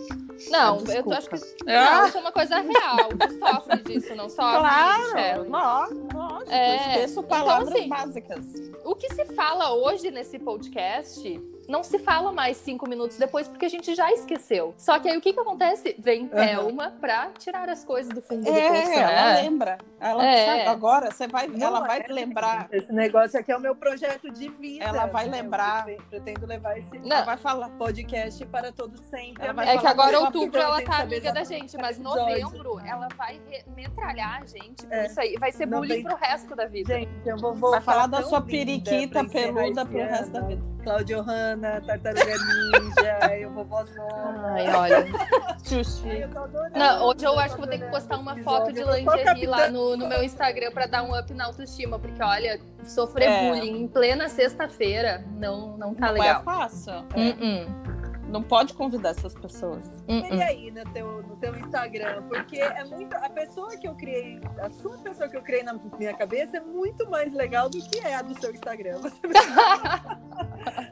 Não, 0.50 0.78
eu 0.86 1.13
acho 1.13 1.30
que. 1.30 1.36
Ah! 1.67 2.02
Não, 2.02 2.08
isso 2.08 2.17
é 2.17 2.21
uma 2.21 2.32
coisa 2.32 2.58
real. 2.58 3.10
Tu 3.17 3.39
sofre 3.39 3.78
disso, 3.84 4.15
não 4.15 4.30
sofre, 4.30 4.60
Claro, 4.60 5.04
Michelle? 5.04 5.50
nó- 5.50 5.88
lógico, 6.13 6.27
É, 6.49 6.75
esqueço 6.93 7.19
então, 7.19 7.23
palavras 7.23 7.69
assim, 7.73 7.88
básicas. 7.89 8.45
O 8.86 8.95
que 8.95 9.13
se 9.13 9.25
fala 9.25 9.73
hoje 9.73 10.12
nesse 10.12 10.39
podcast 10.39 11.41
não 11.67 11.83
se 11.83 11.99
fala 11.99 12.31
mais 12.31 12.55
cinco 12.55 12.88
minutos 12.88 13.17
depois, 13.17 13.47
porque 13.47 13.65
a 13.65 13.69
gente 13.69 13.93
já 13.93 14.10
esqueceu. 14.13 14.73
Só 14.77 14.97
que 14.99 15.10
aí 15.10 15.17
o 15.17 15.21
que 15.21 15.33
que 15.33 15.39
acontece? 15.39 15.95
Vem 15.99 16.25
Thelma 16.27 16.93
pra 17.01 17.31
tirar 17.38 17.67
as 17.67 17.83
coisas 17.83 18.13
do 18.13 18.21
fundo 18.21 18.45
do 18.45 18.51
poço. 18.51 18.62
É, 18.62 18.95
ela 18.99 19.33
né? 19.33 19.41
lembra. 19.41 19.77
Ela 19.99 20.25
É. 20.25 20.45
sabe, 20.45 20.62
agora 20.69 21.12
você 21.12 21.27
vai, 21.27 21.47
Não 21.47 21.67
ela 21.67 21.81
vai 21.81 22.01
é, 22.01 22.07
lembrar, 22.07 22.69
Esse 22.71 22.93
negócio 22.93 23.38
aqui 23.38 23.51
é 23.51 23.57
o 23.57 23.60
meu 23.60 23.75
projeto 23.75 24.31
de 24.31 24.47
vida. 24.47 24.86
Ela 24.86 25.07
vai 25.07 25.25
né? 25.25 25.41
lembrar. 25.41 25.89
Eu 25.89 25.97
pretendo 26.10 26.45
levar 26.45 26.77
esse 26.77 26.97
Não. 26.99 27.17
ela 27.17 27.25
vai 27.25 27.38
falar. 27.38 27.67
podcast 27.71 28.45
para 28.45 28.71
todo 28.71 28.97
sempre. 29.03 29.43
Ela 29.43 29.53
vai 29.53 29.67
É 29.75 29.77
que 29.77 29.88
agora 29.88 30.19
outubro 30.21 30.60
ela 30.60 30.81
tá 30.81 30.99
amiga 30.99 31.33
da 31.33 31.43
gente, 31.43 31.75
mas 31.77 31.97
episódio. 31.97 32.25
novembro 32.39 32.79
ela 32.86 33.07
vai 33.17 33.41
metralhar 33.75 34.41
a 34.41 34.45
gente 34.45 34.86
por 34.86 34.93
É. 34.93 35.05
isso 35.07 35.19
aí. 35.19 35.36
Vai 35.38 35.51
ser 35.51 35.65
bullying 35.65 36.03
pro 36.03 36.15
resto 36.15 36.37
da 36.56 36.65
vida. 36.65 36.93
Gente, 36.93 37.10
eu 37.26 37.38
vou 37.38 37.54
voltar 37.56 37.78
Vai 37.80 37.86
falar 37.86 38.08
da 38.08 38.21
sua 38.23 38.41
periquita 38.41 39.23
peluda 39.26 39.86
pro 39.86 39.97
resto 39.97 40.32
da 40.32 40.41
vida. 40.41 40.62
Claudio 40.84 41.21
Hanna, 41.21 41.82
Tartaruga 41.82 42.23
Ninja, 42.26 43.36
eu 43.41 43.52
vou 43.52 43.65
vozona. 43.65 44.54
Ai, 44.54 44.73
olha. 44.73 44.97
Ai, 45.00 45.56
Xuxi. 45.65 46.08
eu 46.08 46.30
tô 46.30 46.39
adorando, 46.39 46.80
Não, 46.80 47.06
hoje 47.08 47.26
eu 47.26 47.38
acho 47.39 47.56
que 47.56 47.62
vou 47.62 47.69
ter 47.69 47.80
que 47.80 47.88
postar 47.91 48.17
uma 48.17 48.38
foto 48.38 48.71
de 48.71 48.80
Eu 48.80 48.93
lingerie 48.93 49.47
lá 49.47 49.69
no, 49.69 49.97
no 49.97 50.08
meu 50.08 50.23
Instagram 50.23 50.71
pra 50.71 50.86
dar 50.86 51.04
um 51.04 51.17
up 51.17 51.34
na 51.34 51.45
autoestima, 51.47 52.00
porque 52.00 52.23
olha, 52.23 52.58
sofrer 52.86 53.28
É. 53.28 53.50
bullying 53.50 53.82
em 53.82 53.88
plena 53.88 54.30
sexta-feira 54.30 55.26
não, 55.36 55.76
não 55.78 55.93
tá 55.93 56.08
Não 56.08 56.13
legal. 56.13 56.39
é 56.39 56.43
fácil. 56.43 56.93
É. 56.93 57.19
Uh-uh. 57.19 57.96
Não 58.28 58.44
pode 58.44 58.74
convidar 58.74 59.10
essas 59.10 59.34
pessoas. 59.34 59.86
E 60.08 60.20
Uh-uh. 60.20 60.42
aí, 60.42 60.72
no 60.72 60.84
teu, 60.92 61.24
no 61.24 61.36
teu 61.38 61.56
Instagram? 61.56 62.24
Porque 62.24 62.60
é 62.60 62.84
muito. 62.84 63.16
A 63.16 63.30
pessoa 63.30 63.78
que 63.78 63.88
eu 63.88 63.96
criei, 63.96 64.42
a 64.60 64.70
sua 64.70 64.98
pessoa 64.98 65.30
que 65.30 65.38
eu 65.38 65.42
criei 65.42 65.63
na 65.63 65.74
minha 65.98 66.13
cabeça 66.13 66.58
é 66.58 66.62
muito 66.62 67.10
mais 67.10 67.34
legal 67.34 67.70
do 67.70 67.78
que 67.80 68.00
é 68.00 68.16
a 68.16 68.22
do 68.22 68.40
seu 68.40 68.54
Instagram. 68.54 69.00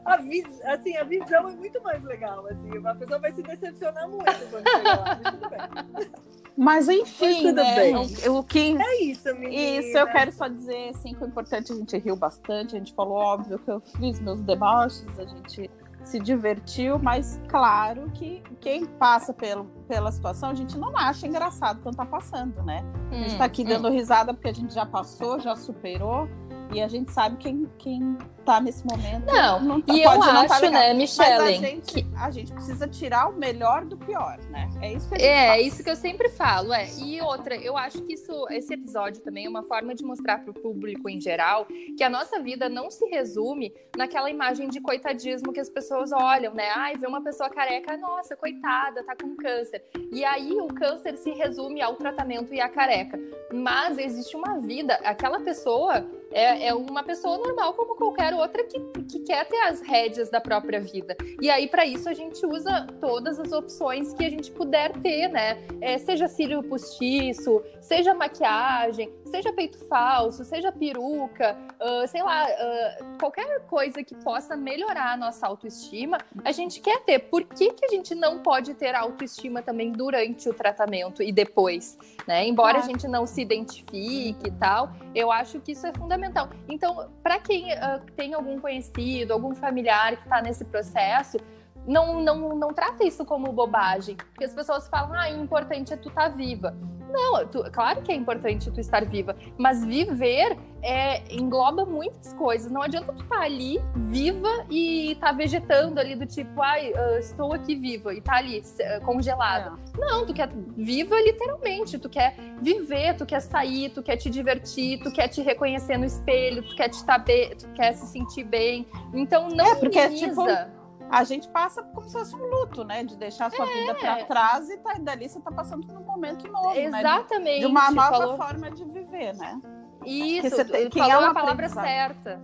A, 0.04 0.16
vis, 0.18 0.46
assim, 0.64 0.96
a 0.96 1.04
visão 1.04 1.48
é 1.48 1.54
muito 1.54 1.82
mais 1.82 2.02
legal. 2.04 2.46
Assim, 2.46 2.70
a 2.86 2.94
pessoa 2.94 3.18
vai 3.18 3.32
se 3.32 3.42
decepcionar 3.42 4.08
muito 4.08 4.50
quando 4.50 4.68
chegar 4.68 5.00
lá. 5.00 5.20
Mas 5.22 5.32
tudo 5.32 5.50
bem. 5.50 6.10
Mas 6.56 6.88
enfim, 6.88 7.42
tudo 7.42 7.62
né? 7.62 7.74
bem. 7.74 7.96
O, 8.28 8.38
o 8.38 8.44
que 8.44 8.74
É 8.80 9.02
isso, 9.02 9.34
menina. 9.34 9.80
Isso, 9.80 9.98
eu 9.98 10.06
quero 10.06 10.32
só 10.32 10.48
dizer, 10.48 10.90
assim, 10.90 11.14
que 11.14 11.22
o 11.22 11.26
importante 11.26 11.72
a 11.72 11.76
gente 11.76 11.98
riu 11.98 12.16
bastante, 12.16 12.76
a 12.76 12.78
gente 12.78 12.94
falou, 12.94 13.18
óbvio, 13.18 13.58
que 13.58 13.70
eu 13.70 13.80
fiz 13.80 14.18
meus 14.20 14.40
deboches, 14.40 15.06
a 15.18 15.24
gente 15.24 15.70
se 16.06 16.20
divertiu, 16.20 16.98
mas 16.98 17.40
claro 17.48 18.08
que 18.14 18.40
quem 18.60 18.86
passa 18.86 19.34
pelo, 19.34 19.64
pela 19.88 20.10
situação, 20.12 20.50
a 20.50 20.54
gente 20.54 20.78
não 20.78 20.96
acha 20.96 21.26
engraçado 21.26 21.80
quando 21.82 21.96
tá 21.96 22.06
passando, 22.06 22.62
né? 22.62 22.84
A 23.10 23.14
gente 23.16 23.34
Hum, 23.34 23.38
tá 23.38 23.44
aqui 23.44 23.62
hum. 23.62 23.66
dando 23.66 23.90
risada 23.90 24.32
porque 24.32 24.48
a 24.48 24.54
gente 24.54 24.72
já 24.72 24.86
passou, 24.86 25.40
já 25.40 25.56
superou, 25.56 26.28
e 26.72 26.80
a 26.80 26.88
gente 26.88 27.10
sabe 27.12 27.36
quem, 27.36 27.68
quem 27.78 28.16
tá 28.46 28.60
nesse 28.60 28.86
momento. 28.86 29.26
Não, 29.26 29.80
tá- 29.82 29.92
E 29.92 30.02
eu 30.02 30.10
não 30.12 30.20
tá 30.20 30.54
acho, 30.54 30.62
legal. 30.62 30.70
né, 30.72 30.78
Mas 30.78 30.90
a 30.90 30.94
Michelle, 30.94 31.54
gente, 31.58 31.92
que 31.94 32.06
a 32.16 32.30
gente 32.30 32.52
precisa 32.52 32.86
tirar 32.88 33.28
o 33.28 33.32
melhor 33.34 33.84
do 33.84 33.96
pior, 33.96 34.38
né? 34.50 34.70
É 34.80 34.92
isso 34.92 35.08
que 35.08 35.16
a 35.16 35.18
gente 35.18 35.28
É, 35.28 35.46
faz. 35.48 35.66
isso 35.66 35.82
que 35.84 35.90
eu 35.90 35.96
sempre 35.96 36.28
falo, 36.28 36.72
é. 36.72 36.88
E 36.98 37.20
outra, 37.20 37.56
eu 37.56 37.76
acho 37.76 38.00
que 38.02 38.14
isso, 38.14 38.46
esse 38.50 38.72
episódio 38.72 39.20
também 39.22 39.46
é 39.46 39.48
uma 39.48 39.64
forma 39.64 39.94
de 39.94 40.04
mostrar 40.04 40.38
para 40.38 40.50
o 40.50 40.54
público 40.54 41.08
em 41.08 41.20
geral 41.20 41.66
que 41.96 42.04
a 42.04 42.08
nossa 42.08 42.38
vida 42.40 42.68
não 42.68 42.90
se 42.90 43.04
resume 43.06 43.72
naquela 43.96 44.30
imagem 44.30 44.68
de 44.68 44.80
coitadismo 44.80 45.52
que 45.52 45.60
as 45.60 45.68
pessoas 45.68 46.12
olham, 46.12 46.54
né? 46.54 46.70
Ai, 46.74 46.96
vê 46.96 47.06
uma 47.06 47.20
pessoa 47.22 47.50
careca, 47.50 47.96
nossa, 47.96 48.36
coitada, 48.36 49.02
tá 49.02 49.14
com 49.20 49.34
câncer. 49.36 49.82
E 50.12 50.24
aí 50.24 50.52
o 50.60 50.68
câncer 50.68 51.16
se 51.16 51.32
resume 51.32 51.82
ao 51.82 51.96
tratamento 51.96 52.54
e 52.54 52.60
à 52.60 52.68
careca. 52.68 53.18
Mas 53.52 53.98
existe 53.98 54.36
uma 54.36 54.58
vida, 54.60 54.94
aquela 55.04 55.40
pessoa 55.40 56.06
é, 56.30 56.68
é 56.68 56.74
uma 56.74 57.02
pessoa 57.02 57.38
normal 57.38 57.72
como 57.74 57.94
qualquer 57.96 58.34
outra 58.36 58.64
que, 58.64 58.78
que 59.10 59.20
quer 59.20 59.46
ter 59.46 59.60
as 59.62 59.80
rédeas 59.80 60.28
da 60.28 60.40
própria 60.40 60.80
vida. 60.80 61.16
E 61.40 61.50
aí, 61.50 61.68
para 61.68 61.84
isso, 61.84 62.08
a 62.08 62.14
gente 62.14 62.44
usa 62.46 62.86
todas 63.00 63.38
as 63.38 63.52
opções 63.52 64.12
que 64.12 64.24
a 64.24 64.30
gente 64.30 64.50
puder 64.50 64.92
ter, 65.00 65.28
né? 65.28 65.58
É, 65.80 65.98
seja 65.98 66.28
cílio 66.28 66.62
postiço, 66.62 67.62
seja 67.80 68.14
maquiagem, 68.14 69.12
seja 69.24 69.52
peito 69.52 69.78
falso, 69.86 70.44
seja 70.44 70.70
peruca, 70.72 71.56
ah, 71.80 72.06
sei 72.06 72.22
lá, 72.22 72.44
ah, 72.44 72.96
qualquer 73.18 73.60
coisa 73.66 74.02
que 74.02 74.14
possa 74.14 74.56
melhorar 74.56 75.12
a 75.12 75.16
nossa 75.16 75.46
autoestima, 75.46 76.18
a 76.44 76.52
gente 76.52 76.80
quer 76.80 77.00
ter. 77.04 77.18
Por 77.18 77.44
que, 77.44 77.72
que 77.72 77.84
a 77.84 77.88
gente 77.88 78.14
não 78.14 78.40
pode 78.40 78.74
ter 78.74 78.94
autoestima 78.94 79.62
também 79.62 79.92
durante 79.92 80.48
o 80.48 80.54
tratamento 80.54 81.22
e 81.22 81.32
depois? 81.32 81.98
Né? 82.26 82.46
Embora 82.46 82.74
Claro. 82.74 82.86
a 82.86 82.90
gente 82.90 83.08
não 83.08 83.26
se 83.26 83.40
identifique 83.40 84.48
e 84.48 84.50
tal, 84.52 84.90
eu 85.14 85.30
acho 85.30 85.60
que 85.60 85.72
isso 85.72 85.86
é 85.86 85.92
fundamental. 85.92 86.48
Então, 86.68 87.10
para 87.22 87.38
quem 87.38 87.72
ah, 87.72 88.00
tem 88.16 88.25
algum 88.34 88.60
conhecido, 88.60 89.32
algum 89.32 89.54
familiar 89.54 90.16
que 90.16 90.22
está 90.22 90.40
nesse 90.40 90.64
processo, 90.64 91.38
não, 91.86 92.20
não, 92.20 92.56
não 92.56 92.72
trata 92.72 93.04
isso 93.04 93.24
como 93.24 93.52
bobagem. 93.52 94.16
Porque 94.16 94.44
as 94.44 94.52
pessoas 94.52 94.88
falam, 94.88 95.14
ah, 95.14 95.28
o 95.30 95.42
importante 95.42 95.92
é 95.92 95.96
tu 95.96 96.08
estar 96.08 96.28
viva. 96.28 96.74
Não, 97.08 97.46
tu- 97.46 97.64
claro 97.72 98.02
que 98.02 98.10
é 98.10 98.14
importante 98.14 98.70
tu 98.70 98.80
estar 98.80 99.04
viva, 99.04 99.36
mas 99.56 99.84
viver 99.84 100.58
é, 100.82 101.22
engloba 101.32 101.84
muitas 101.86 102.32
coisas. 102.34 102.70
Não 102.70 102.82
adianta 102.82 103.12
tu 103.12 103.22
estar 103.22 103.40
ali 103.40 103.80
viva 103.94 104.66
e 104.68 105.12
estar 105.12 105.32
vegetando 105.32 105.98
ali 106.00 106.14
do 106.14 106.26
tipo, 106.26 106.60
ai, 106.60 106.92
ah, 106.94 107.18
estou 107.18 107.52
aqui 107.52 107.76
viva 107.76 108.12
e 108.12 108.20
tá 108.20 108.36
ali 108.36 108.62
ah, 108.82 109.00
congelada. 109.00 109.72
Não, 109.96 110.26
tu 110.26 110.34
quer 110.34 110.50
viva 110.76 111.14
literalmente, 111.20 111.96
tu 111.98 112.08
quer 112.08 112.34
viver, 112.60 113.16
tu 113.16 113.24
quer 113.24 113.40
sair, 113.40 113.90
tu 113.90 114.02
quer 114.02 114.16
te 114.16 114.28
divertir, 114.28 115.00
tu 115.02 115.10
quer 115.12 115.28
te 115.28 115.40
reconhecer 115.42 115.96
no 115.96 116.04
espelho, 116.04 116.62
tu 116.62 116.74
quer 116.74 116.88
te 116.88 117.04
tá 117.04 117.18
tu 117.18 117.68
quer 117.74 117.92
se 117.94 118.06
sentir 118.06 118.44
bem. 118.44 118.86
Então 119.14 119.48
não 119.48 119.64
É, 119.64 119.74
porque 119.76 119.98
é 119.98 120.08
minimiza. 120.08 120.75
A 121.10 121.24
gente 121.24 121.48
passa 121.48 121.82
como 121.82 122.08
se 122.08 122.18
fosse 122.18 122.34
um 122.34 122.44
luto, 122.46 122.84
né? 122.84 123.04
De 123.04 123.16
deixar 123.16 123.46
a 123.46 123.50
sua 123.50 123.64
vida 123.66 123.94
pra 123.94 124.24
trás 124.24 124.68
e, 124.68 124.76
tá, 124.78 124.94
e 124.96 125.00
dali 125.00 125.28
você 125.28 125.40
tá 125.40 125.50
passando 125.52 125.86
por 125.86 125.96
um 125.96 126.04
momento 126.04 126.50
novo, 126.50 126.68
né? 126.68 126.74
De- 126.74 126.80
Exatamente. 126.98 127.60
De 127.60 127.66
uma 127.66 127.90
nova 127.90 128.08
falou... 128.18 128.36
forma 128.36 128.70
de 128.70 128.84
viver, 128.84 129.34
né? 129.36 129.60
Isso, 130.04 130.50
você 130.50 130.64
tem- 130.64 130.84
tu 130.88 130.90
que 130.90 130.98
falou 130.98 131.22
é 131.22 131.26
a 131.26 131.34
palavra 131.34 131.68
certa. 131.68 132.40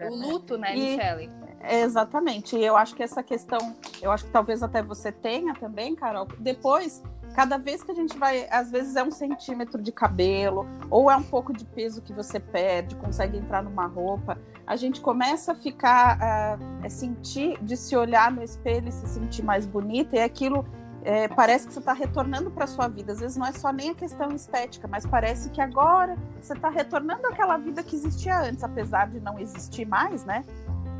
O 0.00 0.14
luto, 0.14 0.58
né, 0.58 0.76
E- 0.76 0.96
Michele? 0.96 1.30
É, 1.60 1.80
Exatamente. 1.80 2.56
E 2.56 2.64
eu 2.64 2.76
acho 2.76 2.94
que 2.94 3.02
essa 3.02 3.22
questão, 3.22 3.74
eu 4.02 4.10
acho 4.12 4.24
que 4.24 4.30
talvez 4.30 4.62
até 4.62 4.82
você 4.82 5.10
tenha 5.10 5.54
também, 5.54 5.94
Carol. 5.96 6.26
Depois, 6.38 7.02
cada 7.34 7.56
vez 7.58 7.82
que 7.82 7.90
a 7.90 7.94
gente 7.94 8.16
vai, 8.18 8.46
às 8.50 8.70
vezes 8.70 8.94
é 8.96 9.02
um 9.02 9.10
centímetro 9.10 9.82
de 9.82 9.90
cabelo, 9.90 10.66
ou 10.90 11.10
é 11.10 11.16
um 11.16 11.22
pouco 11.22 11.52
de 11.52 11.64
peso 11.64 12.02
que 12.02 12.12
você 12.12 12.38
perde, 12.38 12.94
consegue 12.96 13.36
entrar 13.38 13.62
numa 13.62 13.86
roupa, 13.86 14.38
a 14.66 14.74
gente 14.74 15.00
começa 15.00 15.52
a 15.52 15.54
ficar, 15.54 16.18
ah, 16.20 16.58
é 16.82 16.88
sentir, 16.88 17.58
de 17.62 17.76
se 17.76 17.96
olhar 17.96 18.32
no 18.32 18.42
espelho 18.42 18.88
e 18.88 18.92
se 18.92 19.06
sentir 19.06 19.42
mais 19.42 19.64
bonita, 19.64 20.16
e 20.16 20.20
aquilo 20.20 20.66
é, 21.04 21.28
parece 21.28 21.68
que 21.68 21.72
você 21.72 21.78
está 21.78 21.92
retornando 21.92 22.50
para 22.50 22.66
sua 22.66 22.88
vida. 22.88 23.12
Às 23.12 23.20
vezes 23.20 23.36
não 23.36 23.46
é 23.46 23.52
só 23.52 23.72
nem 23.72 23.90
a 23.90 23.94
questão 23.94 24.28
estética, 24.32 24.88
mas 24.88 25.06
parece 25.06 25.50
que 25.50 25.60
agora 25.60 26.16
você 26.40 26.52
está 26.52 26.68
retornando 26.68 27.24
àquela 27.28 27.56
vida 27.58 27.80
que 27.84 27.94
existia 27.94 28.40
antes, 28.40 28.64
apesar 28.64 29.08
de 29.08 29.20
não 29.20 29.38
existir 29.38 29.86
mais, 29.86 30.24
né? 30.24 30.44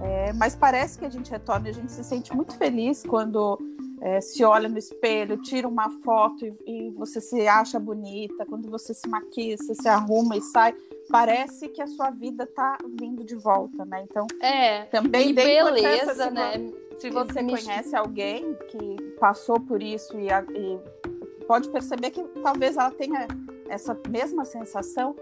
É, 0.00 0.33
mas 0.35 0.55
parece 0.55 0.98
que 0.98 1.05
a 1.05 1.11
gente 1.11 1.31
retorna 1.31 1.68
a 1.68 1.72
gente 1.72 1.90
se 1.90 2.05
sente 2.05 2.35
muito 2.37 2.57
feliz 2.57 3.02
quando 3.02 3.59
é, 4.01 4.21
se 4.21 4.45
olha 4.45 4.69
no 4.69 4.79
espelho, 4.79 5.41
tira 5.43 5.67
uma 5.67 5.91
foto 6.03 6.45
e, 6.45 6.55
e 6.67 6.91
você 6.91 7.21
se 7.21 7.47
acha 7.49 7.79
bonita, 7.81 8.45
quando 8.47 8.71
você 8.71 8.93
se 8.95 9.09
maquia, 9.09 9.57
você 9.57 9.75
se 9.75 9.89
arruma 9.89 10.37
e 10.37 10.41
sai, 10.43 10.75
parece 11.11 11.69
que 11.69 11.81
a 11.81 11.87
sua 11.87 12.11
vida 12.11 12.45
está 12.45 12.79
vindo 12.99 13.25
de 13.25 13.35
volta, 13.35 13.85
né? 13.85 14.05
Então, 14.09 14.27
É. 14.41 14.83
também 14.87 15.33
beleza, 15.33 16.15
se 16.15 16.31
né? 16.31 16.73
Se 16.99 17.11
você 17.11 17.42
Me- 17.42 17.53
conhece 17.53 17.94
alguém 17.94 18.55
que 18.69 18.97
passou 19.21 19.61
por 19.61 19.83
isso 19.83 20.19
e, 20.19 20.29
e 20.29 21.44
pode 21.47 21.69
perceber 21.69 22.11
que 22.11 22.23
talvez 22.42 22.77
ela 22.77 22.90
tenha 22.90 23.27
essa 23.69 23.99
mesma 24.09 24.44
sensação 24.44 25.15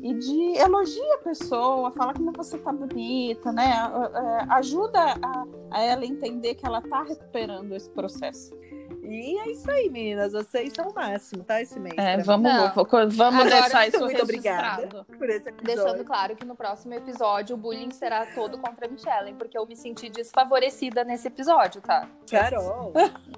e 0.00 0.14
de 0.14 0.58
elogia 0.58 1.14
a 1.14 1.18
pessoa, 1.18 1.90
fala 1.92 2.14
como 2.14 2.32
você 2.32 2.58
tá 2.58 2.72
bonita, 2.72 3.52
né? 3.52 3.72
Ajuda 4.50 5.00
a, 5.00 5.44
a 5.70 5.82
ela 5.82 6.04
entender 6.04 6.54
que 6.54 6.66
ela 6.66 6.80
tá 6.80 7.02
recuperando 7.02 7.72
esse 7.74 7.90
processo. 7.90 8.52
E 9.02 9.36
é 9.38 9.50
isso 9.50 9.68
aí, 9.70 9.90
meninas. 9.90 10.32
Vocês 10.32 10.72
são 10.72 10.88
o 10.88 10.94
máximo, 10.94 11.42
tá? 11.42 11.60
Esse 11.60 11.78
mês. 11.78 11.94
É, 11.98 12.14
pra 12.16 12.24
vamos, 12.24 12.52
Não. 12.52 12.72
vamos 13.08 13.20
Agora, 13.20 13.44
deixar 13.62 13.88
isso 13.88 13.98
muito 13.98 14.24
registrado. 14.24 14.82
obrigada 14.82 15.04
por 15.18 15.28
esse 15.28 15.48
episódio. 15.48 15.64
Deixando 15.84 16.04
claro 16.04 16.36
que 16.36 16.44
no 16.44 16.54
próximo 16.54 16.94
episódio 16.94 17.56
o 17.56 17.58
bullying 17.58 17.90
será 17.90 18.26
todo 18.26 18.58
contra 18.58 18.86
a 18.86 18.88
Michelle, 18.88 19.34
porque 19.34 19.58
eu 19.58 19.66
me 19.66 19.76
senti 19.76 20.08
desfavorecida 20.08 21.02
nesse 21.04 21.26
episódio, 21.26 21.80
tá? 21.80 22.08
Carol, 22.30 22.92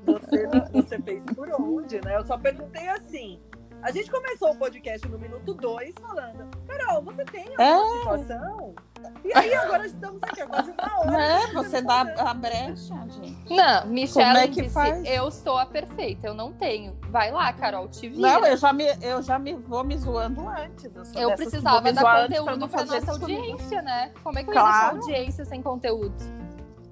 você, 0.04 0.46
você 0.72 0.98
fez 1.00 1.22
por 1.34 1.48
onde, 1.58 2.00
né? 2.04 2.16
Eu 2.18 2.24
só 2.26 2.36
perguntei 2.36 2.86
assim. 2.88 3.40
A 3.84 3.90
gente 3.92 4.10
começou 4.10 4.50
o 4.50 4.56
podcast 4.56 5.06
no 5.08 5.18
minuto 5.18 5.52
2 5.52 5.94
falando, 6.00 6.48
Carol, 6.66 7.02
você 7.02 7.22
tem 7.26 7.44
É. 7.58 7.70
alguma 7.70 7.98
situação? 8.18 8.74
E 9.22 9.30
aí 9.36 9.52
agora 9.54 9.84
estamos 9.84 10.22
aqui 10.22 10.40
há 10.40 10.46
quase 10.46 10.70
uma 10.70 11.00
hora. 11.00 11.22
É, 11.22 11.46
né, 11.48 11.52
você 11.52 11.82
dá 11.82 12.00
a 12.00 12.32
brecha, 12.32 12.94
gente. 13.10 13.54
Não, 13.54 13.86
Michelle 13.88 14.38
é 14.38 14.48
que 14.48 14.62
disse, 14.62 14.72
faz? 14.72 15.04
eu 15.04 15.30
sou 15.30 15.58
a 15.58 15.66
perfeita, 15.66 16.26
eu 16.26 16.32
não 16.32 16.50
tenho. 16.54 16.96
Vai 17.10 17.30
lá, 17.30 17.52
Carol, 17.52 17.86
te 17.86 18.08
vira. 18.08 18.22
Não, 18.40 18.46
eu 18.46 18.56
já 18.56 18.72
me, 18.72 18.86
eu 19.02 19.20
já 19.20 19.38
me 19.38 19.52
vou 19.52 19.84
me 19.84 19.98
zoando 19.98 20.48
antes. 20.48 20.90
Eu, 21.14 21.28
Eu 21.28 21.36
precisava 21.36 21.92
dar 21.92 22.22
conteúdo 22.22 22.66
fazer 22.70 23.00
nossa 23.00 23.12
audiência, 23.12 23.82
né? 23.82 24.12
Como 24.22 24.38
é 24.38 24.42
que 24.44 24.48
eu 24.48 24.54
Claro. 24.54 24.72
ia 24.72 24.92
deixar 24.94 24.96
audiência 24.96 25.44
sem 25.44 25.60
conteúdo? 25.60 26.14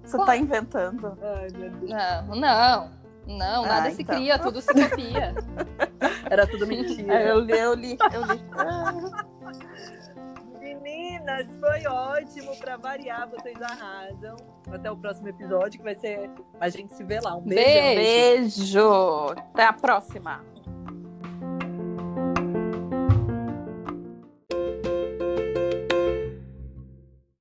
Você 0.05 0.18
tá 0.26 0.36
inventando. 0.36 1.16
Ai, 1.22 1.49
meu 1.57 1.70
Deus. 1.70 1.90
Não, 1.90 2.36
não. 2.36 3.01
Não, 3.26 3.62
nada 3.64 3.88
Ah, 3.88 3.90
se 3.90 4.02
então. 4.02 4.16
cria, 4.16 4.38
tudo 4.38 4.60
se 4.60 4.72
copia. 4.72 5.34
Era 6.30 6.46
tudo 6.46 6.66
mentira. 6.66 7.14
É, 7.14 7.30
eu 7.30 7.38
li, 7.40 7.52
eu 7.58 7.74
li, 7.74 7.98
eu 8.12 8.24
li. 8.26 8.44
Ah, 8.52 8.92
Meninas, 10.58 11.46
foi 11.60 11.86
ótimo 11.86 12.56
pra 12.56 12.76
variar, 12.76 13.28
vocês 13.28 13.56
arrasam. 13.60 14.36
Até 14.72 14.90
o 14.90 14.96
próximo 14.96 15.28
episódio, 15.28 15.78
que 15.78 15.84
vai 15.84 15.94
ser. 15.94 16.30
A 16.60 16.68
gente 16.68 16.94
se 16.94 17.04
vê 17.04 17.20
lá. 17.20 17.36
Um 17.36 17.40
beijo. 17.42 17.64
Beijo. 17.64 18.60
Beijo. 18.60 19.30
Até 19.52 19.64
a 19.64 19.72
próxima. 19.72 20.44